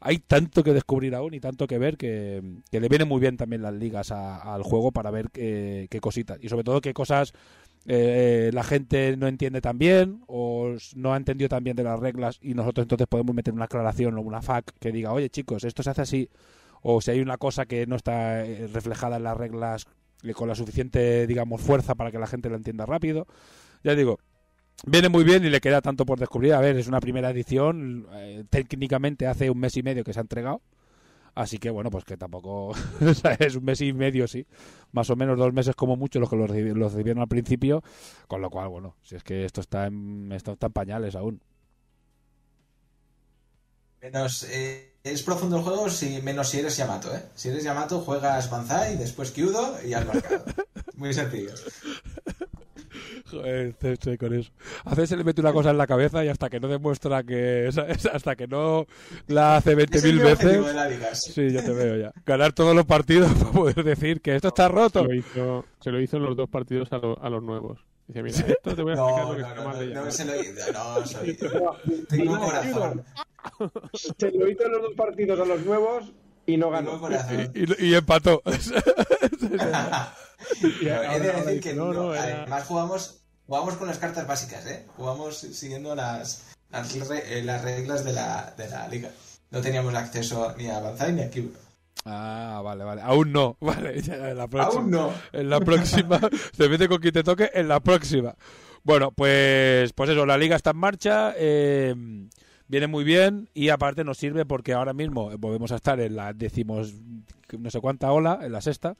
Hay 0.00 0.18
tanto 0.18 0.64
que 0.64 0.74
descubrir 0.74 1.14
aún 1.14 1.34
y 1.34 1.40
tanto 1.40 1.68
que 1.68 1.78
ver 1.78 1.96
que, 1.96 2.42
le 2.72 2.88
vienen 2.88 3.06
muy 3.06 3.20
bien 3.20 3.36
también 3.36 3.62
las 3.62 3.74
ligas 3.74 4.10
al 4.10 4.64
juego 4.64 4.90
para 4.90 5.12
ver 5.12 5.30
qué, 5.30 5.86
qué 5.88 6.00
cositas 6.00 6.38
y 6.42 6.48
sobre 6.48 6.64
todo 6.64 6.80
qué 6.80 6.92
cosas 6.92 7.32
eh, 7.86 8.50
la 8.52 8.62
gente 8.62 9.16
no 9.16 9.26
entiende 9.26 9.60
tan 9.60 9.76
bien 9.76 10.22
o 10.28 10.76
no 10.94 11.14
ha 11.14 11.16
entendido 11.16 11.48
tan 11.48 11.64
bien 11.64 11.76
de 11.76 11.82
las 11.82 11.98
reglas 11.98 12.38
y 12.40 12.54
nosotros 12.54 12.84
entonces 12.84 13.08
podemos 13.08 13.34
meter 13.34 13.52
una 13.52 13.64
aclaración 13.64 14.16
o 14.16 14.20
una 14.20 14.40
FAQ 14.40 14.72
que 14.78 14.92
diga, 14.92 15.12
oye 15.12 15.30
chicos, 15.30 15.64
esto 15.64 15.82
se 15.82 15.90
hace 15.90 16.02
así. 16.02 16.28
O 16.82 17.00
si 17.00 17.12
hay 17.12 17.20
una 17.20 17.38
cosa 17.38 17.66
que 17.66 17.86
no 17.86 17.96
está 17.96 18.44
eh, 18.44 18.68
reflejada 18.72 19.16
en 19.16 19.24
las 19.24 19.36
reglas 19.36 19.86
eh, 20.22 20.32
con 20.32 20.48
la 20.48 20.54
suficiente, 20.54 21.26
digamos, 21.26 21.60
fuerza 21.60 21.94
para 21.94 22.10
que 22.10 22.18
la 22.18 22.26
gente 22.26 22.48
lo 22.48 22.56
entienda 22.56 22.86
rápido. 22.86 23.26
Ya 23.84 23.94
digo, 23.94 24.18
viene 24.86 25.08
muy 25.08 25.24
bien 25.24 25.44
y 25.44 25.50
le 25.50 25.60
queda 25.60 25.80
tanto 25.80 26.06
por 26.06 26.18
descubrir. 26.18 26.54
A 26.54 26.60
ver, 26.60 26.76
es 26.76 26.86
una 26.86 27.00
primera 27.00 27.30
edición, 27.30 28.06
técnicamente 28.50 29.26
hace 29.26 29.50
un 29.50 29.58
mes 29.58 29.76
y 29.76 29.82
medio 29.82 30.04
que 30.04 30.12
se 30.12 30.20
ha 30.20 30.22
entregado. 30.22 30.60
Así 31.34 31.58
que 31.58 31.70
bueno, 31.70 31.90
pues 31.90 32.04
que 32.04 32.16
tampoco 32.16 32.72
es 33.38 33.56
un 33.56 33.64
mes 33.64 33.80
y 33.80 33.92
medio, 33.92 34.28
sí. 34.28 34.46
Más 34.92 35.08
o 35.10 35.16
menos 35.16 35.38
dos 35.38 35.52
meses 35.52 35.74
como 35.74 35.96
mucho 35.96 36.20
los 36.20 36.28
que 36.28 36.36
lo 36.36 36.46
recibieron 36.46 37.20
al 37.20 37.28
principio. 37.28 37.82
Con 38.28 38.42
lo 38.42 38.50
cual, 38.50 38.68
bueno, 38.68 38.96
si 39.02 39.16
es 39.16 39.24
que 39.24 39.44
esto 39.44 39.60
está 39.60 39.86
en, 39.86 40.30
esto 40.32 40.52
está 40.52 40.66
en 40.66 40.72
pañales 40.72 41.14
aún. 41.14 41.40
Menos, 44.02 44.44
eh, 44.50 44.94
es 45.04 45.22
profundo 45.22 45.56
el 45.56 45.62
juego, 45.62 45.88
si, 45.88 46.20
menos 46.22 46.48
si 46.48 46.58
eres 46.58 46.76
Yamato, 46.76 47.14
¿eh? 47.14 47.22
Si 47.36 47.48
eres 47.48 47.62
Yamato, 47.62 48.00
juegas 48.00 48.50
Banzai, 48.50 48.96
después 48.96 49.30
Kyudo 49.30 49.76
y 49.84 49.94
al 49.94 50.06
mercado. 50.06 50.44
Muy 50.96 51.14
sencillo. 51.14 51.54
Joder, 53.30 53.74
estoy 53.80 54.18
con 54.18 54.34
eso. 54.34 54.50
A 54.84 54.90
veces 54.90 55.10
se 55.10 55.16
le 55.16 55.24
mete 55.24 55.40
una 55.40 55.52
cosa 55.52 55.70
en 55.70 55.78
la 55.78 55.86
cabeza 55.86 56.24
y 56.24 56.28
hasta 56.28 56.50
que 56.50 56.60
no 56.60 56.68
demuestra 56.68 57.22
que. 57.22 57.68
Hasta 58.12 58.36
que 58.36 58.46
no 58.46 58.86
la 59.28 59.56
hace 59.56 59.76
20.000 59.76 60.22
veces. 60.22 61.20
Sí, 61.34 61.50
yo 61.50 61.62
te 61.62 61.72
veo 61.72 61.96
ya. 61.96 62.12
Ganar 62.26 62.52
todos 62.52 62.74
los 62.74 62.86
partidos 62.86 63.32
para 63.38 63.50
poder 63.50 63.84
decir 63.84 64.20
que 64.20 64.34
esto 64.36 64.48
está 64.48 64.68
roto. 64.68 65.02
Se 65.02 65.08
lo 65.08 65.14
hizo, 65.14 65.64
se 65.80 65.90
lo 65.90 66.00
hizo 66.00 66.16
en 66.16 66.24
los 66.24 66.36
dos 66.36 66.48
partidos 66.48 66.92
a, 66.92 66.96
a 66.96 67.30
los 67.30 67.42
nuevos. 67.42 67.78
Dice, 68.06 68.22
mira, 68.22 68.38
esto 68.38 68.74
te 68.74 68.82
voy 68.82 68.92
a 68.92 68.94
explicar 68.94 69.26
lo 69.26 69.36
que 69.36 69.42
está 69.42 69.64
mal 69.64 69.78
de 69.78 69.86
No, 69.94 70.10
se 70.10 70.24
lo 70.24 70.36
hizo, 70.40 70.72
no, 70.72 71.06
soy... 71.06 71.38
Tengo 72.08 72.38
corazón. 72.38 73.04
Se 74.18 74.30
lo 74.32 74.48
hizo 74.48 74.66
en 74.66 74.72
los 74.72 74.82
dos 74.82 74.94
partidos 74.94 75.40
a 75.40 75.44
los 75.44 75.64
nuevos 75.64 76.12
y 76.46 76.56
no 76.56 76.70
ganó. 76.70 77.00
Y, 77.54 77.84
y, 77.84 77.90
y 77.90 77.94
empató. 77.94 78.42
He 80.62 81.20
de 81.20 81.32
decir 81.32 81.60
que 81.60 81.74
no, 81.74 81.92
no, 81.92 82.12
además 82.12 82.64
jugamos 82.64 83.22
Jugamos 83.46 83.76
con 83.76 83.88
las 83.88 83.98
cartas 83.98 84.26
básicas, 84.26 84.66
¿eh? 84.66 84.86
Jugamos 84.96 85.36
siguiendo 85.36 85.94
las, 85.94 86.54
las, 86.70 86.94
eh, 87.10 87.44
reglas 87.62 88.04
de 88.04 88.12
la, 88.12 88.54
de 88.56 88.68
la 88.68 88.88
liga. 88.88 89.10
No 89.50 89.60
teníamos 89.60 89.94
acceso 89.94 90.54
ni 90.56 90.68
a 90.68 90.80
Banzai 90.80 91.12
ni 91.12 91.22
a 91.22 91.30
Kyudo. 91.30 91.58
Ah, 92.04 92.62
vale, 92.64 92.84
vale. 92.84 93.02
Aún 93.02 93.30
no. 93.32 93.56
Vale, 93.60 93.98
en 93.98 94.36
la 94.36 94.48
próxima. 94.48 94.80
Aún 94.80 94.90
no. 94.90 95.12
En 95.32 95.50
la 95.50 95.60
próxima. 95.60 96.18
se 96.56 96.68
mete 96.68 96.88
con 96.88 96.98
quien 96.98 97.12
te 97.12 97.22
toque 97.22 97.50
en 97.52 97.68
la 97.68 97.80
próxima. 97.80 98.34
Bueno, 98.84 99.12
pues, 99.12 99.92
pues 99.92 100.10
eso, 100.10 100.24
la 100.24 100.38
liga 100.38 100.56
está 100.56 100.70
en 100.70 100.78
marcha. 100.78 101.34
Eh, 101.36 101.94
viene 102.68 102.86
muy 102.86 103.04
bien 103.04 103.50
y 103.52 103.68
aparte 103.68 104.02
nos 104.02 104.16
sirve 104.16 104.46
porque 104.46 104.72
ahora 104.72 104.94
mismo 104.94 105.30
volvemos 105.36 105.72
a 105.72 105.76
estar 105.76 106.00
en 106.00 106.16
la 106.16 106.32
decimos 106.32 106.94
no 107.58 107.70
sé 107.70 107.80
cuánta 107.80 108.10
ola, 108.12 108.40
en 108.42 108.52
la 108.52 108.60
sexta. 108.60 108.96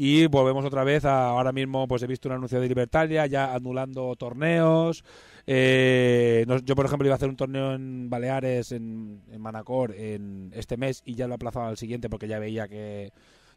Y 0.00 0.28
volvemos 0.28 0.64
otra 0.64 0.84
vez 0.84 1.04
a 1.04 1.30
ahora 1.30 1.50
mismo, 1.50 1.88
pues 1.88 2.04
he 2.04 2.06
visto 2.06 2.28
un 2.28 2.36
anuncio 2.36 2.60
de 2.60 2.68
Libertalia 2.68 3.26
ya 3.26 3.52
anulando 3.52 4.14
torneos. 4.14 5.02
Eh, 5.44 6.46
yo, 6.62 6.76
por 6.76 6.86
ejemplo, 6.86 7.08
iba 7.08 7.14
a 7.14 7.16
hacer 7.16 7.28
un 7.28 7.34
torneo 7.34 7.74
en 7.74 8.08
Baleares, 8.08 8.70
en, 8.70 9.22
en 9.28 9.40
Manacor, 9.40 9.96
en 9.96 10.52
este 10.54 10.76
mes 10.76 11.02
y 11.04 11.16
ya 11.16 11.26
lo 11.26 11.32
he 11.32 11.34
aplazado 11.34 11.66
al 11.66 11.78
siguiente 11.78 12.08
porque 12.08 12.28
ya 12.28 12.38
veía 12.38 12.68
que 12.68 13.10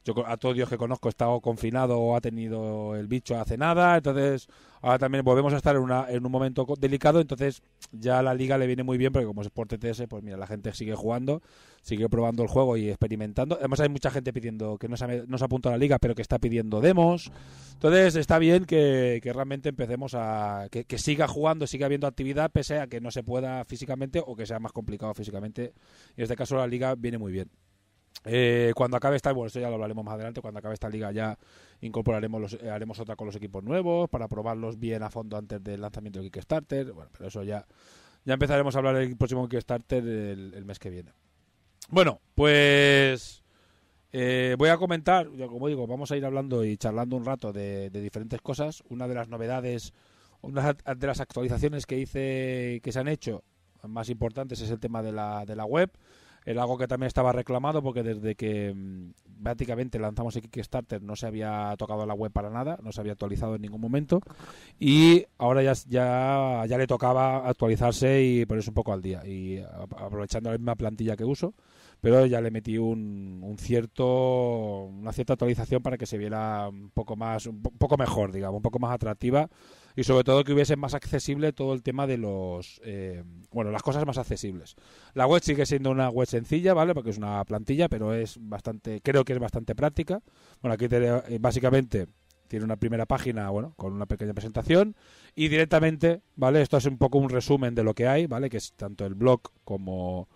yo 0.03 0.27
a 0.27 0.37
todos 0.37 0.55
Dios 0.55 0.67
que 0.67 0.77
conozco 0.77 1.07
he 1.07 1.11
estado 1.11 1.39
confinado 1.41 1.99
o 1.99 2.15
ha 2.15 2.21
tenido 2.21 2.95
el 2.95 3.07
bicho 3.07 3.39
hace 3.39 3.57
nada, 3.57 3.97
entonces 3.97 4.47
ahora 4.81 4.97
también 4.97 5.23
volvemos 5.23 5.53
a 5.53 5.57
estar 5.57 5.75
en, 5.75 5.83
una, 5.83 6.07
en 6.09 6.25
un 6.25 6.31
momento 6.31 6.65
delicado, 6.79 7.21
entonces 7.21 7.61
ya 7.91 8.21
la 8.23 8.33
liga 8.33 8.57
le 8.57 8.65
viene 8.65 8.83
muy 8.83 8.97
bien 8.97 9.11
porque 9.11 9.27
como 9.27 9.41
es 9.41 9.49
por 9.49 9.67
TTS, 9.67 10.03
pues 10.09 10.23
mira, 10.23 10.37
la 10.37 10.47
gente 10.47 10.73
sigue 10.73 10.95
jugando, 10.95 11.43
sigue 11.83 12.09
probando 12.09 12.41
el 12.41 12.49
juego 12.49 12.77
y 12.77 12.89
experimentando. 12.89 13.57
Además 13.59 13.79
hay 13.81 13.89
mucha 13.89 14.09
gente 14.09 14.33
pidiendo 14.33 14.77
que 14.77 14.87
no 14.87 14.97
se, 14.97 15.27
no 15.27 15.37
se 15.37 15.45
a 15.45 15.69
la 15.69 15.77
liga, 15.77 15.99
pero 15.99 16.15
que 16.15 16.21
está 16.23 16.39
pidiendo 16.39 16.81
demos. 16.81 17.31
Entonces 17.73 18.15
está 18.15 18.39
bien 18.39 18.65
que, 18.65 19.21
realmente 19.23 19.69
empecemos 19.69 20.13
a... 20.15 20.67
Que, 20.71 20.85
que, 20.85 20.97
siga 20.97 21.27
jugando, 21.27 21.67
siga 21.67 21.85
habiendo 21.85 22.07
actividad, 22.07 22.51
pese 22.51 22.79
a 22.79 22.87
que 22.87 23.01
no 23.01 23.11
se 23.11 23.23
pueda 23.23 23.63
físicamente 23.65 24.21
o 24.25 24.35
que 24.35 24.45
sea 24.45 24.59
más 24.59 24.71
complicado 24.71 25.13
físicamente. 25.13 25.73
En 26.15 26.23
este 26.23 26.35
caso 26.35 26.57
la 26.57 26.67
liga 26.67 26.95
viene 26.95 27.17
muy 27.17 27.31
bien. 27.31 27.49
Eh, 28.23 28.73
cuando 28.75 28.97
acabe 28.97 29.15
esta, 29.15 29.31
bueno, 29.31 29.47
esto 29.47 29.59
ya 29.59 29.69
lo 29.69 29.75
hablaremos 29.75 30.05
más 30.05 30.13
adelante, 30.13 30.41
cuando 30.41 30.59
acabe 30.59 30.75
esta 30.75 30.89
liga 30.89 31.11
ya 31.11 31.37
incorporaremos 31.81 32.39
los, 32.41 32.53
eh, 32.53 32.69
haremos 32.69 32.99
otra 32.99 33.15
con 33.15 33.25
los 33.25 33.35
equipos 33.35 33.63
nuevos 33.63 34.09
para 34.09 34.27
probarlos 34.27 34.79
bien 34.79 35.01
a 35.01 35.09
fondo 35.09 35.37
antes 35.37 35.63
del 35.63 35.81
lanzamiento 35.81 36.19
del 36.19 36.31
Kickstarter. 36.31 36.91
Bueno, 36.93 37.09
pero 37.11 37.29
eso 37.29 37.43
ya, 37.43 37.65
ya 38.23 38.33
empezaremos 38.33 38.75
a 38.75 38.79
hablar 38.79 38.95
del 38.95 39.17
próximo 39.17 39.47
Kickstarter 39.49 40.03
el, 40.03 40.65
mes 40.65 40.77
que 40.77 40.91
viene. 40.91 41.11
Bueno, 41.89 42.21
pues 42.35 43.43
eh, 44.11 44.55
voy 44.57 44.69
a 44.69 44.77
comentar, 44.77 45.27
como 45.27 45.67
digo, 45.67 45.87
vamos 45.87 46.11
a 46.11 46.17
ir 46.17 46.23
hablando 46.23 46.63
y 46.63 46.77
charlando 46.77 47.15
un 47.15 47.25
rato 47.25 47.51
de, 47.51 47.89
diferentes 47.89 48.39
cosas. 48.41 48.83
Una 48.89 49.07
de 49.07 49.15
las 49.15 49.29
novedades, 49.29 49.93
una 50.41 50.73
de 50.73 51.07
las 51.07 51.19
actualizaciones 51.19 51.87
que 51.87 51.97
hice, 51.97 52.81
que 52.83 52.91
se 52.91 52.99
han 52.99 53.07
hecho 53.07 53.43
más 53.81 54.09
importantes 54.09 54.61
es 54.61 54.69
el 54.69 54.79
tema 54.79 55.01
de 55.01 55.11
la, 55.11 55.43
de 55.43 55.55
la 55.55 55.65
web. 55.65 55.89
Era 56.45 56.61
algo 56.63 56.77
que 56.77 56.87
también 56.87 57.07
estaba 57.07 57.31
reclamado 57.31 57.83
porque 57.83 58.03
desde 58.03 58.35
que 58.35 58.73
mm, 58.73 59.43
prácticamente 59.43 59.99
lanzamos 59.99 60.35
el 60.35 60.43
Kickstarter 60.43 61.01
no 61.01 61.15
se 61.15 61.27
había 61.27 61.73
tocado 61.77 62.05
la 62.05 62.13
web 62.13 62.31
para 62.31 62.49
nada, 62.49 62.79
no 62.81 62.91
se 62.91 63.01
había 63.01 63.13
actualizado 63.13 63.55
en 63.55 63.61
ningún 63.61 63.81
momento 63.81 64.21
y 64.79 65.25
ahora 65.37 65.63
ya, 65.63 65.73
ya, 65.87 66.63
ya 66.67 66.77
le 66.77 66.87
tocaba 66.87 67.47
actualizarse 67.47 68.23
y 68.23 68.45
ponerse 68.45 68.69
un 68.71 68.75
poco 68.75 68.93
al 68.93 69.01
día 69.01 69.25
y 69.25 69.59
aprovechando 69.97 70.51
la 70.51 70.57
misma 70.57 70.75
plantilla 70.75 71.15
que 71.15 71.25
uso 71.25 71.53
pero 71.99 72.25
ya 72.25 72.41
le 72.41 72.49
metí 72.49 72.77
un, 72.79 73.41
un 73.43 73.57
cierto 73.59 74.85
una 74.85 75.11
cierta 75.13 75.33
actualización 75.33 75.81
para 75.83 75.97
que 75.97 76.05
se 76.05 76.17
viera 76.17 76.67
un 76.69 76.89
poco 76.91 77.15
más 77.15 77.45
un 77.45 77.61
po- 77.61 77.71
poco 77.71 77.97
mejor 77.97 78.31
digamos 78.31 78.57
un 78.57 78.63
poco 78.63 78.79
más 78.79 78.91
atractiva 78.93 79.49
y 79.95 80.03
sobre 80.03 80.23
todo 80.23 80.43
que 80.43 80.53
hubiese 80.53 80.75
más 80.75 80.93
accesible 80.93 81.53
todo 81.53 81.73
el 81.73 81.83
tema 81.83 82.07
de 82.07 82.17
los 82.17 82.81
eh, 82.83 83.23
bueno 83.51 83.71
las 83.71 83.83
cosas 83.83 84.05
más 84.05 84.17
accesibles. 84.17 84.75
La 85.13 85.27
web 85.27 85.41
sigue 85.43 85.65
siendo 85.65 85.91
una 85.91 86.09
web 86.09 86.27
sencilla 86.27 86.73
vale 86.73 86.93
porque 86.93 87.09
es 87.09 87.17
una 87.17 87.43
plantilla 87.45 87.89
pero 87.89 88.13
es 88.13 88.37
bastante 88.39 89.01
creo 89.01 89.23
que 89.25 89.33
es 89.33 89.39
bastante 89.39 89.75
práctica. 89.75 90.21
Bueno 90.61 90.73
aquí 90.75 90.87
te- 90.87 91.05
eh, 91.07 91.37
básicamente 91.39 92.07
tiene 92.47 92.65
una 92.65 92.75
primera 92.75 93.05
página 93.05 93.49
bueno 93.49 93.73
con 93.77 93.93
una 93.93 94.05
pequeña 94.05 94.33
presentación 94.33 94.95
y 95.35 95.47
directamente 95.47 96.21
vale 96.35 96.61
esto 96.61 96.77
es 96.77 96.85
un 96.85 96.97
poco 96.97 97.17
un 97.17 97.29
resumen 97.29 97.75
de 97.75 97.83
lo 97.83 97.93
que 97.93 98.07
hay 98.07 98.27
vale 98.27 98.49
que 98.49 98.57
es 98.57 98.73
tanto 98.73 99.05
el 99.05 99.15
blog 99.15 99.41
como 99.63 100.27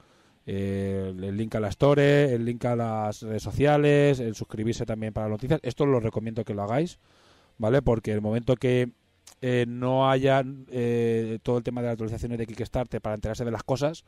eh, 0.47 1.12
el 1.18 1.36
link 1.38 1.56
a 1.56 1.60
la 1.60 1.70
store, 1.70 2.32
el 2.34 2.45
link 2.45 2.64
a 2.66 2.76
las 2.76 3.22
redes 3.24 3.41
sociales, 3.41 4.20
el 4.20 4.36
suscribirse 4.36 4.86
también 4.86 5.12
para 5.12 5.28
noticias. 5.28 5.60
Esto 5.64 5.88
lo 5.88 5.99
recomiendo 5.99 6.43
que 6.45 6.53
lo 6.53 6.62
hagáis, 6.62 6.99
¿vale? 7.58 7.82
Porque 7.82 8.12
el 8.12 8.22
momento 8.22 8.56
que 8.56 8.91
eh, 9.41 9.65
no 9.67 10.09
haya 10.09 10.43
eh, 10.69 11.39
todo 11.43 11.57
el 11.57 11.63
tema 11.63 11.82
de 11.82 11.88
las 11.88 11.93
actualizaciones 11.93 12.38
de 12.38 12.45
Kickstarter 12.47 13.01
para 13.01 13.15
enterarse 13.15 13.45
de 13.45 13.51
las 13.51 13.63
cosas, 13.63 14.03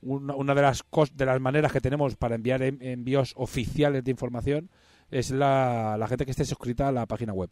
una, 0.00 0.34
una 0.34 0.54
de 0.54 0.62
las 0.62 0.82
de 1.14 1.26
las 1.26 1.40
maneras 1.40 1.72
que 1.72 1.80
tenemos 1.80 2.16
para 2.16 2.34
enviar 2.34 2.62
en- 2.62 2.82
envíos 2.82 3.34
oficiales 3.36 4.02
de 4.04 4.10
información 4.10 4.70
es 5.10 5.30
la, 5.30 5.96
la 5.98 6.08
gente 6.08 6.24
que 6.24 6.30
esté 6.32 6.44
suscrita 6.44 6.88
a 6.88 6.92
la 6.92 7.06
página 7.06 7.32
web. 7.32 7.50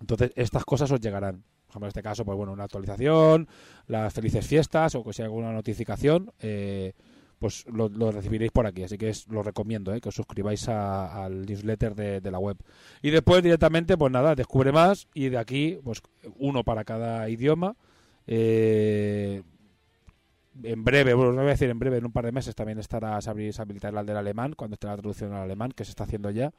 Entonces, 0.00 0.30
estas 0.36 0.64
cosas 0.64 0.90
os 0.92 1.00
llegarán. 1.00 1.42
Por 1.66 1.70
ejemplo, 1.72 1.86
en 1.86 1.88
este 1.88 2.02
caso, 2.02 2.24
pues 2.24 2.36
bueno, 2.38 2.52
una 2.52 2.64
actualización, 2.64 3.48
las 3.88 4.14
felices 4.14 4.46
fiestas 4.46 4.94
o 4.94 5.04
que 5.04 5.12
sea 5.12 5.26
alguna 5.26 5.52
notificación, 5.52 6.32
eh, 6.40 6.94
pues 7.38 7.64
lo, 7.66 7.88
recibiréis 8.10 8.50
por 8.52 8.66
aquí. 8.66 8.82
Así 8.82 8.98
que 8.98 9.08
es, 9.10 9.28
lo 9.28 9.42
recomiendo, 9.42 9.94
eh, 9.94 10.00
que 10.00 10.08
os 10.08 10.14
suscribáis 10.14 10.68
a- 10.68 11.24
al 11.24 11.46
newsletter 11.46 11.94
de, 11.94 12.20
de 12.20 12.30
la 12.30 12.38
web. 12.38 12.56
Y 13.02 13.10
después 13.10 13.42
directamente, 13.42 13.96
pues 13.96 14.12
nada, 14.12 14.34
descubre 14.34 14.72
más 14.72 15.06
y 15.14 15.28
de 15.28 15.38
aquí, 15.38 15.78
pues 15.82 16.02
uno 16.38 16.64
para 16.64 16.84
cada 16.84 17.28
idioma. 17.28 17.76
Eh, 18.26 19.42
en 20.62 20.84
breve, 20.84 21.14
bueno, 21.14 21.30
no 21.32 21.38
voy 21.38 21.48
a 21.48 21.50
decir 21.52 21.70
en 21.70 21.78
breve, 21.78 21.98
en 21.98 22.04
un 22.06 22.12
par 22.12 22.24
de 22.24 22.32
meses 22.32 22.54
también 22.54 22.78
estará, 22.78 23.20
se 23.20 23.30
habilitará 23.30 24.00
el 24.00 24.06
del 24.06 24.16
alemán, 24.16 24.54
cuando 24.56 24.74
esté 24.74 24.86
la 24.88 24.96
traducción 24.96 25.32
al 25.32 25.42
alemán, 25.42 25.70
que 25.72 25.84
se 25.84 25.90
está 25.90 26.04
haciendo 26.04 26.30
ya. 26.30 26.52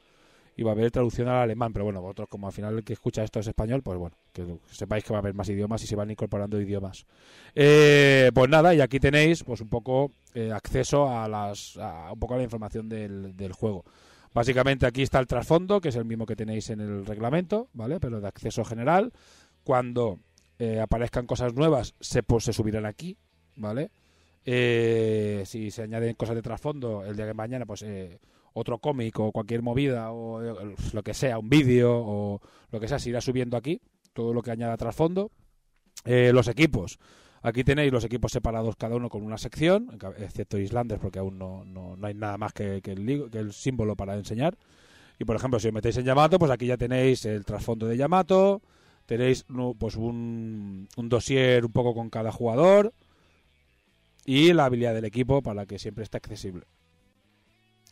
Y 0.60 0.62
va 0.62 0.72
a 0.72 0.74
haber 0.74 0.90
traducción 0.90 1.26
al 1.26 1.36
alemán, 1.36 1.72
pero 1.72 1.86
bueno, 1.86 2.02
vosotros 2.02 2.28
como 2.28 2.46
al 2.46 2.52
final 2.52 2.76
el 2.76 2.84
que 2.84 2.92
escucha 2.92 3.24
esto 3.24 3.40
es 3.40 3.46
español, 3.46 3.80
pues 3.82 3.96
bueno, 3.96 4.14
que 4.30 4.44
sepáis 4.70 5.02
que 5.02 5.10
va 5.14 5.16
a 5.16 5.20
haber 5.20 5.32
más 5.32 5.48
idiomas 5.48 5.82
y 5.82 5.86
se 5.86 5.96
van 5.96 6.10
incorporando 6.10 6.60
idiomas. 6.60 7.06
Eh, 7.54 8.30
pues 8.34 8.50
nada, 8.50 8.74
y 8.74 8.82
aquí 8.82 9.00
tenéis 9.00 9.42
pues 9.42 9.62
un 9.62 9.70
poco 9.70 10.12
eh, 10.34 10.52
acceso 10.52 11.08
a 11.08 11.26
las 11.28 11.78
a 11.78 12.12
un 12.12 12.18
poco 12.18 12.34
a 12.34 12.36
la 12.36 12.42
información 12.42 12.90
del, 12.90 13.52
juego. 13.54 13.86
Básicamente 14.34 14.84
aquí 14.84 15.00
está 15.00 15.18
el 15.18 15.26
trasfondo, 15.26 15.80
que 15.80 15.88
es 15.88 15.96
el 15.96 16.04
mismo 16.04 16.26
que 16.26 16.36
tenéis 16.36 16.68
en 16.68 16.80
el 16.80 17.06
reglamento, 17.06 17.70
¿vale? 17.72 17.98
Pero 17.98 18.20
de 18.20 18.28
acceso 18.28 18.62
general. 18.62 19.14
Cuando 19.64 20.18
eh, 20.58 20.78
aparezcan 20.78 21.26
cosas 21.26 21.54
nuevas, 21.54 21.94
se, 22.00 22.22
pues, 22.22 22.44
se 22.44 22.52
subirán 22.52 22.84
aquí, 22.84 23.16
¿vale? 23.56 23.92
Eh, 24.44 25.42
si 25.46 25.70
se 25.70 25.84
añaden 25.84 26.14
cosas 26.16 26.34
de 26.34 26.42
trasfondo, 26.42 27.02
el 27.02 27.16
día 27.16 27.24
de 27.24 27.32
mañana, 27.32 27.64
pues 27.64 27.80
eh, 27.80 28.18
otro 28.52 28.78
cómic 28.78 29.18
o 29.18 29.32
cualquier 29.32 29.62
movida 29.62 30.12
o 30.12 30.42
eh, 30.42 30.74
lo 30.92 31.02
que 31.02 31.14
sea, 31.14 31.38
un 31.38 31.48
vídeo 31.48 31.92
o 31.92 32.40
lo 32.70 32.80
que 32.80 32.88
sea, 32.88 32.98
se 32.98 33.10
irá 33.10 33.20
subiendo 33.20 33.56
aquí, 33.56 33.80
todo 34.12 34.32
lo 34.32 34.42
que 34.42 34.50
añada 34.50 34.76
trasfondo. 34.76 35.30
Eh, 36.04 36.32
los 36.32 36.48
equipos. 36.48 36.98
Aquí 37.42 37.64
tenéis 37.64 37.92
los 37.92 38.04
equipos 38.04 38.32
separados 38.32 38.76
cada 38.76 38.96
uno 38.96 39.08
con 39.08 39.22
una 39.22 39.38
sección, 39.38 39.88
excepto 40.18 40.58
Islanders 40.58 41.00
porque 41.00 41.18
aún 41.18 41.38
no, 41.38 41.64
no, 41.64 41.96
no 41.96 42.06
hay 42.06 42.14
nada 42.14 42.36
más 42.36 42.52
que, 42.52 42.76
el, 42.84 43.30
que 43.30 43.38
el 43.38 43.52
símbolo 43.52 43.96
para 43.96 44.14
enseñar. 44.14 44.58
Y 45.18 45.24
por 45.24 45.36
ejemplo, 45.36 45.58
si 45.58 45.68
os 45.68 45.74
metéis 45.74 45.96
en 45.96 46.04
Yamato, 46.04 46.38
pues 46.38 46.50
aquí 46.50 46.66
ya 46.66 46.76
tenéis 46.76 47.24
el 47.24 47.44
trasfondo 47.44 47.86
de 47.86 47.96
Yamato, 47.96 48.62
tenéis 49.06 49.46
pues 49.78 49.96
un, 49.96 50.88
un 50.96 51.08
dossier 51.08 51.64
un 51.64 51.72
poco 51.72 51.94
con 51.94 52.10
cada 52.10 52.30
jugador 52.30 52.92
y 54.24 54.52
la 54.52 54.66
habilidad 54.66 54.94
del 54.94 55.04
equipo 55.06 55.42
para 55.42 55.66
que 55.66 55.78
siempre 55.78 56.04
esté 56.04 56.18
accesible. 56.18 56.66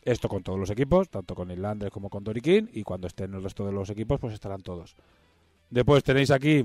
Esto 0.03 0.29
con 0.29 0.43
todos 0.43 0.57
los 0.59 0.69
equipos, 0.69 1.09
tanto 1.09 1.35
con 1.35 1.51
Islanders 1.51 1.91
como 1.91 2.09
con 2.09 2.23
Dorikin, 2.23 2.69
y 2.73 2.83
cuando 2.83 3.07
estén 3.07 3.33
el 3.33 3.43
resto 3.43 3.65
de 3.65 3.71
los 3.73 3.89
equipos, 3.89 4.19
pues 4.19 4.33
estarán 4.33 4.61
todos. 4.61 4.95
Después 5.69 6.03
tenéis 6.03 6.31
aquí 6.31 6.63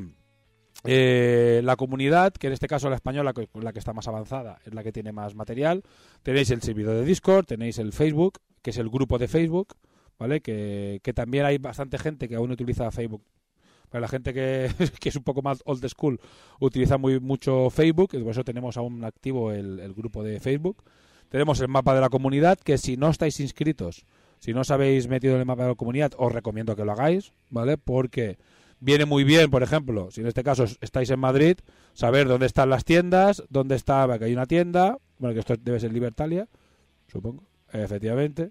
eh, 0.84 1.60
la 1.64 1.76
comunidad, 1.76 2.32
que 2.32 2.46
en 2.48 2.52
este 2.52 2.66
caso 2.66 2.88
la 2.90 2.96
española, 2.96 3.32
que- 3.32 3.48
la 3.60 3.72
que 3.72 3.78
está 3.78 3.92
más 3.92 4.06
avanzada, 4.08 4.58
es 4.64 4.74
la 4.74 4.82
que 4.82 4.92
tiene 4.92 5.12
más 5.12 5.34
material. 5.34 5.82
Tenéis 6.22 6.50
el 6.50 6.62
servidor 6.62 6.96
de 6.96 7.04
Discord, 7.04 7.46
tenéis 7.46 7.78
el 7.78 7.92
Facebook, 7.92 8.38
que 8.62 8.70
es 8.70 8.78
el 8.78 8.88
grupo 8.90 9.18
de 9.18 9.28
Facebook, 9.28 9.74
¿vale? 10.18 10.40
Que, 10.40 11.00
que 11.02 11.12
también 11.12 11.44
hay 11.44 11.58
bastante 11.58 11.98
gente 11.98 12.28
que 12.28 12.36
aún 12.36 12.50
utiliza 12.50 12.90
Facebook. 12.90 13.22
Para 13.88 14.02
la 14.02 14.08
gente 14.08 14.32
que, 14.34 14.68
que 15.00 15.08
es 15.08 15.16
un 15.16 15.22
poco 15.24 15.42
más 15.42 15.62
old 15.66 15.86
school, 15.88 16.20
utiliza 16.60 16.98
muy 16.98 17.18
mucho 17.20 17.70
Facebook, 17.70 18.10
y 18.12 18.18
por 18.18 18.30
eso 18.32 18.44
tenemos 18.44 18.76
aún 18.76 19.04
activo 19.04 19.52
el 19.52 19.92
grupo 19.94 20.22
de 20.22 20.40
Facebook. 20.40 20.82
Tenemos 21.28 21.60
el 21.60 21.68
mapa 21.68 21.94
de 21.94 22.00
la 22.00 22.08
comunidad, 22.08 22.58
que 22.58 22.78
si 22.78 22.96
no 22.96 23.10
estáis 23.10 23.40
inscritos, 23.40 24.04
si 24.38 24.52
no 24.52 24.60
os 24.60 24.70
habéis 24.70 25.08
metido 25.08 25.34
en 25.34 25.40
el 25.40 25.46
mapa 25.46 25.62
de 25.62 25.70
la 25.70 25.74
comunidad, 25.74 26.12
os 26.16 26.32
recomiendo 26.32 26.76
que 26.76 26.84
lo 26.84 26.92
hagáis, 26.92 27.32
¿vale? 27.50 27.78
Porque 27.78 28.38
viene 28.80 29.06
muy 29.06 29.24
bien, 29.24 29.50
por 29.50 29.62
ejemplo, 29.62 30.10
si 30.10 30.20
en 30.20 30.26
este 30.26 30.44
caso 30.44 30.64
estáis 30.80 31.10
en 31.10 31.18
Madrid, 31.18 31.56
saber 31.94 32.28
dónde 32.28 32.46
están 32.46 32.70
las 32.70 32.84
tiendas, 32.84 33.42
dónde 33.48 33.76
está, 33.76 34.06
que 34.18 34.26
hay 34.26 34.32
una 34.32 34.46
tienda, 34.46 34.98
bueno, 35.18 35.34
que 35.34 35.40
esto 35.40 35.54
debe 35.56 35.80
ser 35.80 35.92
Libertalia, 35.92 36.48
supongo, 37.08 37.44
efectivamente, 37.72 38.50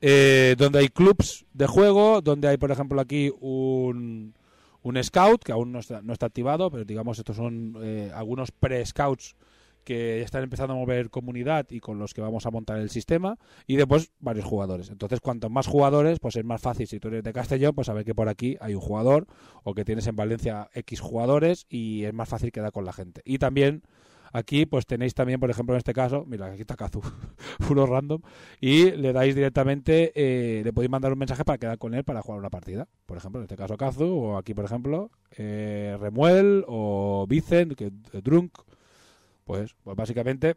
eh, 0.00 0.54
donde 0.56 0.78
hay 0.78 0.88
clubs 0.88 1.44
de 1.52 1.66
juego, 1.66 2.22
donde 2.22 2.48
hay, 2.48 2.56
por 2.56 2.70
ejemplo, 2.70 3.00
aquí 3.00 3.30
un, 3.40 4.34
un 4.82 5.04
scout, 5.04 5.44
que 5.44 5.52
aún 5.52 5.72
no 5.72 5.80
está, 5.80 6.00
no 6.00 6.14
está 6.14 6.26
activado, 6.26 6.70
pero 6.70 6.84
digamos, 6.84 7.18
estos 7.18 7.36
son 7.36 7.76
eh, 7.82 8.10
algunos 8.14 8.50
pre-scouts 8.52 9.36
que 9.90 10.22
están 10.22 10.44
empezando 10.44 10.74
a 10.74 10.76
mover 10.76 11.10
comunidad 11.10 11.66
y 11.68 11.80
con 11.80 11.98
los 11.98 12.14
que 12.14 12.20
vamos 12.20 12.46
a 12.46 12.52
montar 12.52 12.78
el 12.78 12.90
sistema 12.90 13.38
y 13.66 13.74
después 13.74 14.12
varios 14.20 14.44
jugadores. 14.44 14.88
Entonces, 14.88 15.18
cuanto 15.18 15.50
más 15.50 15.66
jugadores, 15.66 16.20
pues 16.20 16.36
es 16.36 16.44
más 16.44 16.60
fácil 16.60 16.86
si 16.86 17.00
tú 17.00 17.08
eres 17.08 17.24
de 17.24 17.32
Castellón, 17.32 17.74
pues 17.74 17.88
saber 17.88 18.04
que 18.04 18.14
por 18.14 18.28
aquí 18.28 18.56
hay 18.60 18.76
un 18.76 18.80
jugador 18.80 19.26
o 19.64 19.74
que 19.74 19.84
tienes 19.84 20.06
en 20.06 20.14
Valencia 20.14 20.70
X 20.74 21.00
jugadores 21.00 21.66
y 21.68 22.04
es 22.04 22.14
más 22.14 22.28
fácil 22.28 22.52
quedar 22.52 22.70
con 22.70 22.84
la 22.84 22.92
gente. 22.92 23.20
Y 23.24 23.38
también 23.38 23.82
aquí 24.32 24.64
pues 24.64 24.86
tenéis 24.86 25.12
también, 25.12 25.40
por 25.40 25.50
ejemplo, 25.50 25.74
en 25.74 25.78
este 25.78 25.92
caso, 25.92 26.24
mira, 26.24 26.46
aquí 26.46 26.60
está 26.60 26.76
Kazu, 26.76 27.00
uno 27.68 27.84
random 27.84 28.22
y 28.60 28.92
le 28.92 29.12
dais 29.12 29.34
directamente 29.34 30.12
eh, 30.14 30.62
le 30.62 30.72
podéis 30.72 30.90
mandar 30.92 31.12
un 31.12 31.18
mensaje 31.18 31.44
para 31.44 31.58
quedar 31.58 31.78
con 31.78 31.94
él 31.94 32.04
para 32.04 32.22
jugar 32.22 32.38
una 32.38 32.50
partida. 32.50 32.86
Por 33.06 33.16
ejemplo, 33.16 33.40
en 33.40 33.46
este 33.46 33.56
caso 33.56 33.76
Kazu 33.76 34.04
o 34.04 34.36
aquí, 34.36 34.54
por 34.54 34.66
ejemplo, 34.66 35.10
eh, 35.36 35.96
Remuel 35.98 36.64
o 36.68 37.26
Vicent, 37.28 37.74
que 37.74 37.86
eh, 37.86 38.20
Drunk 38.22 38.52
pues, 39.50 39.74
pues 39.82 39.96
básicamente 39.96 40.54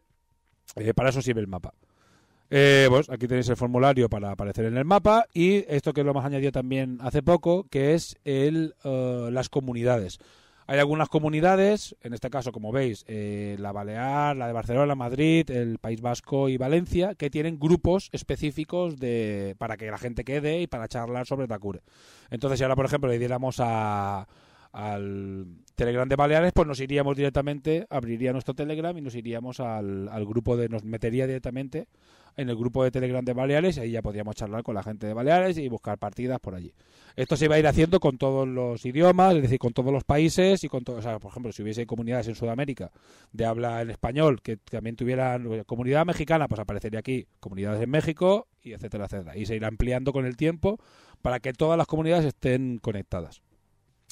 eh, 0.76 0.94
para 0.94 1.10
eso 1.10 1.20
sirve 1.20 1.42
el 1.42 1.48
mapa. 1.48 1.74
Eh, 2.52 2.86
pues 2.90 3.10
aquí 3.10 3.28
tenéis 3.28 3.50
el 3.50 3.58
formulario 3.58 4.08
para 4.08 4.30
aparecer 4.30 4.66
en 4.66 4.78
el 4.78 4.86
mapa 4.86 5.26
y 5.34 5.66
esto 5.68 5.94
que 5.94 6.04
lo 6.04 6.12
hemos 6.12 6.24
añadido 6.24 6.52
también 6.52 7.00
hace 7.02 7.24
poco, 7.24 7.66
que 7.72 7.96
es 7.96 8.18
el, 8.24 8.76
eh, 8.84 9.30
las 9.32 9.50
comunidades. 9.50 10.20
Hay 10.68 10.78
algunas 10.78 11.10
comunidades, 11.10 11.96
en 12.04 12.14
este 12.14 12.30
caso, 12.30 12.52
como 12.52 12.72
veis, 12.72 13.04
la 13.08 13.72
Balear, 13.72 14.38
la 14.38 14.46
de 14.48 14.54
Barcelona, 14.54 14.94
Madrid, 14.94 15.50
el 15.50 15.80
País 15.80 16.00
Vasco 16.00 16.48
y 16.48 16.58
Valencia, 16.58 17.16
que 17.16 17.32
tienen 17.32 17.60
grupos 17.60 18.10
específicos 18.14 18.98
de 18.98 19.56
para 19.58 19.76
que 19.76 19.90
la 19.92 19.98
gente 19.98 20.24
quede 20.24 20.62
y 20.62 20.68
para 20.68 20.88
charlar 20.88 21.26
sobre 21.26 21.48
Takure. 21.48 21.82
Entonces, 22.30 22.60
si 22.60 22.64
ahora, 22.64 22.78
por 22.78 22.86
ejemplo, 22.86 23.10
le 23.10 23.20
diéramos 23.20 23.58
a, 23.60 24.26
al 24.74 25.46
Telegram 25.76 26.10
de 26.10 26.16
Baleares, 26.16 26.52
pues 26.54 26.68
nos 26.68 26.80
iríamos 26.80 27.16
directamente, 27.16 27.86
abriría 27.90 28.34
nuestro 28.34 28.56
Telegram 28.56 28.98
y 28.98 29.02
nos 29.02 29.16
iríamos 29.16 29.60
al, 29.60 30.10
al 30.10 30.26
grupo 30.26 30.58
de, 30.58 30.68
nos 30.68 30.84
metería 30.84 31.28
directamente 31.28 31.88
en 32.36 32.50
el 32.50 32.56
grupo 32.56 32.84
de 32.84 32.90
Telegram 32.92 33.24
de 33.24 33.34
Baleares 33.34 33.78
y 33.78 33.82
ahí 33.82 33.92
ya 33.92 34.02
podríamos 34.02 34.36
charlar 34.36 34.64
con 34.64 34.74
la 34.76 34.82
gente 34.82 35.06
de 35.06 35.14
Baleares 35.14 35.58
y 35.60 35.68
buscar 35.70 35.98
partidas 36.00 36.40
por 36.40 36.56
allí. 36.56 36.74
Esto 37.16 37.38
se 37.38 37.48
va 37.48 37.56
a 37.56 37.60
ir 37.60 37.68
haciendo 37.68 38.00
con 38.00 38.18
todos 38.18 38.48
los 38.48 38.84
idiomas, 38.86 39.36
es 39.36 39.44
decir, 39.44 39.60
con 39.60 39.74
todos 39.74 39.94
los 39.94 40.04
países 40.04 40.64
y 40.64 40.68
con 40.68 40.84
todos, 40.84 41.00
o 41.00 41.02
sea, 41.04 41.20
por 41.20 41.30
ejemplo, 41.30 41.52
si 41.52 41.62
hubiese 41.62 41.86
comunidades 41.86 42.28
en 42.28 42.36
Sudamérica 42.36 42.92
de 43.32 43.46
habla 43.46 43.82
en 43.82 43.92
español 43.92 44.42
que 44.42 44.58
también 44.58 44.96
tuvieran 44.96 45.64
comunidad 45.66 46.06
mexicana, 46.06 46.48
pues 46.48 46.60
aparecería 46.60 47.00
aquí 47.00 47.28
comunidades 47.40 47.82
en 47.82 47.90
México 47.92 48.48
y 48.64 48.74
etcétera, 48.74 49.06
etcétera. 49.06 49.38
Y 49.38 49.46
se 49.46 49.56
irá 49.56 49.68
ampliando 49.68 50.12
con 50.12 50.26
el 50.26 50.36
tiempo 50.36 50.80
para 51.22 51.40
que 51.40 51.54
todas 51.54 51.78
las 51.78 51.86
comunidades 51.86 52.26
estén 52.26 52.80
conectadas. 52.80 53.44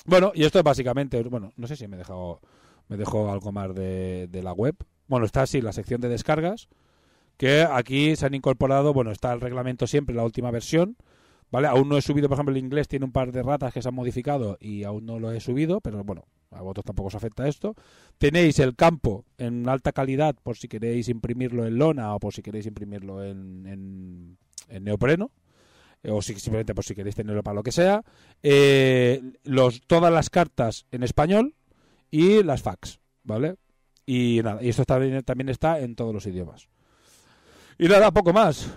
Bueno, 0.05 0.31
y 0.33 0.43
esto 0.43 0.57
es 0.59 0.63
básicamente, 0.63 1.21
bueno, 1.23 1.51
no 1.55 1.67
sé 1.67 1.75
si 1.75 1.87
me 1.87 1.97
dejado, 1.97 2.39
me 2.87 2.97
dejo 2.97 3.31
algo 3.31 3.51
más 3.51 3.73
de, 3.75 4.27
de 4.27 4.43
la 4.43 4.53
web. 4.53 4.75
Bueno, 5.07 5.25
está 5.25 5.43
así 5.43 5.61
la 5.61 5.73
sección 5.73 6.01
de 6.01 6.09
descargas, 6.09 6.69
que 7.37 7.63
aquí 7.63 8.15
se 8.15 8.25
han 8.25 8.33
incorporado, 8.33 8.93
bueno, 8.93 9.11
está 9.11 9.33
el 9.33 9.41
reglamento 9.41 9.87
siempre, 9.87 10.15
la 10.15 10.23
última 10.23 10.51
versión, 10.51 10.97
¿vale? 11.51 11.67
Aún 11.67 11.89
no 11.89 11.97
he 11.97 12.01
subido, 12.01 12.29
por 12.29 12.35
ejemplo, 12.37 12.53
el 12.55 12.63
inglés 12.63 12.87
tiene 12.87 13.05
un 13.05 13.11
par 13.11 13.31
de 13.31 13.43
ratas 13.43 13.73
que 13.73 13.81
se 13.81 13.89
han 13.89 13.95
modificado 13.95 14.57
y 14.59 14.83
aún 14.83 15.05
no 15.05 15.19
lo 15.19 15.31
he 15.31 15.39
subido, 15.39 15.81
pero 15.81 16.03
bueno, 16.03 16.23
A 16.51 16.61
vosotros 16.61 16.85
tampoco 16.85 17.07
os 17.07 17.15
afecta 17.15 17.47
esto. 17.47 17.75
Tenéis 18.17 18.59
el 18.59 18.75
campo 18.75 19.25
en 19.37 19.67
alta 19.69 19.93
calidad 19.93 20.35
por 20.43 20.57
si 20.57 20.67
queréis 20.67 21.07
imprimirlo 21.07 21.65
en 21.65 21.77
lona 21.77 22.13
o 22.13 22.19
por 22.19 22.33
si 22.33 22.41
queréis 22.41 22.65
imprimirlo 22.65 23.23
en, 23.23 23.65
en, 23.67 24.37
en 24.67 24.83
neopreno 24.83 25.31
o 26.07 26.21
si, 26.21 26.33
simplemente 26.39 26.73
por 26.75 26.83
si 26.83 26.95
queréis 26.95 27.15
tenerlo 27.15 27.43
para 27.43 27.55
lo 27.55 27.63
que 27.63 27.71
sea. 27.71 28.03
Eh, 28.43 29.21
los, 29.43 29.81
todas 29.87 30.11
las 30.11 30.29
cartas 30.29 30.85
en 30.91 31.03
español 31.03 31.55
y 32.09 32.43
las 32.43 32.61
fax, 32.61 32.99
¿vale? 33.23 33.55
Y 34.05 34.41
nada, 34.43 34.61
y 34.63 34.69
esto 34.69 34.83
también, 34.83 35.21
también 35.23 35.49
está 35.49 35.79
en 35.79 35.95
todos 35.95 36.13
los 36.13 36.25
idiomas. 36.25 36.67
Y 37.77 37.87
nada, 37.87 38.11
poco 38.11 38.33
más. 38.33 38.75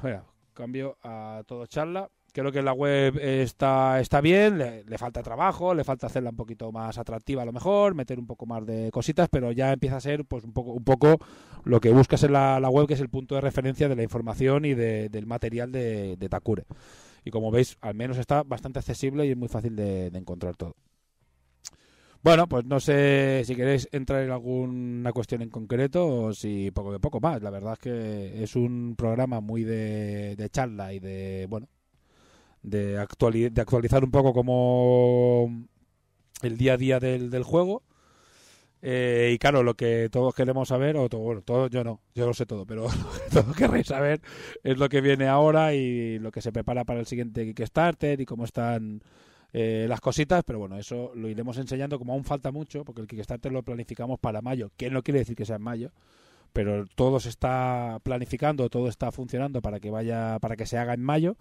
Cambio 0.53 0.97
a 1.03 1.43
todo 1.47 1.67
charla. 1.67 2.09
Creo 2.33 2.51
que 2.51 2.63
la 2.63 2.73
web 2.73 3.17
está, 3.21 4.01
está 4.01 4.21
bien, 4.21 4.59
le, 4.59 4.83
le 4.83 4.99
falta 4.99 5.23
trabajo, 5.23 5.73
le 5.73 5.85
falta 5.85 6.09
hacerla 6.09 6.31
un 6.31 6.37
poquito 6.37 6.73
más 6.73 6.99
atractiva 6.99 7.43
a 7.43 7.45
lo 7.45 7.53
mejor, 7.53 7.95
meter 7.95 8.19
un 8.19 8.27
poco 8.27 8.45
más 8.45 8.67
de 8.67 8.91
cositas, 8.91 9.29
pero 9.29 9.53
ya 9.53 9.73
empieza 9.73 9.99
a 9.99 10.01
ser 10.01 10.25
pues 10.25 10.43
un 10.43 10.53
poco, 10.53 10.73
un 10.73 10.83
poco 10.83 11.19
lo 11.63 11.81
que 11.81 11.91
buscas 11.93 12.25
en 12.25 12.33
la, 12.33 12.59
la 12.59 12.69
web, 12.71 12.89
que 12.89 12.95
es 12.95 13.01
el 13.01 13.09
punto 13.09 13.37
de 13.37 13.41
referencia 13.41 13.89
de 13.89 13.95
la 13.95 14.03
información 14.03 14.65
y 14.65 14.75
de- 14.75 15.09
del 15.11 15.27
material 15.27 15.71
de, 15.71 16.17
de 16.17 16.29
Takure. 16.29 16.65
Y 17.25 17.31
como 17.31 17.51
veis, 17.51 17.77
al 17.81 17.95
menos 17.95 18.19
está 18.19 18.43
bastante 18.43 18.79
accesible 18.79 19.27
y 19.27 19.31
es 19.31 19.37
muy 19.37 19.49
fácil 19.49 19.75
de, 19.77 20.07
encontrar 20.09 20.57
todo. 20.57 20.77
Bueno, 22.23 22.49
pues 22.49 22.65
no 22.65 22.81
sé 22.81 23.43
si 23.45 23.55
queréis 23.55 23.89
entrar 23.93 24.23
en 24.23 24.31
alguna 24.31 25.13
cuestión 25.13 25.43
en 25.43 25.51
concreto 25.51 26.07
o 26.07 26.33
si 26.35 26.71
poco 26.71 26.93
de 26.93 26.99
poco 26.99 27.21
más. 27.21 27.43
La 27.43 27.51
verdad 27.51 27.75
es 27.75 27.79
que 27.79 28.43
es 28.43 28.57
un 28.57 28.95
programa 28.97 29.41
muy 29.41 29.63
de, 29.65 30.35
de 30.37 30.49
charla 30.51 30.95
y 30.95 31.01
de, 31.01 31.47
bueno, 31.51 31.69
de, 32.63 32.99
actuali- 32.99 33.51
de 33.51 33.61
actualizar 33.61 34.05
un 34.05 34.11
poco 34.11 34.33
como 34.33 35.67
el 36.43 36.57
día 36.57 36.75
a 36.75 36.77
día 36.79 37.01
del, 37.01 37.31
del 37.31 37.43
juego. 37.43 37.83
Eh, 38.87 39.31
y 39.33 39.39
claro, 39.39 39.63
lo 39.63 39.73
que 39.77 40.11
todos 40.13 40.35
queremos 40.35 40.69
saber, 40.69 40.99
o 40.99 41.09
todo, 41.09 41.23
bueno, 41.23 41.41
todo, 41.41 41.69
yo 41.69 41.83
no, 41.85 42.03
yo 42.15 42.27
lo 42.27 42.35
sé 42.35 42.45
todo, 42.45 42.67
pero 42.67 42.83
lo 42.83 43.13
que 43.13 43.31
todos 43.31 43.57
querréis 43.57 43.87
saber 43.87 44.21
es 44.63 44.77
lo 44.77 44.91
que 44.91 45.01
viene 45.01 45.27
ahora 45.27 45.73
y 45.73 46.19
lo 46.19 46.31
que 46.31 46.43
se 46.43 46.53
prepara 46.53 46.85
para 46.85 47.01
el 47.01 47.07
siguiente 47.07 47.47
Kickstarter 47.47 48.21
y 48.21 48.27
cómo 48.27 48.45
están 48.45 49.03
eh, 49.55 49.87
las 49.89 50.03
cositas, 50.03 50.45
pero 50.45 50.59
bueno, 50.59 50.77
eso 50.77 51.13
lo 51.15 51.31
iremos 51.31 51.57
enseñando 51.57 51.99
como 51.99 52.13
aún 52.13 52.25
falta 52.25 52.53
mucho, 52.53 52.85
porque 52.85 53.01
el 53.01 53.07
Kickstarter 53.07 53.51
lo 53.51 53.63
planificamos 53.63 54.21
para 54.21 54.43
mayo, 54.43 54.71
que 54.77 54.91
no 54.91 55.03
quiere 55.03 55.21
decir 55.21 55.35
que 55.35 55.47
sea 55.47 55.57
en 55.57 55.63
mayo, 55.63 55.91
pero 56.53 56.85
todo 56.95 57.21
se 57.21 57.31
está 57.31 58.01
planificando, 58.03 58.69
todo 58.69 58.89
está 58.89 59.11
funcionando 59.13 59.63
para 59.63 59.81
que 59.81 59.91
vaya, 59.91 60.39
para 60.41 60.57
que 60.57 60.67
se 60.67 60.77
haga 60.77 60.93
en 60.93 61.03
mayo, 61.03 61.39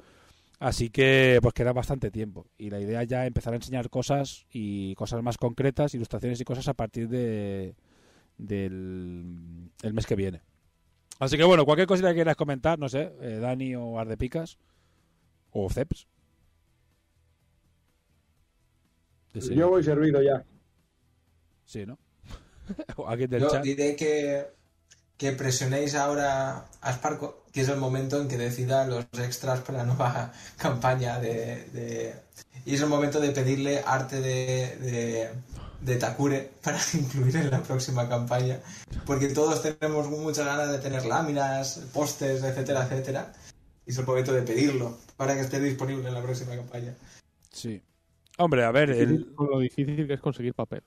así 0.63 0.89
que 0.89 1.39
pues 1.41 1.53
queda 1.53 1.73
bastante 1.73 2.09
tiempo 2.09 2.47
y 2.57 2.69
la 2.69 2.79
idea 2.79 3.03
ya 3.03 3.23
es 3.23 3.27
empezar 3.27 3.53
a 3.53 3.57
enseñar 3.57 3.89
cosas 3.89 4.45
y 4.49 4.95
cosas 4.95 5.21
más 5.21 5.37
concretas, 5.37 5.93
ilustraciones 5.93 6.39
y 6.39 6.45
cosas 6.45 6.67
a 6.67 6.73
partir 6.73 7.09
de 7.09 7.75
del 8.37 9.69
el 9.81 9.93
mes 9.93 10.05
que 10.05 10.15
viene. 10.15 10.41
Así 11.19 11.37
que 11.37 11.43
bueno, 11.43 11.65
cualquier 11.65 11.87
cosita 11.87 12.09
que 12.09 12.15
quieras 12.15 12.35
comentar, 12.35 12.79
no 12.79 12.89
sé, 12.89 13.13
eh, 13.21 13.37
Dani 13.39 13.75
o 13.75 13.99
Ardepicas 13.99 14.57
o 15.51 15.69
Ceps. 15.69 16.07
Sí, 19.39 19.55
Yo 19.55 19.69
voy 19.69 19.83
servido 19.83 20.21
ya. 20.21 20.45
sí, 21.65 21.85
¿no? 21.85 21.97
O 22.97 23.07
alguien 23.07 23.29
del 23.29 23.41
Yo 23.41 23.49
chat. 23.49 23.63
diré 23.63 23.95
que, 23.95 24.45
que 25.23 25.31
presionéis 25.31 25.95
ahora 25.95 26.65
a 26.81 26.91
Sparco, 26.91 27.43
que 27.53 27.61
es 27.61 27.69
el 27.69 27.77
momento 27.77 28.19
en 28.19 28.27
que 28.27 28.37
decida 28.37 28.85
los 28.85 29.05
extras 29.19 29.61
para 29.61 29.77
la 29.77 29.83
nueva 29.85 30.33
campaña 30.57 31.17
de, 31.17 31.69
de- 31.71 32.13
Y 32.65 32.75
es 32.75 32.81
el 32.81 32.89
momento 32.89 33.21
de 33.21 33.29
pedirle 33.29 33.81
arte 33.85 34.19
de, 34.19 34.75
de, 34.81 35.29
de 35.79 35.95
Takure 35.95 36.51
para 36.61 36.77
incluir 36.93 37.37
en 37.37 37.51
la 37.51 37.63
próxima 37.63 38.09
campaña. 38.09 38.59
Porque 39.05 39.29
todos 39.29 39.61
tenemos 39.61 40.09
muchas 40.09 40.45
ganas 40.45 40.69
de 40.69 40.79
tener 40.79 41.05
láminas, 41.05 41.79
postes, 41.93 42.43
etcétera, 42.43 42.83
etcétera. 42.83 43.31
Y 43.85 43.91
es 43.91 43.97
el 43.97 44.05
momento 44.05 44.33
de 44.33 44.41
pedirlo 44.41 44.97
para 45.15 45.35
que 45.35 45.41
esté 45.41 45.61
disponible 45.61 46.09
en 46.09 46.15
la 46.15 46.21
próxima 46.21 46.53
campaña. 46.53 46.93
Sí. 47.49 47.81
Hombre, 48.39 48.65
a 48.65 48.71
ver, 48.71 48.89
el... 48.89 49.33
Lo 49.37 49.59
difícil 49.59 50.05
que 50.05 50.15
es 50.15 50.19
conseguir 50.19 50.53
papel. 50.53 50.83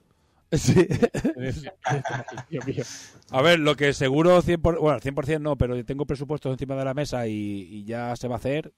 Sí. 0.51 0.87
A 3.31 3.41
ver, 3.41 3.59
lo 3.59 3.75
que 3.75 3.93
seguro 3.93 4.41
100%, 4.41 4.61
por- 4.61 4.79
bueno, 4.79 4.99
100% 4.99 5.41
no, 5.41 5.57
pero 5.57 5.83
tengo 5.85 6.05
presupuestos 6.05 6.51
encima 6.51 6.75
de 6.75 6.85
la 6.85 6.93
mesa 6.93 7.27
y, 7.27 7.83
ya 7.85 8.15
se 8.15 8.27
va 8.27 8.35
a 8.35 8.37
hacer, 8.37 8.73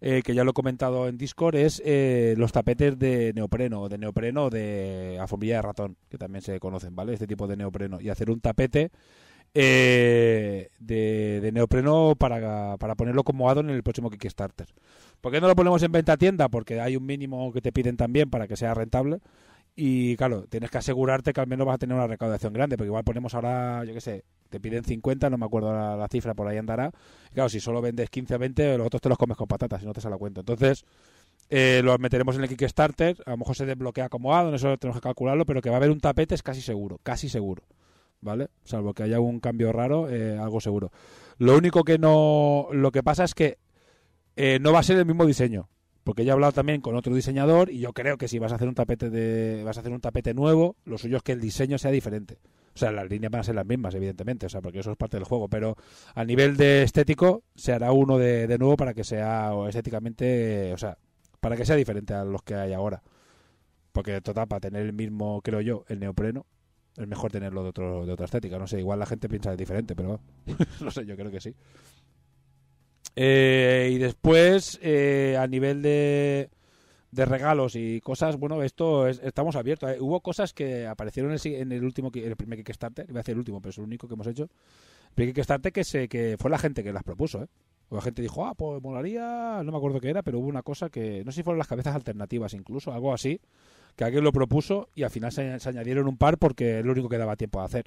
eh, 0.00 0.22
que 0.22 0.34
ya 0.34 0.44
lo 0.44 0.50
he 0.50 0.54
comentado 0.54 1.08
en 1.08 1.16
Discord, 1.18 1.56
es 1.56 1.82
eh, 1.84 2.34
los 2.36 2.52
tapetes 2.52 2.98
de 2.98 3.32
neopreno, 3.34 3.88
de 3.88 3.98
neopreno 3.98 4.50
de 4.50 5.18
alfombrilla 5.20 5.56
de 5.56 5.62
ratón, 5.62 5.96
que 6.08 6.18
también 6.18 6.42
se 6.42 6.60
conocen, 6.60 6.94
¿vale? 6.94 7.14
Este 7.14 7.26
tipo 7.26 7.46
de 7.46 7.56
neopreno. 7.56 8.00
Y 8.00 8.10
hacer 8.10 8.30
un 8.30 8.40
tapete 8.40 8.90
eh, 9.54 10.68
de, 10.78 11.50
neopreno 11.52 12.14
para, 12.18 12.76
para 12.76 12.94
ponerlo 12.94 13.24
como 13.24 13.50
addon 13.50 13.70
en 13.70 13.76
el 13.76 13.82
próximo 13.82 14.10
Kickstarter. 14.10 14.66
¿Por 15.20 15.32
qué 15.32 15.40
no 15.40 15.48
lo 15.48 15.56
ponemos 15.56 15.82
en 15.82 15.92
venta 15.92 16.16
tienda? 16.16 16.48
Porque 16.48 16.80
hay 16.80 16.96
un 16.96 17.06
mínimo 17.06 17.52
que 17.52 17.60
te 17.60 17.72
piden 17.72 17.96
también 17.96 18.30
para 18.30 18.46
que 18.46 18.56
sea 18.56 18.74
rentable. 18.74 19.20
Y 19.80 20.16
claro, 20.16 20.42
tienes 20.48 20.72
que 20.72 20.78
asegurarte 20.78 21.32
que 21.32 21.40
al 21.40 21.46
menos 21.46 21.64
vas 21.64 21.76
a 21.76 21.78
tener 21.78 21.94
una 21.94 22.08
recaudación 22.08 22.52
grande, 22.52 22.76
porque 22.76 22.88
igual 22.88 23.04
ponemos 23.04 23.32
ahora, 23.36 23.84
yo 23.84 23.94
qué 23.94 24.00
sé, 24.00 24.24
te 24.50 24.58
piden 24.58 24.82
50, 24.82 25.30
no 25.30 25.38
me 25.38 25.46
acuerdo 25.46 25.72
la, 25.72 25.96
la 25.96 26.08
cifra, 26.08 26.34
por 26.34 26.48
ahí 26.48 26.56
andará. 26.56 26.90
Claro, 27.32 27.48
si 27.48 27.60
solo 27.60 27.80
vendes 27.80 28.10
15 28.10 28.34
o 28.34 28.38
20, 28.40 28.76
los 28.76 28.88
otros 28.88 29.00
te 29.00 29.08
los 29.08 29.16
comes 29.16 29.36
con 29.36 29.46
patatas, 29.46 29.78
si 29.78 29.86
no 29.86 29.92
te 29.92 30.00
sale 30.00 30.16
la 30.16 30.18
cuenta. 30.18 30.40
Entonces, 30.40 30.84
eh, 31.48 31.80
los 31.84 31.96
meteremos 32.00 32.34
en 32.34 32.42
el 32.42 32.48
Kickstarter, 32.48 33.18
a 33.24 33.30
lo 33.30 33.36
mejor 33.36 33.54
se 33.54 33.66
desbloquea 33.66 34.08
como 34.08 34.36
eso 34.52 34.76
tenemos 34.78 35.00
que 35.00 35.04
calcularlo, 35.04 35.46
pero 35.46 35.62
que 35.62 35.70
va 35.70 35.76
a 35.76 35.78
haber 35.78 35.92
un 35.92 36.00
tapete 36.00 36.34
es 36.34 36.42
casi 36.42 36.60
seguro, 36.60 36.98
casi 37.04 37.28
seguro. 37.28 37.62
¿Vale? 38.20 38.48
Salvo 38.64 38.94
que 38.94 39.04
haya 39.04 39.20
un 39.20 39.38
cambio 39.38 39.72
raro, 39.72 40.10
eh, 40.10 40.36
algo 40.36 40.60
seguro. 40.60 40.90
Lo 41.36 41.56
único 41.56 41.84
que 41.84 41.98
no. 41.98 42.66
Lo 42.72 42.90
que 42.90 43.04
pasa 43.04 43.22
es 43.22 43.32
que 43.32 43.58
eh, 44.34 44.58
no 44.60 44.72
va 44.72 44.80
a 44.80 44.82
ser 44.82 44.98
el 44.98 45.06
mismo 45.06 45.24
diseño. 45.24 45.68
Porque 46.08 46.24
ya 46.24 46.30
he 46.30 46.32
hablado 46.32 46.54
también 46.54 46.80
con 46.80 46.96
otro 46.96 47.14
diseñador 47.14 47.68
y 47.68 47.80
yo 47.80 47.92
creo 47.92 48.16
que 48.16 48.28
si 48.28 48.38
vas 48.38 48.50
a 48.50 48.54
hacer 48.54 48.66
un 48.66 48.74
tapete 48.74 49.10
de 49.10 49.62
vas 49.62 49.76
a 49.76 49.80
hacer 49.80 49.92
un 49.92 50.00
tapete 50.00 50.32
nuevo, 50.32 50.74
lo 50.86 50.96
suyo 50.96 51.18
es 51.18 51.22
que 51.22 51.32
el 51.32 51.40
diseño 51.42 51.76
sea 51.76 51.90
diferente. 51.90 52.38
O 52.74 52.78
sea, 52.78 52.92
las 52.92 53.10
líneas 53.10 53.30
van 53.30 53.42
a 53.42 53.44
ser 53.44 53.54
las 53.54 53.66
mismas, 53.66 53.94
evidentemente, 53.94 54.46
o 54.46 54.48
sea, 54.48 54.62
porque 54.62 54.78
eso 54.78 54.90
es 54.90 54.96
parte 54.96 55.18
del 55.18 55.24
juego, 55.24 55.50
pero 55.50 55.76
a 56.14 56.24
nivel 56.24 56.56
de 56.56 56.82
estético 56.82 57.42
se 57.56 57.74
hará 57.74 57.92
uno 57.92 58.16
de, 58.16 58.46
de 58.46 58.56
nuevo 58.56 58.74
para 58.78 58.94
que 58.94 59.04
sea 59.04 59.52
estéticamente, 59.68 60.72
o 60.72 60.78
sea, 60.78 60.96
para 61.40 61.58
que 61.58 61.66
sea 61.66 61.76
diferente 61.76 62.14
a 62.14 62.24
los 62.24 62.40
que 62.40 62.54
hay 62.54 62.72
ahora. 62.72 63.02
Porque 63.92 64.22
total, 64.22 64.48
para 64.48 64.60
tener 64.60 64.86
el 64.86 64.94
mismo, 64.94 65.42
creo 65.42 65.60
yo, 65.60 65.84
el 65.88 66.00
neopreno, 66.00 66.46
es 66.96 67.06
mejor 67.06 67.30
tenerlo 67.30 67.62
de 67.62 67.68
otro 67.68 68.06
de 68.06 68.12
otra 68.12 68.24
estética, 68.24 68.58
no 68.58 68.66
sé, 68.66 68.80
igual 68.80 68.98
la 68.98 69.04
gente 69.04 69.28
piensa 69.28 69.54
diferente, 69.54 69.94
pero 69.94 70.20
no 70.80 70.90
sé, 70.90 71.04
yo 71.04 71.16
creo 71.16 71.30
que 71.30 71.40
sí. 71.40 71.54
Eh, 73.20 73.90
y 73.92 73.98
después, 73.98 74.78
eh, 74.82 75.36
a 75.38 75.46
nivel 75.48 75.82
de, 75.82 76.50
de 77.10 77.24
regalos 77.26 77.74
y 77.76 78.00
cosas, 78.00 78.36
bueno, 78.36 78.62
esto 78.62 79.08
es- 79.08 79.20
estamos 79.24 79.56
abiertos. 79.56 79.90
Eh, 79.90 79.98
Hubo 80.00 80.20
cosas 80.20 80.52
que 80.54 80.86
aparecieron 80.86 81.32
en 81.32 81.38
el, 81.44 81.54
en 81.54 81.72
el 81.72 81.84
último, 81.84 82.10
el 82.14 82.36
primer 82.36 82.58
Kickstarter, 82.64 83.06
iba 83.08 83.20
a 83.20 83.22
decir 83.22 83.32
el 83.32 83.38
último, 83.40 83.60
pero 83.60 83.70
es 83.70 83.78
el 83.78 83.84
único 83.84 84.08
que 84.08 84.14
hemos 84.14 84.26
hecho. 84.28 84.44
El 84.44 85.14
primer 85.14 85.34
que, 85.72 85.84
se, 85.84 86.08
que 86.08 86.36
fue 86.38 86.50
la 86.50 86.58
gente 86.58 86.84
que 86.84 86.92
las 86.92 87.04
propuso, 87.04 87.42
¿eh? 87.44 87.48
O 87.90 87.96
la 87.96 88.02
gente 88.02 88.22
dijo, 88.22 88.46
ah, 88.46 88.54
pues 88.54 88.82
molaría, 88.82 89.62
no 89.64 89.72
me 89.72 89.78
acuerdo 89.78 90.00
qué 90.00 90.10
era, 90.10 90.22
pero 90.22 90.38
hubo 90.40 90.48
una 90.48 90.62
cosa 90.62 90.90
que, 90.90 91.24
no 91.24 91.32
sé 91.32 91.36
si 91.38 91.42
fueron 91.42 91.58
las 91.58 91.68
cabezas 91.68 91.94
alternativas 91.94 92.54
incluso, 92.54 92.92
algo 92.92 93.14
así, 93.14 93.40
que 93.96 94.04
alguien 94.04 94.24
lo 94.24 94.32
propuso 94.32 94.88
y 94.94 95.04
al 95.04 95.10
final 95.10 95.32
se, 95.32 95.58
se 95.60 95.68
añadieron 95.70 96.08
un 96.08 96.18
par 96.18 96.38
porque 96.38 96.80
es 96.80 96.84
lo 96.84 96.92
único 96.92 97.08
que 97.08 97.18
daba 97.18 97.36
tiempo 97.36 97.60
a 97.60 97.64
hacer. 97.64 97.86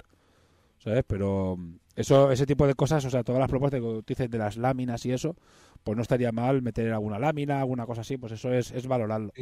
¿Sabes? 0.82 1.04
Pero 1.06 1.56
mm, 1.56 1.76
eso, 1.96 2.32
ese 2.32 2.46
tipo 2.46 2.66
de 2.66 2.74
cosas, 2.74 3.04
o 3.04 3.10
sea, 3.10 3.22
todas 3.22 3.40
las 3.40 3.48
propuestas 3.48 3.80
que 3.80 4.02
dices 4.06 4.30
de 4.30 4.38
las 4.38 4.56
láminas 4.56 5.04
y 5.06 5.12
eso, 5.12 5.36
pues 5.84 5.96
no 5.96 6.02
estaría 6.02 6.32
mal 6.32 6.62
meter 6.62 6.92
alguna 6.92 7.18
lámina, 7.18 7.60
alguna 7.60 7.86
cosa 7.86 8.00
así, 8.00 8.16
pues 8.16 8.32
eso 8.32 8.52
es, 8.52 8.70
es 8.72 8.86
valorarlo. 8.86 9.32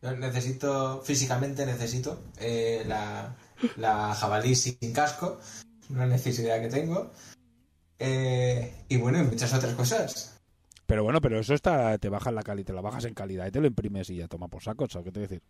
Yo 0.00 0.16
necesito, 0.16 1.02
físicamente 1.02 1.66
necesito 1.66 2.22
eh, 2.38 2.84
la, 2.86 3.34
la 3.76 4.14
jabalí 4.14 4.54
sin 4.54 4.92
casco, 4.92 5.40
una 5.90 6.06
necesidad 6.06 6.60
que 6.60 6.68
tengo. 6.68 7.10
Eh, 7.98 8.84
y 8.88 8.96
bueno, 8.96 9.18
y 9.18 9.24
muchas 9.24 9.52
otras 9.52 9.74
cosas. 9.74 10.38
Pero 10.86 11.02
bueno, 11.02 11.20
pero 11.20 11.40
eso 11.40 11.52
está, 11.52 11.98
te 11.98 12.08
bajas 12.08 12.32
la 12.32 12.44
calidad, 12.44 12.66
te 12.68 12.72
la 12.72 12.80
bajas 12.80 13.04
en 13.06 13.14
calidad 13.14 13.48
y 13.48 13.50
te 13.50 13.60
lo 13.60 13.66
imprimes 13.66 14.08
y 14.10 14.16
ya 14.16 14.28
toma 14.28 14.46
por 14.46 14.62
saco, 14.62 14.88
¿sabes 14.88 15.06
qué 15.06 15.12
te 15.12 15.20
decir? 15.20 15.42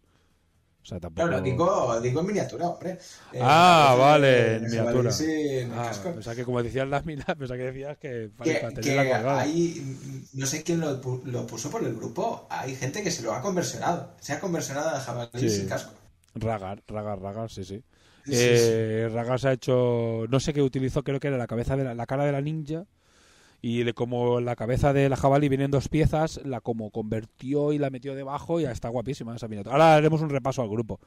O 0.83 0.87
sea, 0.89 0.99
tampoco... 1.01 1.29
No, 1.29 1.37
no, 1.37 1.43
digo, 1.43 2.01
digo 2.01 2.21
en 2.21 2.27
miniatura, 2.27 2.69
hombre. 2.69 2.93
Eh, 3.33 3.41
Ah, 3.43 3.95
vale, 3.99 4.57
en 4.57 4.63
miniatura. 4.63 5.11
Ah, 5.75 5.89
casco. 5.89 6.13
pensaba 6.15 6.37
que 6.37 6.45
como 6.45 6.63
decías 6.63 6.89
láminas, 6.89 7.27
pensaba 7.27 7.59
que 7.59 7.65
decías 7.65 7.99
que 7.99 8.09
que, 8.09 8.55
para 8.55 8.69
que 8.71 8.83
tenerla 8.83 9.05
colgada. 9.17 9.41
hay, 9.41 10.29
no 10.33 10.47
sé 10.47 10.63
quién 10.63 10.81
lo, 10.81 11.01
pu- 11.03 11.23
lo 11.25 11.47
puso 11.47 11.71
por 11.71 11.85
el 11.85 11.95
grupo, 11.95 12.47
hay 12.49 12.75
gente 12.75 13.03
que 13.03 13.11
se 13.11 13.23
lo 13.23 13.33
ha 13.35 13.43
conversionado, 13.43 14.13
se 14.21 14.33
ha 14.33 14.41
conversionado 14.41 14.91
a 14.91 15.01
jabalí 15.01 15.31
Sí. 15.41 15.51
sin 15.51 15.69
casco. 15.69 15.93
Ragar, 16.35 16.83
ragar, 16.87 17.21
ragar, 17.21 17.51
sí, 17.51 17.65
sí. 17.65 17.83
Sí, 18.25 18.35
sí, 18.35 18.37
sí. 18.37 18.41
Eh, 18.41 19.11
Ragar 19.13 19.41
se 19.41 19.49
ha 19.49 19.53
hecho, 19.53 20.27
no 20.29 20.39
sé 20.41 20.53
qué 20.53 20.63
utilizó, 20.63 21.03
creo 21.03 21.19
que 21.21 21.29
era 21.29 21.39
la 21.39 21.47
cabeza 21.47 21.77
de 21.77 21.85
la, 21.85 21.95
la 21.95 22.07
cara 22.07 22.25
de 22.25 22.33
la 22.33 22.41
ninja 22.41 22.85
y 23.61 23.83
le, 23.83 23.93
como 23.93 24.41
la 24.41 24.55
cabeza 24.55 24.93
de 24.93 25.09
la 25.09 25.17
jabalí 25.17 25.49
viene 25.49 25.65
en 25.65 25.71
dos 25.71 25.89
piezas, 25.89 26.41
la 26.45 26.61
como 26.61 26.91
convirtió 26.91 27.73
y 27.73 27.79
la 27.79 27.91
metió 27.91 28.15
debajo 28.15 28.61
y 28.61 28.65
ya 28.65 28.71
está 28.71 28.89
guapísima 28.89 29.35
esa 29.35 29.49
miniatura. 29.49 29.75
Ahora 29.75 29.95
haremos 29.95 30.21
un 30.23 30.31
repaso 30.31 30.63
al 30.63 30.69
grupo, 30.69 31.01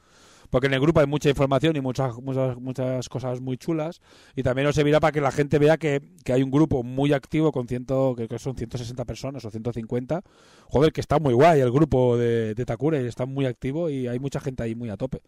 porque 0.50 0.66
en 0.66 0.74
el 0.74 0.80
grupo 0.80 1.00
hay 1.00 1.06
mucha 1.06 1.30
información 1.30 1.76
y 1.76 1.80
muchas 1.80 2.14
muchas 2.16 2.58
muchas 2.58 3.08
cosas 3.08 3.40
muy 3.40 3.56
chulas 3.56 4.00
y 4.36 4.42
también 4.42 4.68
os 4.68 4.74
servirá 4.74 5.00
para 5.00 5.12
que 5.12 5.22
la 5.22 5.32
gente 5.32 5.58
vea 5.58 5.78
que, 5.78 6.02
que 6.24 6.34
hay 6.34 6.42
un 6.42 6.50
grupo 6.50 6.82
muy 6.82 7.14
activo 7.14 7.52
con 7.52 7.66
ciento, 7.68 8.14
que, 8.14 8.38
son 8.38 8.56
160 8.56 9.04
personas 9.06 9.44
o 9.44 9.50
150. 9.50 10.22
Joder, 10.66 10.92
que 10.92 11.00
está 11.00 11.18
muy 11.18 11.32
guay 11.32 11.60
el 11.60 11.70
grupo 11.72 12.18
de, 12.18 12.54
de 12.54 12.64
Takure, 12.66 13.06
está 13.06 13.24
muy 13.24 13.46
activo 13.46 13.88
y 13.88 14.08
hay 14.08 14.18
mucha 14.18 14.40
gente 14.40 14.62
ahí 14.62 14.74
muy 14.74 14.90
a 14.90 14.96
tope. 14.96 15.22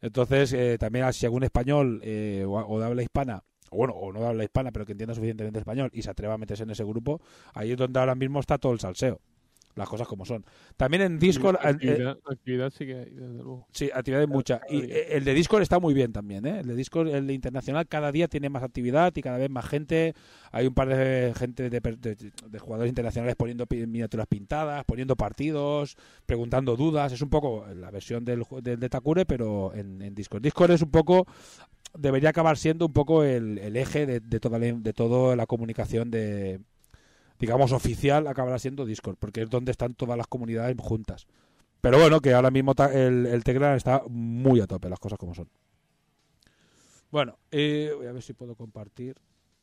Entonces, 0.00 0.52
eh, 0.52 0.78
también 0.78 1.12
si 1.12 1.26
algún 1.26 1.44
español 1.44 2.00
eh, 2.02 2.44
o, 2.46 2.52
o 2.54 2.80
de 2.80 2.86
habla 2.86 3.02
hispana 3.02 3.44
o 3.72 3.76
bueno, 3.76 3.94
o 3.94 4.12
no 4.12 4.20
de 4.20 4.26
habla 4.26 4.44
hispana, 4.44 4.70
pero 4.70 4.86
que 4.86 4.92
entienda 4.92 5.14
suficientemente 5.14 5.58
español 5.58 5.90
y 5.92 6.02
se 6.02 6.10
atreva 6.10 6.34
a 6.34 6.38
meterse 6.38 6.62
en 6.62 6.70
ese 6.70 6.84
grupo, 6.84 7.20
ahí 7.54 7.72
es 7.72 7.76
donde 7.76 7.98
ahora 7.98 8.14
mismo 8.14 8.38
está 8.38 8.58
todo 8.58 8.72
el 8.72 8.78
salseo. 8.80 9.20
Las 9.74 9.88
cosas 9.88 10.06
como 10.06 10.26
son. 10.26 10.44
También 10.76 11.02
en 11.02 11.18
Discord. 11.18 11.54
eh, 11.56 11.68
Actividad, 11.68 12.18
actividad 12.30 12.70
sí 12.76 12.84
que 12.84 12.94
hay, 12.94 13.04
desde 13.10 13.32
luego. 13.32 13.66
Sí, 13.72 13.88
actividad 13.94 14.20
hay 14.20 14.26
mucha. 14.26 14.60
Y 14.68 14.82
eh, 14.82 15.16
el 15.16 15.24
de 15.24 15.32
Discord 15.32 15.62
está 15.62 15.78
muy 15.80 15.94
bien 15.94 16.12
también, 16.12 16.44
¿eh? 16.44 16.60
El 16.60 16.66
de 16.66 16.74
Discord, 16.76 17.08
el 17.08 17.26
de 17.26 17.32
internacional, 17.32 17.88
cada 17.88 18.12
día 18.12 18.28
tiene 18.28 18.50
más 18.50 18.62
actividad 18.62 19.14
y 19.16 19.22
cada 19.22 19.38
vez 19.38 19.48
más 19.48 19.64
gente. 19.64 20.12
Hay 20.50 20.66
un 20.66 20.74
par 20.74 20.88
de 20.88 21.32
gente 21.34 21.70
de, 21.70 21.80
de- 21.80 22.32
de 22.50 22.58
jugadores 22.58 22.90
internacionales 22.90 23.34
poniendo 23.34 23.64
miniaturas 23.70 24.26
pintadas, 24.26 24.84
poniendo 24.84 25.16
partidos, 25.16 25.96
preguntando 26.26 26.76
dudas. 26.76 27.10
Es 27.10 27.22
un 27.22 27.30
poco 27.30 27.64
la 27.74 27.90
versión 27.90 28.26
del, 28.26 28.42
del 28.60 28.78
de 28.78 28.88
Takure, 28.90 29.24
pero 29.24 29.72
en, 29.74 30.02
en 30.02 30.14
Discord. 30.14 30.42
Discord 30.42 30.72
es 30.72 30.82
un 30.82 30.90
poco 30.90 31.26
debería 31.94 32.30
acabar 32.30 32.56
siendo 32.56 32.86
un 32.86 32.92
poco 32.92 33.24
el, 33.24 33.58
eje 33.76 34.06
de, 34.06 34.40
toda 34.40 34.58
la, 34.58 34.66
de 34.66 35.36
la 35.36 35.46
comunicación 35.46 36.10
de 36.10 36.60
digamos 37.38 37.72
oficial 37.72 38.26
acabará 38.28 38.58
siendo 38.58 38.86
Discord 38.86 39.16
porque 39.18 39.42
es 39.42 39.50
donde 39.50 39.72
están 39.72 39.94
todas 39.94 40.16
las 40.16 40.26
comunidades 40.26 40.76
juntas. 40.78 41.26
Pero 41.80 41.98
bueno 41.98 42.20
que 42.20 42.32
ahora 42.32 42.50
mismo 42.50 42.72
el, 42.92 43.26
el 43.26 43.44
Telegram 43.44 43.76
está 43.76 44.04
muy 44.08 44.60
a 44.60 44.66
tope 44.66 44.88
las 44.88 45.00
cosas 45.00 45.18
como 45.18 45.34
son. 45.34 45.48
Bueno 47.10 47.38
eh, 47.50 47.92
voy 47.96 48.06
a 48.06 48.12
ver 48.12 48.22
si 48.22 48.32
puedo 48.32 48.54
compartir 48.54 49.16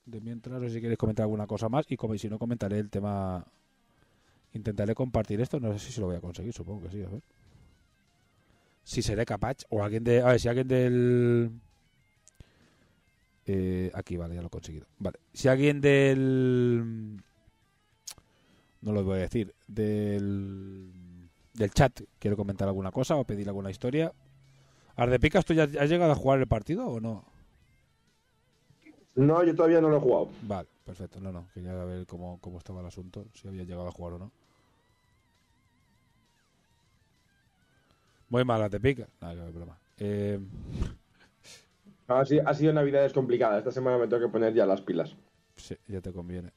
de 0.06 0.22
mientras 0.22 0.62
sé 0.62 0.70
si 0.70 0.82
queréis 0.82 0.98
comentar 0.98 1.24
alguna 1.24 1.48
cosa 1.48 1.70
más 1.70 1.86
y 1.90 1.98
si 2.18 2.30
no 2.30 2.38
comentaré 2.40 2.80
el 2.80 2.90
tema 2.90 3.46
intentaré 4.52 4.96
compartir 4.96 5.40
esto 5.40 5.60
no 5.60 5.78
sé 5.78 5.92
si 5.92 6.02
lo 6.02 6.08
voy 6.08 6.16
a 6.16 6.22
conseguir 6.22 6.54
supongo 6.54 6.84
que 6.84 6.92
sí 6.92 7.04
a 7.04 7.10
ver. 7.10 7.22
Si 8.84 9.02
seré 9.02 9.26
capaz 9.26 9.58
o 9.70 9.84
alguien 9.84 10.04
de 10.04 10.22
a 10.22 10.28
ver 10.28 10.40
si 10.40 10.48
alguien 10.48 10.68
del 10.68 11.52
eh, 13.52 13.92
aquí, 13.96 14.16
vale, 14.16 14.36
ya 14.36 14.42
lo 14.42 14.48
he 14.48 14.52
conseguido. 14.52 14.86
Vale. 15.00 15.18
Si 15.34 15.48
alguien 15.48 15.82
del. 15.82 17.20
No 18.82 18.92
lo 18.92 19.04
voy 19.04 19.18
a 19.18 19.22
decir. 19.22 19.56
Del. 19.68 20.92
Del 21.56 21.72
chat 21.72 22.00
quiere 22.20 22.38
comentar 22.38 22.68
alguna 22.68 22.92
cosa 22.92 23.16
o 23.16 23.24
pedir 23.24 23.48
alguna 23.48 23.72
historia. 23.72 24.14
Ardepicas, 24.96 25.46
¿tú 25.46 25.56
ya 25.56 25.64
has 25.64 25.90
llegado 25.90 26.12
a 26.12 26.16
jugar 26.16 26.40
el 26.40 26.48
partido 26.48 26.86
o 26.86 27.00
no? 27.00 27.26
No, 29.16 29.44
yo 29.44 29.56
todavía 29.56 29.82
no 29.82 29.90
lo 29.90 29.98
he 29.98 30.00
jugado. 30.00 30.30
Vale, 30.44 30.70
perfecto. 30.86 31.20
No, 31.20 31.32
no. 31.32 31.48
Quería 31.52 31.74
ver 31.74 32.06
cómo, 32.06 32.38
cómo 32.42 32.60
estaba 32.60 32.82
el 32.82 32.86
asunto. 32.86 33.26
Si 33.34 33.48
había 33.48 33.64
llegado 33.64 33.88
a 33.88 33.92
jugar 33.92 34.14
o 34.14 34.20
no. 34.20 34.32
Muy 38.30 38.46
mal, 38.46 38.62
Ardepicas. 38.62 39.10
Nada, 39.20 39.44
que 39.48 39.58
broma. 39.58 39.80
Eh, 39.98 40.40
Ha 42.10 42.26
sido, 42.26 42.48
ha 42.48 42.54
sido 42.54 42.74
navidades. 42.74 43.14
Esta 43.16 43.72
semana 43.72 43.98
me 43.98 44.08
tengo 44.08 44.24
que 44.24 44.32
poner 44.32 44.54
ya 44.54 44.66
las 44.66 44.82
pilas. 44.82 45.16
Sí, 45.56 45.76
ya 45.88 46.02
te 46.02 46.12
conviene. 46.12 46.52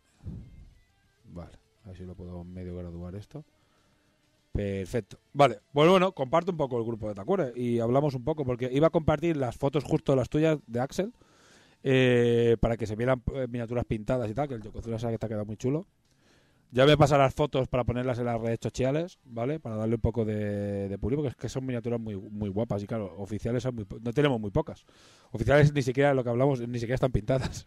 Vale, 1.25 1.53
a 1.85 1.89
ver 1.89 1.97
si 1.97 2.05
lo 2.05 2.15
puedo 2.15 2.43
medio 2.45 2.77
graduar 2.77 3.15
esto. 3.15 3.45
Perfecto. 4.53 5.19
Vale, 5.33 5.61
pues 5.73 5.89
bueno, 5.89 6.13
comparto 6.13 6.53
un 6.53 6.59
poco 6.59 6.79
el 6.79 6.85
grupo 6.85 7.09
de 7.09 7.15
Takure 7.15 7.53
y 7.57 7.81
hablamos 7.81 8.15
un 8.15 8.25
poco, 8.25 8.45
porque 8.45 8.69
iba 8.73 8.87
a 8.87 8.91
compartir 8.91 9.37
las 9.37 9.57
fotos 9.57 9.85
justo 9.85 10.15
las 10.15 10.29
tuyas 10.29 10.59
de 10.67 10.81
Axel 10.81 11.13
eh, 11.83 12.57
para 12.61 12.77
que 12.77 12.87
se 12.87 12.97
vieran 12.97 13.23
eh, 13.35 13.47
miniaturas 13.49 13.85
pintadas 13.87 14.31
y 14.31 14.35
tal, 14.35 14.49
que 14.49 14.55
el 14.55 14.63
Yokozuna 14.63 14.99
sabe 14.99 15.15
que 15.15 15.19
te 15.19 15.27
ha 15.27 15.29
quedado 15.29 15.47
muy 15.47 15.57
chulo. 15.57 15.87
Ya 16.75 16.91
a 16.91 16.97
pasar 16.97 17.19
las 17.19 17.35
fotos 17.35 17.69
para 17.69 17.85
ponerlas 17.85 18.19
en 18.19 18.25
las 18.25 18.41
redes 18.41 18.59
sociales, 18.63 19.19
¿vale? 19.25 19.61
Para 19.61 19.77
darle 19.77 19.97
un 19.97 20.01
poco 20.01 20.25
de, 20.25 20.89
de 20.89 20.99
pulir, 20.99 21.19
porque 21.19 21.29
es 21.29 21.37
que 21.37 21.51
son 21.51 21.67
miniaturas 21.67 22.01
muy, 22.01 22.17
muy 22.17 22.49
guapas 22.49 22.83
y 22.83 22.87
claro, 22.87 23.15
oficiales 23.19 23.63
son 23.63 23.75
muy 23.75 23.87
no 24.01 24.13
tenemos 24.15 24.41
muy 24.41 24.51
pocas. 24.51 24.87
Oficiales 25.33 25.75
ni 25.75 25.83
siquiera 25.83 26.15
lo 26.15 26.25
que 26.25 26.31
hablamos, 26.31 26.67
ni 26.67 26.79
siquiera 26.79 26.95
están 26.95 27.13
pintadas. 27.13 27.67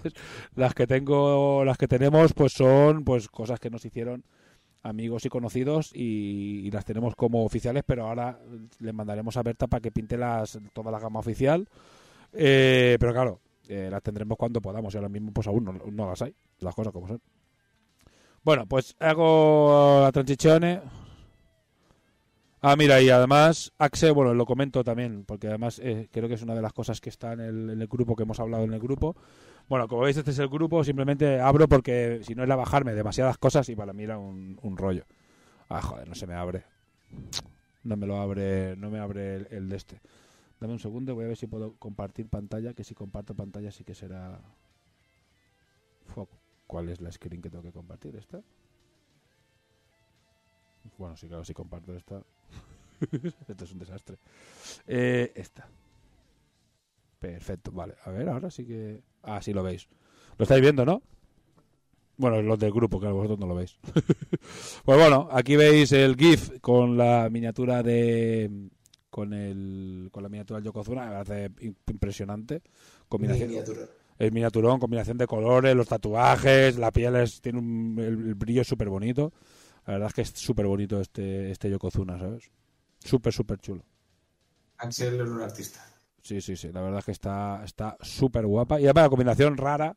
Las 0.54 0.72
que 0.72 0.86
tengo, 0.86 1.66
las 1.66 1.76
que 1.76 1.86
tenemos, 1.86 2.32
pues 2.32 2.54
son 2.54 3.04
pues 3.04 3.28
cosas 3.28 3.60
que 3.60 3.68
nos 3.68 3.84
hicieron 3.84 4.24
amigos 4.82 5.26
y 5.26 5.28
conocidos 5.28 5.90
y, 5.94 6.70
las 6.70 6.86
tenemos 6.86 7.14
como 7.14 7.44
oficiales, 7.44 7.82
pero 7.86 8.06
ahora 8.06 8.38
le 8.78 8.92
mandaremos 8.94 9.36
a 9.36 9.42
Berta 9.42 9.66
para 9.66 9.82
que 9.82 9.90
pinte 9.90 10.16
las, 10.16 10.58
toda 10.72 10.90
la 10.90 10.98
gama 10.98 11.20
oficial. 11.20 11.68
Eh, 12.32 12.96
pero 12.98 13.12
claro, 13.12 13.40
eh, 13.68 13.88
las 13.90 14.02
tendremos 14.02 14.38
cuando 14.38 14.62
podamos 14.62 14.94
y 14.94 14.96
ahora 14.96 15.10
mismo 15.10 15.32
pues 15.32 15.46
aún 15.46 15.78
no 15.92 16.08
las 16.08 16.22
hay, 16.22 16.34
las 16.60 16.74
cosas 16.74 16.92
como 16.92 17.06
son. 17.08 17.20
Bueno, 18.46 18.64
pues 18.64 18.94
hago 19.00 20.02
la 20.02 20.12
transición. 20.12 20.80
Ah, 22.62 22.76
mira, 22.76 23.00
y 23.02 23.10
además, 23.10 23.72
Axe, 23.76 24.12
bueno, 24.12 24.34
lo 24.34 24.46
comento 24.46 24.84
también, 24.84 25.24
porque 25.24 25.48
además 25.48 25.80
eh, 25.82 26.08
creo 26.12 26.28
que 26.28 26.34
es 26.34 26.42
una 26.42 26.54
de 26.54 26.62
las 26.62 26.72
cosas 26.72 27.00
que 27.00 27.10
está 27.10 27.32
en 27.32 27.40
el, 27.40 27.88
grupo, 27.88 28.14
que 28.14 28.22
hemos 28.22 28.38
hablado 28.38 28.62
en 28.62 28.72
el 28.72 28.78
grupo. 28.78 29.16
Bueno, 29.68 29.88
como 29.88 30.02
veis, 30.02 30.16
este 30.16 30.30
es 30.30 30.38
el 30.38 30.46
grupo, 30.46 30.84
simplemente 30.84 31.40
abro 31.40 31.66
porque 31.66 32.20
si 32.22 32.36
no 32.36 32.44
era 32.44 32.54
bajarme 32.54 32.94
demasiadas 32.94 33.36
cosas 33.36 33.68
y 33.68 33.74
para 33.74 33.92
mí 33.92 34.04
era 34.04 34.16
un, 34.16 34.76
rollo. 34.76 35.06
Ah, 35.68 35.82
joder, 35.82 36.08
no 36.08 36.14
se 36.14 36.28
me 36.28 36.34
abre. 36.34 36.62
No 37.82 37.96
me 37.96 38.06
lo 38.06 38.20
abre, 38.20 38.76
no 38.76 38.90
me 38.90 39.00
abre 39.00 39.48
el 39.50 39.68
de 39.68 39.76
este. 39.76 40.00
Dame 40.60 40.72
un 40.72 40.78
segundo, 40.78 41.16
voy 41.16 41.24
a 41.24 41.28
ver 41.28 41.36
si 41.36 41.48
puedo 41.48 41.74
compartir 41.80 42.28
pantalla, 42.28 42.74
que 42.74 42.84
si 42.84 42.94
comparto 42.94 43.34
pantalla 43.34 43.72
sí 43.72 43.82
que 43.82 43.96
será... 43.96 44.38
¿Cuál 46.66 46.88
es 46.88 47.00
la 47.00 47.12
screen 47.12 47.42
que 47.42 47.50
tengo 47.50 47.62
que 47.62 47.72
compartir? 47.72 48.16
¿Esta? 48.16 48.42
Bueno, 50.98 51.16
sí, 51.16 51.28
claro, 51.28 51.44
si 51.44 51.54
comparto 51.54 51.94
esta... 51.94 52.22
Esto 53.48 53.64
es 53.64 53.72
un 53.72 53.78
desastre. 53.78 54.18
Eh, 54.86 55.32
esta. 55.34 55.68
Perfecto, 57.18 57.70
vale. 57.72 57.94
A 58.04 58.10
ver, 58.10 58.28
ahora 58.28 58.50
sí 58.50 58.64
que... 58.64 59.02
Ah, 59.22 59.40
sí 59.42 59.52
lo 59.52 59.62
veis. 59.62 59.88
Lo 60.38 60.44
estáis 60.44 60.60
viendo, 60.60 60.84
¿no? 60.84 61.02
Bueno, 62.18 62.40
los 62.40 62.58
del 62.58 62.72
grupo, 62.72 62.98
claro, 62.98 63.16
vosotros 63.16 63.38
no 63.38 63.46
lo 63.46 63.54
veis. 63.54 63.78
pues 64.84 64.98
bueno, 64.98 65.28
aquí 65.30 65.56
veis 65.56 65.92
el 65.92 66.16
GIF 66.16 66.60
con 66.60 66.96
la 66.96 67.28
miniatura 67.30 67.82
de... 67.82 68.70
Con, 69.10 69.32
el, 69.32 70.08
con 70.12 70.22
la 70.22 70.28
miniatura 70.28 70.58
del 70.58 70.66
Yokozuna, 70.66 71.06
me 71.06 71.12
parece 71.12 71.50
impresionante. 71.86 72.62
Combinación, 73.08 73.48
Miniatura. 73.48 73.82
El 74.18 74.32
miniaturón, 74.32 74.78
combinación 74.78 75.18
de 75.18 75.26
colores, 75.26 75.74
los 75.74 75.88
tatuajes, 75.88 76.78
la 76.78 76.90
piel 76.90 77.16
es, 77.16 77.40
tiene 77.40 77.58
un, 77.58 77.96
el, 77.98 78.28
el 78.28 78.34
brillo 78.34 78.64
súper 78.64 78.88
bonito. 78.88 79.32
La 79.86 79.94
verdad 79.94 80.08
es 80.08 80.14
que 80.14 80.22
es 80.22 80.30
súper 80.30 80.66
bonito 80.66 81.00
este, 81.00 81.50
este 81.50 81.70
Yokozuna, 81.70 82.18
¿sabes? 82.18 82.50
Súper, 82.98 83.32
súper 83.32 83.58
chulo. 83.58 83.84
Axel 84.78 85.20
es 85.20 85.28
un 85.28 85.42
artista. 85.42 85.84
Sí, 86.22 86.40
sí, 86.40 86.56
sí. 86.56 86.72
La 86.72 86.80
verdad 86.80 86.98
es 86.98 87.04
que 87.04 87.12
está 87.12 87.62
está 87.64 87.96
súper 88.00 88.46
guapa. 88.46 88.80
Y 88.80 88.84
además 88.84 89.04
la 89.04 89.10
combinación 89.10 89.56
rara, 89.56 89.96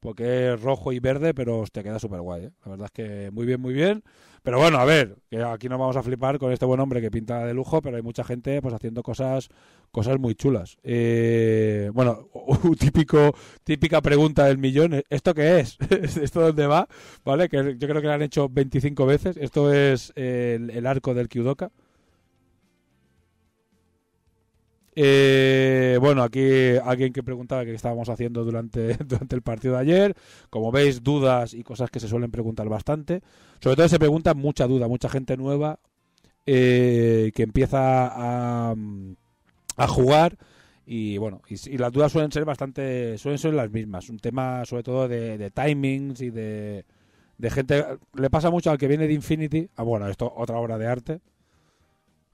porque 0.00 0.54
es 0.54 0.60
rojo 0.60 0.92
y 0.92 0.98
verde, 0.98 1.34
pero 1.34 1.64
te 1.70 1.82
queda 1.82 1.98
súper 1.98 2.20
guay. 2.20 2.46
¿eh? 2.46 2.50
La 2.64 2.70
verdad 2.72 2.86
es 2.86 2.92
que 2.92 3.30
muy 3.30 3.46
bien, 3.46 3.60
muy 3.60 3.74
bien. 3.74 4.02
Pero 4.42 4.58
bueno, 4.58 4.78
a 4.78 4.86
ver, 4.86 5.16
que 5.28 5.42
aquí 5.42 5.68
nos 5.68 5.78
vamos 5.78 5.96
a 5.96 6.02
flipar 6.02 6.38
con 6.38 6.50
este 6.50 6.64
buen 6.64 6.80
hombre 6.80 7.02
que 7.02 7.10
pinta 7.10 7.44
de 7.44 7.52
lujo, 7.52 7.82
pero 7.82 7.96
hay 7.96 8.02
mucha 8.02 8.24
gente 8.24 8.62
pues 8.62 8.72
haciendo 8.72 9.02
cosas 9.02 9.48
cosas 9.90 10.18
muy 10.18 10.34
chulas. 10.34 10.78
Eh, 10.82 11.90
bueno, 11.92 12.28
típico 12.78 13.34
típica 13.64 14.00
pregunta 14.00 14.46
del 14.46 14.56
millón, 14.56 15.02
¿esto 15.10 15.34
qué 15.34 15.60
es? 15.60 15.76
¿Esto 15.90 16.40
dónde 16.40 16.66
va? 16.66 16.88
¿Vale? 17.22 17.50
Que 17.50 17.76
yo 17.78 17.86
creo 17.86 18.00
que 18.00 18.08
lo 18.08 18.12
han 18.14 18.22
hecho 18.22 18.48
25 18.48 19.04
veces. 19.04 19.36
Esto 19.36 19.72
es 19.72 20.12
el, 20.16 20.70
el 20.70 20.86
arco 20.86 21.12
del 21.12 21.28
Kyudoka. 21.28 21.70
Eh, 24.96 25.98
bueno, 26.00 26.22
aquí 26.22 26.76
alguien 26.84 27.12
que 27.12 27.22
preguntaba 27.22 27.64
qué 27.64 27.72
estábamos 27.74 28.08
haciendo 28.08 28.44
durante, 28.44 28.94
durante 29.04 29.36
el 29.36 29.42
partido 29.42 29.74
de 29.74 29.80
ayer. 29.80 30.16
Como 30.50 30.72
veis, 30.72 31.02
dudas 31.02 31.54
y 31.54 31.62
cosas 31.62 31.90
que 31.90 32.00
se 32.00 32.08
suelen 32.08 32.30
preguntar 32.30 32.68
bastante. 32.68 33.22
Sobre 33.60 33.76
todo 33.76 33.88
se 33.88 33.98
pregunta 33.98 34.34
mucha 34.34 34.66
duda, 34.66 34.88
mucha 34.88 35.08
gente 35.08 35.36
nueva 35.36 35.78
eh, 36.46 37.32
que 37.34 37.42
empieza 37.42 38.08
a, 38.08 38.74
a 39.76 39.88
jugar. 39.88 40.36
Y 40.86 41.18
bueno, 41.18 41.40
y, 41.48 41.78
las 41.78 41.92
dudas 41.92 42.10
suelen 42.10 42.32
ser 42.32 42.44
bastante, 42.44 43.16
suelen 43.18 43.38
ser 43.38 43.54
las 43.54 43.70
mismas. 43.70 44.08
Un 44.08 44.18
tema 44.18 44.64
sobre 44.64 44.82
todo 44.82 45.06
de, 45.06 45.38
de 45.38 45.50
timings 45.50 46.20
y 46.20 46.30
de, 46.30 46.84
de 47.38 47.50
gente. 47.50 47.84
Le 48.14 48.28
pasa 48.28 48.50
mucho 48.50 48.70
al 48.70 48.78
que 48.78 48.88
viene 48.88 49.06
de 49.06 49.14
Infinity. 49.14 49.68
Ah, 49.76 49.84
bueno, 49.84 50.08
esto 50.08 50.32
otra 50.36 50.56
obra 50.56 50.78
de 50.78 50.86
arte 50.88 51.20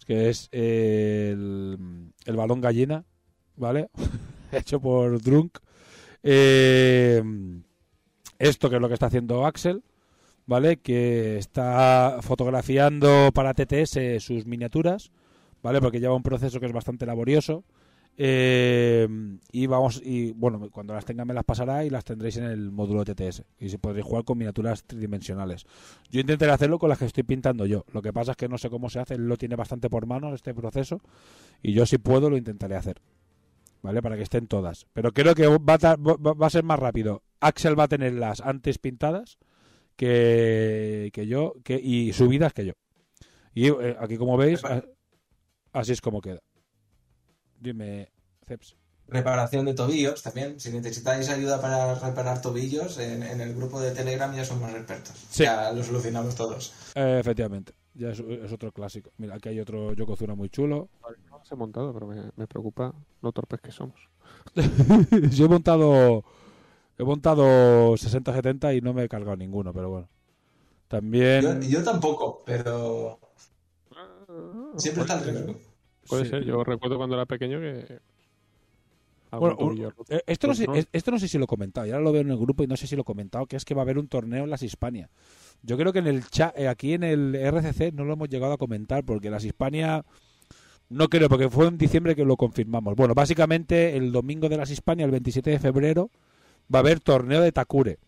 que 0.05 0.29
es 0.29 0.49
el, 0.53 2.13
el 2.25 2.37
balón 2.37 2.61
gallina, 2.61 3.05
¿vale? 3.57 3.89
Hecho 4.53 4.81
por 4.81 5.21
Drunk. 5.23 5.59
Eh, 6.23 7.23
esto 8.39 8.69
que 8.69 8.77
es 8.77 8.83
lo 8.83 8.89
que 8.89 8.95
está 8.95 9.07
haciendo 9.07 9.47
Axel, 9.47 9.83
¿vale? 10.47 10.79
Que 10.79 11.39
está 11.39 12.19
fotografiando 12.21 13.31
para 13.33 13.55
TTS 13.55 14.23
sus 14.25 14.47
miniaturas, 14.47 15.11
¿vale? 15.63 15.81
Porque 15.81 16.01
lleva 16.01 16.15
un 16.15 16.23
proceso 16.23 16.61
que 16.61 16.67
es 16.67 16.73
bastante 16.73 17.07
laborioso. 17.07 17.65
Eh, 18.19 19.07
y 19.53 19.67
vamos, 19.67 20.01
y 20.03 20.33
bueno, 20.33 20.71
cuando 20.71 20.95
las 20.95 21.05
tenga 21.05 21.25
me 21.25 21.35
las 21.35 21.45
pasará 21.45 21.85
y 21.85 21.91
las 21.91 22.05
tendréis 22.05 22.37
en 22.39 22.45
el 22.45 22.71
módulo 22.71 23.05
TTS. 23.05 23.43
Y 23.59 23.69
se 23.69 23.79
podréis 23.79 24.07
jugar 24.07 24.25
con 24.25 24.39
miniaturas 24.39 24.85
tridimensionales. 24.85 25.67
Yo 26.11 26.21
intentaré 26.21 26.53
hacerlo 26.53 26.79
con 26.79 26.89
las 26.89 26.99
que 26.99 27.05
estoy 27.05 27.25
pintando 27.25 27.67
yo. 27.67 27.85
Lo 27.93 28.01
que 28.03 28.13
pasa 28.13 28.31
es 28.33 28.37
que 28.37 28.49
no 28.49 28.57
sé 28.59 28.71
cómo 28.71 28.89
se 28.89 29.01
hace, 29.01 29.15
él 29.15 29.27
lo 29.29 29.37
tiene 29.37 29.57
bastante 29.57 29.91
por 29.91 30.07
mano 30.07 30.35
este 30.35 30.55
proceso. 30.55 31.01
Y 31.63 31.73
yo 31.75 31.85
si 31.87 31.99
puedo 31.99 32.31
lo 32.31 32.37
intentaré 32.37 32.77
hacer. 32.77 33.01
¿Vale? 33.83 34.03
Para 34.03 34.17
que 34.17 34.23
estén 34.23 34.49
todas. 34.49 34.87
Pero 34.95 35.13
creo 35.13 35.35
que 35.35 35.47
va 35.47 35.75
a, 35.75 35.97
va- 35.97 36.51
ser 36.51 36.65
más 36.65 36.79
rápido. 36.79 37.23
Axel 37.41 37.79
va 37.79 37.85
a 37.85 37.89
tenerlas 37.89 38.41
antes 38.41 38.79
pintadas 38.79 39.39
que, 39.95 41.11
que 41.13 41.27
yo 41.27 41.55
que, 41.63 41.79
y 41.81 42.13
subidas 42.13 42.53
que 42.53 42.67
yo. 42.67 42.73
Y 43.55 43.69
eh, 43.69 43.97
aquí 44.01 44.17
como 44.17 44.37
veis, 44.37 44.63
así 45.73 45.93
es 45.93 46.01
como 46.01 46.21
queda. 46.21 46.41
Dime, 47.61 48.11
Ceps. 48.47 48.77
Reparación 49.09 49.67
de 49.67 49.75
tobillos 49.75 50.23
también. 50.23 50.59
Si 50.59 50.71
necesitáis 50.71 51.29
ayuda 51.29 51.61
para 51.61 51.95
reparar 51.95 52.43
tobillos, 52.43 52.99
en, 52.99 53.23
en 53.23 53.41
el 53.41 53.55
grupo 53.55 53.81
de 53.81 53.93
Telegram 53.93 54.35
ya 54.35 54.45
somos 54.45 54.71
expertos. 54.71 55.15
Sí. 55.31 55.45
Ya 55.45 55.73
lo 55.73 55.83
solucionamos 55.85 56.35
todos. 56.35 56.75
Eh, 56.95 57.19
efectivamente, 57.21 57.73
ya 57.95 58.11
es, 58.11 58.19
es 58.19 58.53
otro 58.53 58.73
clásico. 58.73 59.13
Mira, 59.19 59.37
aquí 59.37 59.49
hay 59.49 59.61
otro 59.61 59.93
Yokozuna 59.93 60.35
muy 60.35 60.49
chulo. 60.49 60.89
No 61.31 61.39
las 61.39 61.53
he 61.53 61.55
montado, 61.55 61.93
pero 61.93 62.09
me, 62.09 62.33
me 62.35 62.47
preocupa 62.49 62.93
lo 63.23 63.33
torpes 63.33 63.61
que 63.61 63.71
somos. 63.71 64.01
Yo 65.31 65.47
he 65.47 65.49
montado 65.49 66.25
he 66.99 67.05
montado 67.05 67.95
60-70 67.95 68.77
y 68.77 68.81
no 68.81 68.95
me 68.95 69.05
he 69.05 69.09
cargado 69.09 69.37
ninguno, 69.37 69.73
pero 69.73 69.91
bueno. 69.91 70.09
También 70.89 71.43
Yo, 71.43 71.61
yo 71.61 71.83
tampoco, 71.83 72.43
pero 72.47 73.19
siempre 74.77 75.03
está 75.03 75.19
el 75.19 75.25
riesgo. 75.25 75.57
Puede 76.09 76.25
Sí. 76.25 76.31
ser, 76.31 76.45
yo 76.45 76.63
recuerdo 76.65 76.97
cuando 76.97 77.17
era 77.17 77.27
pequeño 77.27 77.61
que... 77.61 77.99
Bueno, 79.33 79.57
un-. 79.59 79.93
Eh, 80.09 80.23
Esto 80.27 80.47
no, 80.47 80.55
sé, 80.55 80.65
Pues 80.67 80.79
es- 80.81 80.89
esto 80.93 81.11
no 81.11 81.19
sé 81.19 81.29
si 81.29 81.37
lo 81.37 81.45
he 81.45 81.49
comentado, 81.49 81.87
y 81.87 81.91
ahora 81.91 82.05
lo 82.05 82.13
veo 82.13 82.23
en 82.23 82.31
el 82.31 82.39
grupo 82.39 82.63
y 82.63 82.67
no 82.67 82.77
sé 82.77 82.87
si 82.87 82.95
lo 82.97 83.03
he 83.03 83.05
comentado, 83.05 83.47
que 83.47 83.57
es 83.57 83.65
que 83.65 83.75
va 83.75 83.83
a 83.83 83.85
haber 83.85 83.99
un 83.99 84.09
torneo 84.09 84.45
en 84.45 84.51
las 84.51 84.63
Hispania. 84.63 85.11
Yo 85.63 85.77
creo 85.77 85.93
que 85.93 85.99
en 85.99 86.07
el 86.07 86.25
chat, 86.29 86.57
eh, 86.59 86.69
aquí 86.69 86.95
en 86.95 87.03
el 87.03 87.35
RCC 87.35 87.93
no 87.93 88.05
lo 88.05 88.15
hemos 88.15 88.29
llegado 88.29 88.53
a 88.55 88.57
comentar, 88.59 89.05
porque 89.05 89.29
las 89.31 89.45
Hispania 89.45 90.05
no 90.89 91.09
creo, 91.09 91.29
porque 91.29 91.51
fue 91.51 91.67
en 91.67 91.77
diciembre 91.77 92.15
que 92.15 92.25
lo 92.25 92.37
confirmamos. 92.37 92.95
Bueno, 92.95 93.15
básicamente 93.15 93.97
el 93.97 94.13
domingo 94.13 94.49
de 94.49 94.57
las 94.57 94.71
Hispania, 94.71 95.05
el 95.05 95.11
27 95.11 95.51
de 95.51 95.59
febrero, 95.59 96.11
va 96.73 96.79
a 96.79 96.83
haber 96.83 97.01
torneo 97.01 97.41
de 97.43 97.53
Takure. 97.53 97.99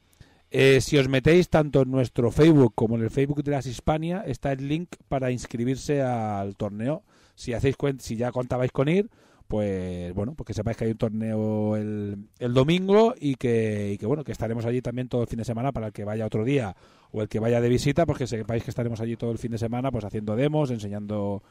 Eh, 0.51 0.80
si 0.80 0.96
os 0.96 1.09
metéis 1.09 1.51
tanto 1.51 1.82
en 1.82 1.90
nuestro 1.90 2.30
Facebook 2.30 2.72
como 2.74 2.94
en 2.96 3.03
el 3.03 3.11
Facebook 3.11 3.42
de 3.42 3.51
las 3.51 3.66
Hispania, 3.66 4.22
está 4.24 4.53
el 4.53 4.66
link 4.66 4.88
para 5.09 5.30
inscribirse 5.30 6.01
al 6.01 6.57
torneo. 6.57 7.03
Si 7.39 7.53
hacéis 7.53 7.76
si 8.01 8.16
ya 8.16 8.32
contabais 8.32 8.72
con 8.72 8.89
ir, 8.89 9.09
pues 9.47 10.12
bueno, 10.12 10.34
pues 10.34 10.47
que 10.49 10.55
sepáis 10.55 10.76
que 10.76 10.84
hay 10.86 10.91
un 10.91 10.99
torneo 10.99 11.76
el, 11.76 12.16
el 12.41 12.53
domingo 12.53 13.14
y 13.18 13.36
que, 13.36 13.93
y 13.93 13.97
que 13.99 14.07
bueno, 14.07 14.24
que 14.24 14.32
estaremos 14.32 14.64
allí 14.66 14.82
también 14.82 15.09
todo 15.09 15.22
el 15.22 15.28
fin 15.28 15.39
de 15.39 15.45
semana 15.45 15.70
para 15.70 15.86
el 15.86 15.93
que 15.93 16.03
vaya 16.05 16.26
otro 16.26 16.45
día 16.45 16.74
o 17.12 17.22
el 17.22 17.28
que 17.28 17.39
vaya 17.39 17.61
de 17.61 17.68
visita, 17.68 18.07
pues 18.07 18.18
que 18.18 18.26
sepáis 18.26 18.64
que 18.64 18.70
estaremos 18.70 19.01
allí 19.01 19.16
todo 19.16 19.30
el 19.30 19.39
fin 19.39 19.53
de 19.53 19.59
semana, 19.59 19.93
pues 19.93 20.05
haciendo 20.05 20.34
demos, 20.34 20.72
enseñando 20.72 21.43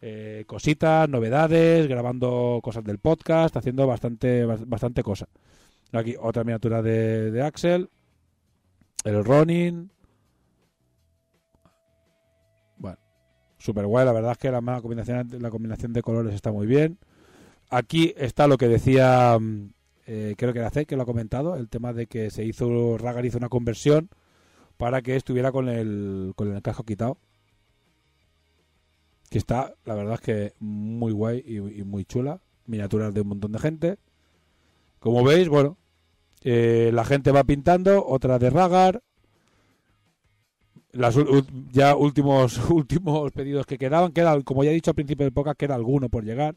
eh, 0.00 0.44
cositas, 0.46 1.08
novedades, 1.10 1.86
grabando 1.88 2.60
cosas 2.62 2.82
del 2.84 2.98
podcast, 2.98 3.54
haciendo 3.56 3.86
bastante, 3.86 4.46
bas- 4.46 4.66
bastante 4.66 5.02
cosa. 5.02 5.28
Aquí 5.92 6.16
otra 6.18 6.42
miniatura 6.42 6.80
de, 6.80 7.30
de 7.30 7.42
Axel, 7.42 7.90
el 9.04 9.22
Ronin. 9.24 9.90
Super 13.64 13.86
guay, 13.86 14.04
la 14.04 14.12
verdad 14.12 14.32
es 14.32 14.38
que 14.38 14.50
la, 14.50 14.60
combinación, 14.82 15.30
la 15.40 15.50
combinación 15.50 15.94
de 15.94 16.02
colores 16.02 16.34
está 16.34 16.52
muy 16.52 16.66
bien. 16.66 16.98
Aquí 17.70 18.12
está 18.18 18.46
lo 18.46 18.58
que 18.58 18.68
decía, 18.68 19.38
mm, 19.40 19.70
eh, 20.06 20.34
creo 20.36 20.52
que 20.52 20.58
era 20.58 20.70
C, 20.70 20.84
que 20.84 20.96
lo 20.96 21.04
ha 21.04 21.06
comentado, 21.06 21.56
el 21.56 21.70
tema 21.70 21.94
de 21.94 22.06
que 22.06 22.30
se 22.30 22.44
hizo, 22.44 22.98
Ragar 22.98 23.24
hizo 23.24 23.38
una 23.38 23.48
conversión 23.48 24.10
para 24.76 25.00
que 25.00 25.16
estuviera 25.16 25.50
con 25.50 25.70
el, 25.70 26.34
con 26.36 26.54
el 26.54 26.60
casco 26.60 26.84
quitado. 26.84 27.16
Que 29.30 29.38
está, 29.38 29.74
la 29.86 29.94
verdad 29.94 30.14
es 30.14 30.20
que 30.20 30.52
muy 30.60 31.12
guay 31.12 31.42
y, 31.46 31.56
y 31.56 31.84
muy 31.84 32.04
chula. 32.04 32.40
Miniaturas 32.66 33.14
de 33.14 33.22
un 33.22 33.28
montón 33.28 33.52
de 33.52 33.58
gente. 33.58 33.96
Como 34.98 35.24
veis, 35.24 35.48
bueno, 35.48 35.78
eh, 36.42 36.90
la 36.92 37.04
gente 37.06 37.32
va 37.32 37.44
pintando, 37.44 38.06
otra 38.06 38.38
de 38.38 38.50
Ragar. 38.50 39.02
Las 40.94 41.16
ya 41.72 41.96
últimos 41.96 42.58
últimos 42.70 43.32
pedidos 43.32 43.66
que 43.66 43.78
quedaban, 43.78 44.12
queda, 44.12 44.40
como 44.42 44.64
ya 44.64 44.70
he 44.70 44.74
dicho 44.74 44.90
al 44.90 44.94
principio 44.94 45.24
del 45.24 45.32
podcast, 45.32 45.58
queda 45.58 45.74
alguno 45.74 46.08
por 46.08 46.24
llegar. 46.24 46.56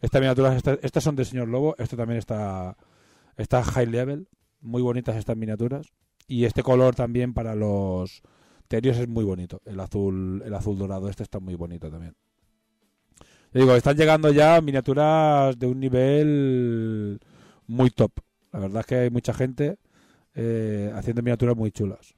Estas 0.00 0.20
miniaturas, 0.20 0.56
estas, 0.56 0.78
estas 0.82 1.04
son 1.04 1.16
de 1.16 1.24
señor 1.24 1.48
Lobo, 1.48 1.74
esto 1.78 1.96
también 1.96 2.18
está, 2.18 2.76
está 3.36 3.62
high 3.62 3.86
level, 3.86 4.28
muy 4.60 4.82
bonitas 4.82 5.16
estas 5.16 5.36
miniaturas. 5.36 5.92
Y 6.26 6.44
este 6.44 6.62
color 6.62 6.94
también 6.94 7.34
para 7.34 7.54
los 7.54 8.22
terios 8.68 8.98
es 8.98 9.08
muy 9.08 9.24
bonito, 9.24 9.60
el 9.66 9.78
azul, 9.80 10.42
el 10.44 10.54
azul 10.54 10.78
dorado, 10.78 11.08
este 11.08 11.22
está 11.22 11.38
muy 11.38 11.54
bonito 11.54 11.90
también. 11.90 12.14
Digo, 13.52 13.74
están 13.76 13.96
llegando 13.96 14.32
ya 14.32 14.60
miniaturas 14.60 15.56
de 15.58 15.66
un 15.66 15.78
nivel 15.78 17.20
muy 17.66 17.90
top. 17.90 18.12
La 18.52 18.58
verdad 18.60 18.80
es 18.80 18.86
que 18.86 18.94
hay 18.96 19.10
mucha 19.10 19.32
gente 19.32 19.78
eh, 20.34 20.90
haciendo 20.94 21.22
miniaturas 21.22 21.56
muy 21.56 21.70
chulas. 21.70 22.14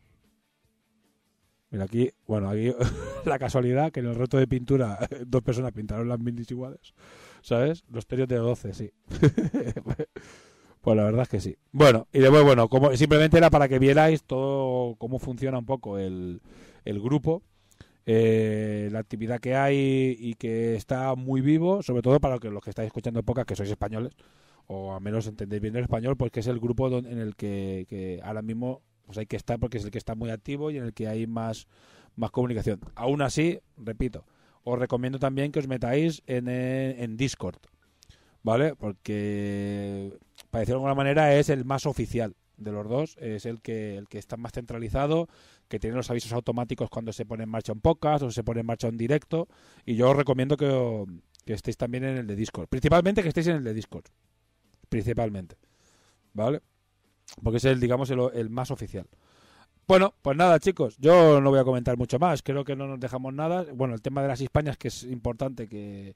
Mira 1.71 1.85
aquí, 1.85 2.11
bueno, 2.27 2.49
aquí 2.49 2.73
la 3.25 3.39
casualidad 3.39 3.91
que 3.91 4.01
en 4.01 4.07
el 4.07 4.14
reto 4.14 4.39
de 4.39 4.47
pintura 4.47 4.99
dos 5.27 5.43
personas 5.43 5.73
pintaron 5.73 6.09
las 6.09 6.21
minis 6.21 6.51
iguales. 6.51 6.95
¿Sabes? 7.43 7.85
Los 7.91 8.07
terios 8.07 8.29
de 8.29 8.37
12, 8.37 8.75
sí. 8.75 8.93
pues 10.81 10.97
la 10.97 11.05
verdad 11.05 11.23
es 11.23 11.29
que 11.29 11.41
sí. 11.41 11.57
Bueno, 11.73 12.09
y 12.12 12.19
después, 12.21 12.45
bueno, 12.45 12.69
como 12.69 12.95
simplemente 12.97 13.39
era 13.39 13.51
para 13.51 13.69
que 13.69 13.79
vierais 13.79 14.25
todo 14.25 14.97
cómo 14.97 15.19
funciona 15.19 15.59
un 15.59 15.67
poco 15.67 15.99
el, 15.99 16.41
el 16.85 17.01
grupo, 17.01 17.43
eh, 18.05 18.89
la 18.93 19.01
actividad 19.01 19.41
que 19.41 19.57
hay 19.57 20.17
y 20.19 20.35
que 20.35 20.77
está 20.77 21.14
muy 21.17 21.41
vivo, 21.41 21.83
sobre 21.83 22.03
todo 22.03 22.21
para 22.21 22.39
que 22.39 22.51
los 22.51 22.62
que 22.62 22.71
estáis 22.71 22.87
escuchando 22.87 23.23
pocas, 23.23 23.45
que 23.45 23.57
sois 23.57 23.71
españoles, 23.71 24.12
o 24.67 24.95
al 24.95 25.01
menos 25.01 25.27
entendéis 25.27 25.62
bien 25.62 25.77
el 25.77 25.83
español, 25.83 26.17
pues 26.17 26.31
que 26.31 26.41
es 26.41 26.47
el 26.47 26.61
grupo 26.61 26.89
en 26.99 27.19
el 27.19 27.35
que, 27.37 27.87
que 27.89 28.21
ahora 28.23 28.43
mismo 28.43 28.83
pues 29.07 29.19
hay 29.19 29.27
que 29.27 29.37
estar 29.37 29.59
porque 29.59 29.79
es 29.79 29.85
el 29.85 29.91
que 29.91 29.99
está 29.99 30.15
muy 30.15 30.31
activo 30.31 30.71
y 30.71 30.79
en 30.79 30.85
el 30.85 30.93
que 30.93 31.09
hay 31.09 31.27
más, 31.27 31.67
más 32.17 32.31
comunicación. 32.31 32.81
Aún 32.95 33.23
así, 33.23 33.61
repito, 33.77 34.25
os 34.65 34.79
recomiendo 34.79 35.19
también 35.19 35.53
que 35.53 35.61
os 35.61 35.69
metáis 35.69 36.23
en, 36.27 36.49
eh, 36.49 37.03
en 37.03 37.17
Discord, 37.17 37.59
¿vale? 38.43 38.75
Porque, 38.75 40.13
para 40.51 40.61
decirlo 40.61 40.81
de 40.81 40.89
alguna 40.89 40.95
manera, 40.95 41.35
es 41.35 41.49
el 41.49 41.65
más 41.65 41.87
oficial 41.87 42.35
de 42.57 42.73
los 42.73 42.89
dos, 42.89 43.17
es 43.21 43.47
el 43.47 43.61
que, 43.61 43.97
el 43.97 44.09
que 44.09 44.19
está 44.19 44.37
más 44.37 44.53
centralizado, 44.53 45.29
que 45.69 45.79
tiene 45.79 45.97
los 45.97 46.11
avisos 46.11 46.33
automáticos 46.33 46.91
cuando 46.91 47.13
se 47.13 47.27
pone 47.27 47.45
en 47.45 47.51
marcha 47.51 47.73
un 47.73 47.81
podcast 47.81 48.23
o 48.25 48.31
se 48.31 48.43
pone 48.43 48.61
en 48.61 48.67
marcha 48.67 48.89
un 48.89 48.97
directo, 48.97 49.47
y 49.85 49.95
yo 49.95 50.11
os 50.11 50.17
recomiendo 50.17 50.57
que, 50.57 51.05
que 51.45 51.53
estéis 51.53 51.77
también 51.77 52.05
en 52.05 52.17
el 52.17 52.27
de 52.27 52.35
Discord, 52.35 52.69
principalmente 52.69 53.23
que 53.23 53.29
estéis 53.29 53.49
en 53.49 53.57
el 53.57 53.65
de 53.65 53.75
Discord, 53.75 54.07
principalmente, 54.89 55.57
¿vale? 56.33 56.61
Porque 57.43 57.59
es 57.59 57.64
el, 57.64 57.81
digamos, 57.81 58.11
el, 58.11 58.51
más 58.51 58.70
oficial. 58.70 59.07
Bueno, 59.87 60.14
pues 60.22 60.37
nada, 60.37 60.59
chicos, 60.59 60.97
yo 60.99 61.41
no 61.41 61.51
voy 61.51 61.61
a 61.61 61.64
comentar 61.64 61.97
mucho 61.97 62.18
más. 62.18 62.43
Creo 62.43 62.64
que 62.64 62.74
no 62.74 62.87
nos 62.87 62.99
dejamos 62.99 63.33
nada. 63.35 63.64
Bueno, 63.74 63.95
el 63.95 64.03
tema 64.03 64.22
de 64.22 64.29
las 64.29 64.41
Hispanias, 64.41 64.77
que 64.77 64.89
es 64.89 65.05
importante, 65.05 65.68
que 65.68 66.14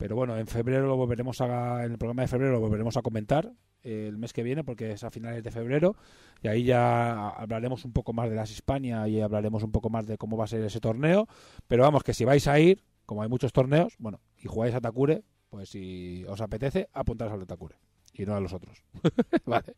pero 0.00 0.16
bueno, 0.16 0.38
en 0.38 0.46
febrero 0.46 0.86
lo 0.86 0.96
volveremos 0.96 1.42
a, 1.42 1.84
en 1.84 1.92
el 1.92 1.98
programa 1.98 2.22
de 2.22 2.28
febrero 2.28 2.52
lo 2.52 2.60
volveremos 2.60 2.96
a 2.96 3.02
comentar 3.02 3.52
eh, 3.82 4.06
el 4.08 4.16
mes 4.16 4.32
que 4.32 4.42
viene, 4.42 4.64
porque 4.64 4.92
es 4.92 5.04
a 5.04 5.10
finales 5.10 5.44
de 5.44 5.50
febrero, 5.50 5.94
y 6.42 6.48
ahí 6.48 6.64
ya 6.64 7.28
hablaremos 7.28 7.84
un 7.84 7.92
poco 7.92 8.14
más 8.14 8.30
de 8.30 8.36
las 8.36 8.50
Hispania 8.50 9.06
y 9.08 9.20
hablaremos 9.20 9.62
un 9.62 9.72
poco 9.72 9.90
más 9.90 10.06
de 10.06 10.16
cómo 10.16 10.38
va 10.38 10.44
a 10.44 10.46
ser 10.46 10.64
ese 10.64 10.80
torneo. 10.80 11.28
Pero 11.68 11.82
vamos, 11.82 12.02
que 12.02 12.14
si 12.14 12.24
vais 12.24 12.46
a 12.46 12.58
ir, 12.58 12.82
como 13.04 13.22
hay 13.22 13.28
muchos 13.28 13.52
torneos, 13.52 13.94
bueno, 13.98 14.22
y 14.38 14.48
jugáis 14.48 14.74
a 14.74 14.80
Takure, 14.80 15.22
pues 15.50 15.68
si 15.68 16.24
os 16.28 16.40
apetece, 16.40 16.88
apuntaros 16.94 17.34
al 17.34 17.40
de 17.40 17.46
Takure 17.46 17.76
y 18.14 18.24
no 18.24 18.34
a 18.34 18.40
los 18.40 18.54
otros. 18.54 18.82
vale. 19.44 19.74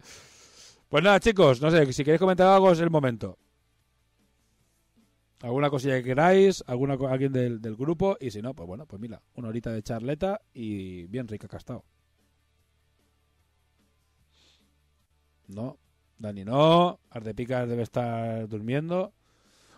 Pues 0.93 1.03
nada, 1.03 1.21
chicos, 1.21 1.63
no 1.63 1.71
sé, 1.71 1.91
si 1.91 2.05
queréis 2.05 2.21
comentar 2.21 2.49
algo 2.49 2.71
es 2.71 2.79
el 2.79 2.91
momento. 2.91 3.39
¿Alguna 5.41 5.71
cosilla 5.71 5.95
que 5.95 6.03
queráis? 6.03 6.63
¿Alguna, 6.67 6.99
¿Alguien 7.09 7.33
del, 7.33 7.63
del 7.63 7.77
grupo? 7.77 8.19
Y 8.21 8.31
si 8.31 8.43
no, 8.43 8.53
pues 8.53 8.67
bueno, 8.67 8.85
pues 8.85 9.01
mira, 9.01 9.23
una 9.33 9.49
horita 9.49 9.73
de 9.73 9.83
charleta 9.83 10.43
y 10.53 11.07
bien 11.07 11.29
rica 11.29 11.49
estado. 11.57 11.87
No, 15.47 15.79
Dani 16.19 16.45
no, 16.45 17.01
Ardepicas 17.09 17.71
debe 17.71 17.85
estar 17.85 18.47
durmiendo. 18.47 19.15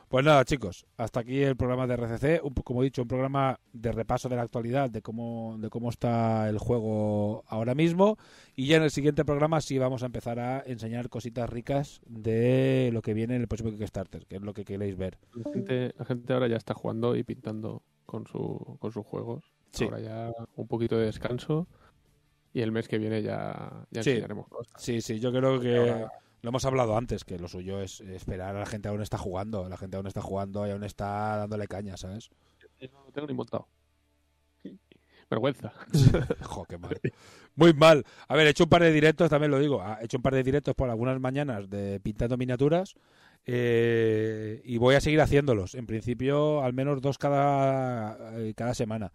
Pues 0.08 0.24
nada, 0.24 0.44
chicos, 0.44 0.86
hasta 0.96 1.20
aquí 1.20 1.42
el 1.42 1.56
programa 1.56 1.86
de 1.86 1.94
RCC. 1.96 2.44
Un, 2.44 2.54
como 2.54 2.82
he 2.82 2.84
dicho, 2.84 3.02
un 3.02 3.08
programa 3.08 3.58
de 3.72 3.90
repaso 3.90 4.28
de 4.28 4.36
la 4.36 4.42
actualidad, 4.42 4.88
de 4.90 5.02
cómo, 5.02 5.56
de 5.58 5.70
cómo 5.70 5.90
está 5.90 6.48
el 6.48 6.58
juego 6.58 7.42
ahora 7.48 7.74
mismo. 7.74 8.16
Y 8.54 8.66
ya 8.68 8.76
en 8.76 8.84
el 8.84 8.90
siguiente 8.90 9.24
programa 9.24 9.60
sí 9.60 9.78
vamos 9.78 10.02
a 10.02 10.06
empezar 10.06 10.38
a 10.38 10.62
enseñar 10.66 11.08
cositas 11.08 11.50
ricas 11.50 12.00
de 12.06 12.90
lo 12.92 13.02
que 13.02 13.14
viene 13.14 13.34
en 13.34 13.40
el 13.42 13.48
próximo 13.48 13.70
Kickstarter, 13.70 14.26
que 14.26 14.36
es 14.36 14.42
lo 14.42 14.54
que 14.54 14.64
queréis 14.64 14.96
ver. 14.96 15.18
La 15.34 15.50
gente, 15.52 15.94
la 15.98 16.04
gente 16.04 16.32
ahora 16.32 16.46
ya 16.48 16.56
está 16.56 16.74
jugando 16.74 17.16
y 17.16 17.24
pintando 17.24 17.82
con, 18.06 18.26
su, 18.26 18.76
con 18.78 18.92
sus 18.92 19.04
juegos. 19.04 19.42
Sí. 19.72 19.84
Ahora 19.84 20.00
ya 20.00 20.30
un 20.54 20.68
poquito 20.68 20.96
de 20.96 21.06
descanso 21.06 21.66
y 22.52 22.60
el 22.60 22.70
mes 22.70 22.86
que 22.86 22.98
viene 22.98 23.20
ya, 23.22 23.84
ya 23.90 24.02
Sí. 24.04 24.10
enseñaremos 24.10 24.46
cosas. 24.46 24.72
Sí, 24.80 25.00
sí, 25.00 25.18
yo 25.18 25.32
creo 25.32 25.58
que 25.58 26.06
lo 26.44 26.50
hemos 26.50 26.64
hablado 26.66 26.96
antes, 26.96 27.24
que 27.24 27.38
lo 27.40 27.48
suyo 27.48 27.80
es 27.82 28.00
esperar 28.02 28.54
a 28.56 28.60
la 28.60 28.66
gente 28.66 28.88
aún 28.88 29.02
está 29.02 29.18
jugando. 29.18 29.68
La 29.68 29.76
gente 29.76 29.96
aún 29.96 30.06
está 30.06 30.22
jugando 30.22 30.66
y 30.66 30.70
aún 30.70 30.84
está 30.84 31.36
dándole 31.38 31.66
caña, 31.68 31.96
¿sabes? 31.96 32.30
Yo 32.80 32.88
no 32.92 33.04
lo 33.04 33.12
tengo 33.12 33.26
ni 33.28 33.34
montado. 33.34 33.68
Vergüenza. 35.30 35.72
Jo, 36.42 36.64
qué 36.66 36.78
mal. 36.78 37.00
Muy 37.56 37.72
mal. 37.74 38.04
A 38.28 38.36
ver, 38.36 38.46
he 38.46 38.50
hecho 38.50 38.64
un 38.64 38.70
par 38.70 38.82
de 38.82 38.92
directos, 38.92 39.30
también 39.30 39.50
lo 39.50 39.58
digo. 39.58 39.80
ah, 39.82 39.98
He 40.00 40.04
hecho 40.04 40.18
un 40.18 40.22
par 40.22 40.34
de 40.34 40.42
directos 40.42 40.74
por 40.74 40.90
algunas 40.90 41.18
mañanas 41.20 41.68
de 41.70 42.00
pintando 42.00 42.36
miniaturas. 42.36 42.94
eh, 43.46 44.62
y 44.64 44.78
voy 44.78 44.94
a 44.96 45.00
seguir 45.00 45.20
haciéndolos. 45.20 45.74
En 45.74 45.86
principio, 45.86 46.62
al 46.62 46.72
menos 46.74 47.00
dos 47.00 47.18
cada, 47.18 48.38
eh, 48.38 48.54
cada 48.56 48.74
semana. 48.74 49.12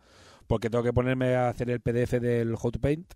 Porque 0.48 0.70
tengo 0.70 0.84
que 0.84 0.94
ponerme 0.94 1.36
a 1.36 1.50
hacer 1.50 1.70
el 1.70 1.80
PDF 1.82 2.20
del 2.20 2.56
Hot 2.56 2.80
Paint. 2.80 3.14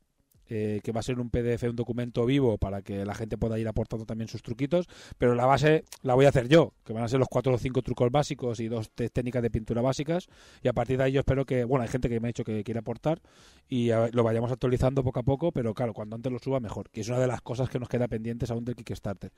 Eh, 0.49 0.81
que 0.83 0.91
va 0.91 0.99
a 0.99 1.03
ser 1.03 1.19
un 1.19 1.29
PDF, 1.29 1.63
un 1.69 1.75
documento 1.75 2.25
vivo 2.25 2.57
para 2.57 2.81
que 2.81 3.05
la 3.05 3.15
gente 3.15 3.37
pueda 3.37 3.57
ir 3.59 3.67
aportando 3.67 4.05
también 4.05 4.27
sus 4.27 4.41
truquitos, 4.41 4.87
pero 5.17 5.35
la 5.35 5.45
base 5.45 5.85
la 6.01 6.13
voy 6.15 6.25
a 6.25 6.29
hacer 6.29 6.47
yo, 6.47 6.73
que 6.83 6.93
van 6.93 7.03
a 7.03 7.07
ser 7.07 7.19
los 7.19 7.27
cuatro 7.29 7.53
o 7.53 7.57
cinco 7.57 7.81
trucos 7.81 8.11
básicos 8.11 8.59
y 8.59 8.67
dos 8.67 8.89
técnicas 8.91 9.41
de 9.41 9.49
pintura 9.49 9.81
básicas, 9.81 10.27
y 10.61 10.67
a 10.67 10.73
partir 10.73 10.97
de 10.97 11.03
ahí 11.05 11.11
yo 11.13 11.19
espero 11.19 11.45
que, 11.45 11.63
bueno, 11.63 11.83
hay 11.83 11.89
gente 11.89 12.09
que 12.09 12.19
me 12.19 12.27
ha 12.27 12.29
dicho 12.29 12.43
que 12.43 12.63
quiere 12.63 12.79
aportar, 12.79 13.21
y 13.69 13.91
a- 13.91 14.09
lo 14.11 14.23
vayamos 14.23 14.51
actualizando 14.51 15.03
poco 15.03 15.19
a 15.19 15.23
poco, 15.23 15.51
pero 15.51 15.73
claro, 15.73 15.93
cuando 15.93 16.15
antes 16.15 16.31
lo 16.31 16.39
suba 16.39 16.59
mejor, 16.59 16.89
que 16.89 17.01
es 17.01 17.09
una 17.09 17.19
de 17.19 17.27
las 17.27 17.41
cosas 17.41 17.69
que 17.69 17.79
nos 17.79 17.89
queda 17.89 18.07
pendientes 18.07 18.51
aún 18.51 18.65
del 18.65 18.75
Kickstarter. 18.75 19.31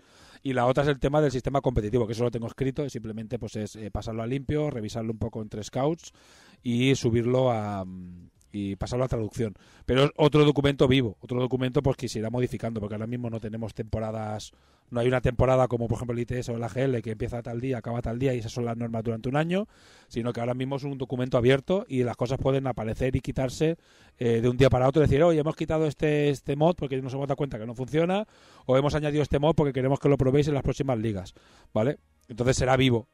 Y 0.43 0.53
la 0.53 0.65
otra 0.65 0.83
es 0.83 0.89
el 0.89 0.99
tema 0.99 1.21
del 1.21 1.31
sistema 1.31 1.61
competitivo, 1.61 2.05
que 2.07 2.13
eso 2.13 2.23
lo 2.23 2.31
tengo 2.31 2.47
escrito, 2.47 2.83
y 2.85 2.89
simplemente 2.89 3.39
pues 3.39 3.55
es 3.55 3.75
eh, 3.75 3.91
pasarlo 3.91 4.23
a 4.23 4.27
limpio, 4.27 4.69
revisarlo 4.69 5.11
un 5.11 5.19
poco 5.19 5.41
entre 5.41 5.63
scouts 5.63 6.11
y 6.63 6.95
subirlo 6.95 7.51
a 7.51 7.85
mm, 7.85 8.29
y 8.55 8.77
pasarlo 8.77 9.03
a 9.03 9.09
traducción. 9.09 9.53
Pero 9.85 10.05
es 10.05 10.11
otro 10.15 10.45
documento 10.45 10.87
vivo, 10.87 11.17
otro 11.19 11.41
documento 11.41 11.83
pues 11.83 11.97
que 11.97 12.07
se 12.07 12.19
irá 12.19 12.29
modificando, 12.29 12.79
porque 12.79 12.95
ahora 12.95 13.05
mismo 13.05 13.29
no 13.29 13.41
tenemos 13.41 13.73
temporadas, 13.73 14.53
no 14.89 15.01
hay 15.01 15.09
una 15.09 15.19
temporada 15.19 15.67
como 15.67 15.89
por 15.89 15.97
ejemplo 15.97 16.15
el 16.15 16.21
ITS 16.21 16.47
o 16.49 16.57
la 16.57 16.69
GL 16.69 17.01
que 17.01 17.11
empieza 17.11 17.41
tal 17.43 17.59
día, 17.59 17.79
acaba 17.79 18.01
tal 18.01 18.17
día 18.17 18.33
y 18.33 18.39
esas 18.39 18.53
son 18.53 18.63
las 18.63 18.77
normas 18.77 19.03
durante 19.03 19.27
un 19.27 19.35
año, 19.35 19.67
sino 20.07 20.31
que 20.31 20.39
ahora 20.39 20.53
mismo 20.53 20.77
es 20.77 20.83
un 20.85 20.97
documento 20.97 21.37
abierto 21.37 21.85
y 21.89 22.03
las 22.03 22.15
cosas 22.15 22.37
pueden 22.39 22.65
aparecer 22.65 23.13
y 23.17 23.19
quitarse 23.19 23.75
eh, 24.19 24.39
de 24.39 24.47
un 24.47 24.55
día 24.55 24.69
para 24.69 24.87
otro, 24.87 25.01
decir, 25.01 25.21
oye, 25.21 25.41
hemos 25.41 25.57
quitado 25.57 25.85
este, 25.85 26.29
este 26.29 26.55
mod 26.55 26.75
porque 26.77 27.01
nos 27.01 27.13
hemos 27.13 27.27
dado 27.27 27.35
cuenta 27.35 27.59
que 27.59 27.65
no 27.65 27.75
funciona, 27.75 28.25
o 28.65 28.77
hemos 28.77 28.95
añadido 28.95 29.21
este 29.21 29.37
mod 29.37 29.53
porque 29.53 29.73
queremos 29.73 29.99
que 29.99 30.07
lo 30.07 30.17
probéis 30.17 30.47
en 30.47 30.53
las 30.53 30.63
próximas 30.63 30.97
ligas, 30.97 31.33
¿vale? 31.73 31.99
Entonces 32.29 32.55
será 32.55 32.77
vivo. 32.77 33.09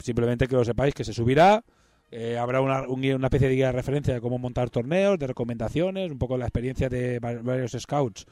Simplemente 0.00 0.48
que 0.48 0.56
lo 0.56 0.64
sepáis 0.64 0.94
que 0.94 1.04
se 1.04 1.12
subirá, 1.12 1.62
eh, 2.10 2.36
habrá 2.38 2.60
una, 2.60 2.86
una 2.88 3.26
especie 3.26 3.48
de 3.48 3.54
guía 3.54 3.66
de 3.66 3.72
referencia 3.72 4.14
de 4.14 4.20
cómo 4.20 4.38
montar 4.38 4.70
torneos, 4.70 5.18
de 5.18 5.26
recomendaciones, 5.26 6.10
un 6.10 6.18
poco 6.18 6.36
la 6.36 6.46
experiencia 6.46 6.88
de 6.88 7.18
va- 7.20 7.40
varios 7.42 7.72
scouts 7.72 8.26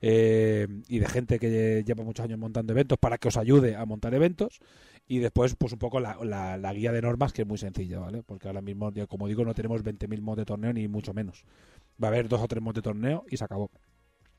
eh, 0.00 0.66
y 0.88 0.98
de 0.98 1.06
gente 1.06 1.38
que 1.38 1.82
lleva 1.86 2.04
muchos 2.04 2.24
años 2.24 2.38
montando 2.38 2.72
eventos 2.72 2.98
para 2.98 3.18
que 3.18 3.28
os 3.28 3.36
ayude 3.36 3.76
a 3.76 3.84
montar 3.86 4.14
eventos. 4.14 4.60
Y 5.06 5.18
después, 5.18 5.54
pues 5.56 5.72
un 5.72 5.78
poco 5.78 6.00
la, 6.00 6.16
la- 6.24 6.72
guía 6.72 6.90
de 6.92 7.02
normas, 7.02 7.32
que 7.32 7.42
es 7.42 7.48
muy 7.48 7.58
sencilla, 7.58 7.98
¿vale? 7.98 8.22
Porque 8.22 8.48
ahora 8.48 8.62
mismo, 8.62 8.90
como 9.08 9.28
digo, 9.28 9.44
no 9.44 9.52
tenemos 9.54 9.82
20.000 9.84 10.20
mods 10.22 10.38
de 10.38 10.44
torneo 10.46 10.72
ni 10.72 10.88
mucho 10.88 11.12
menos. 11.12 11.44
Va 12.02 12.08
a 12.08 12.10
haber 12.10 12.28
dos 12.28 12.40
o 12.40 12.48
tres 12.48 12.62
mods 12.62 12.76
de 12.76 12.82
torneo 12.82 13.24
y 13.30 13.36
se 13.36 13.44
acabó. 13.44 13.70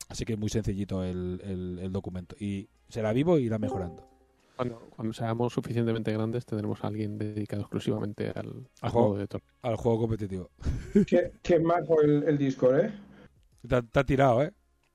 Así 0.08 0.24
que 0.24 0.32
es 0.34 0.38
muy 0.38 0.48
sencillito 0.48 1.02
el, 1.04 1.40
el- 1.44 1.78
el 1.82 1.92
documento. 1.92 2.34
Y 2.38 2.68
será 2.88 3.12
vivo 3.12 3.38
y 3.38 3.44
irá 3.44 3.58
mejorando. 3.58 4.08
Cuando, 4.56 4.78
cuando 4.90 5.12
seamos 5.12 5.52
suficientemente 5.52 6.12
grandes 6.12 6.46
tendremos 6.46 6.82
a 6.82 6.86
alguien 6.88 7.18
dedicado 7.18 7.62
exclusivamente 7.62 8.28
al, 8.34 8.66
Al 8.80 8.90
juego. 8.90 9.08
juego 9.08 9.18
de 9.18 9.26
torneo. 9.26 9.50
Al 9.62 9.76
juego 9.76 9.98
competitivo. 10.00 10.50
Qué, 11.06 11.32
qué 11.42 11.58
majo 11.60 12.00
el, 12.00 12.22
el 12.24 12.38
Discord, 12.38 12.80
¿eh? 12.80 12.92
Te, 13.68 13.74
ha- 13.76 13.82
te 13.82 14.00
ha 14.00 14.04
tirado, 14.04 14.42
¿eh? 14.42 14.52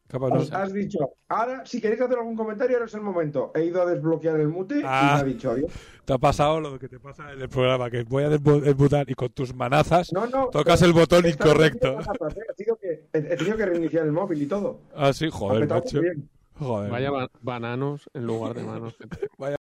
Capaz, 0.07 0.28
no 0.30 0.41
Has, 0.57 0.74
dicho, 0.74 1.12
ahora, 1.30 1.66
si 1.66 1.80
queréis 1.80 2.01
hacer 2.01 2.18
algún 2.18 2.36
comentario, 2.36 2.76
ahora 2.76 2.86
es 2.88 2.93
el 2.95 2.99
momento. 3.01 3.51
He 3.55 3.64
ido 3.64 3.82
a 3.82 3.86
desbloquear 3.86 4.41
el 4.41 4.49
mute 4.49 4.82
Ah. 4.84 5.01
y 5.01 5.16
me 5.16 5.22
ha 5.22 5.24
dicho 5.24 5.51
adiós. 5.51 5.72
Te 6.03 6.12
ha 6.12 6.18
pasado 6.18 6.59
lo 6.59 6.78
que 6.78 6.89
te 6.89 6.99
pasa 6.99 7.32
en 7.32 7.39
el 7.39 7.47
programa, 7.47 7.89
que 7.89 8.03
voy 8.03 8.24
a 8.26 8.30
desmutar 8.30 9.09
y 9.09 9.14
con 9.14 9.30
tus 9.30 9.55
manazas 9.55 10.12
No, 10.12 10.28
no. 10.28 10.47
tocas 10.49 10.82
el 10.82 10.91
botón 10.91 11.26
incorrecto. 11.28 11.97
¿eh? 11.99 12.03
He 12.49 12.53
tenido 12.55 12.76
que, 12.76 13.07
he, 13.14 13.22
tenido 13.38 13.55
que 13.55 13.66
reiniciar 13.66 14.05
el 14.05 14.12
móvil 14.12 14.41
y 14.41 14.47
todo. 14.47 14.82
Ah, 14.93 15.14
sí, 15.14 15.30
joder, 15.32 15.66
macho. 15.70 16.01
bien. 16.01 16.28
Joder. 16.60 16.91
Vaya 16.91 17.12
ba- 17.12 17.32
bananos 17.41 18.10
en 18.14 18.28
lugar 18.28 18.54
de 18.54 18.64
manos. 18.64 18.95
Vaya 19.38 19.58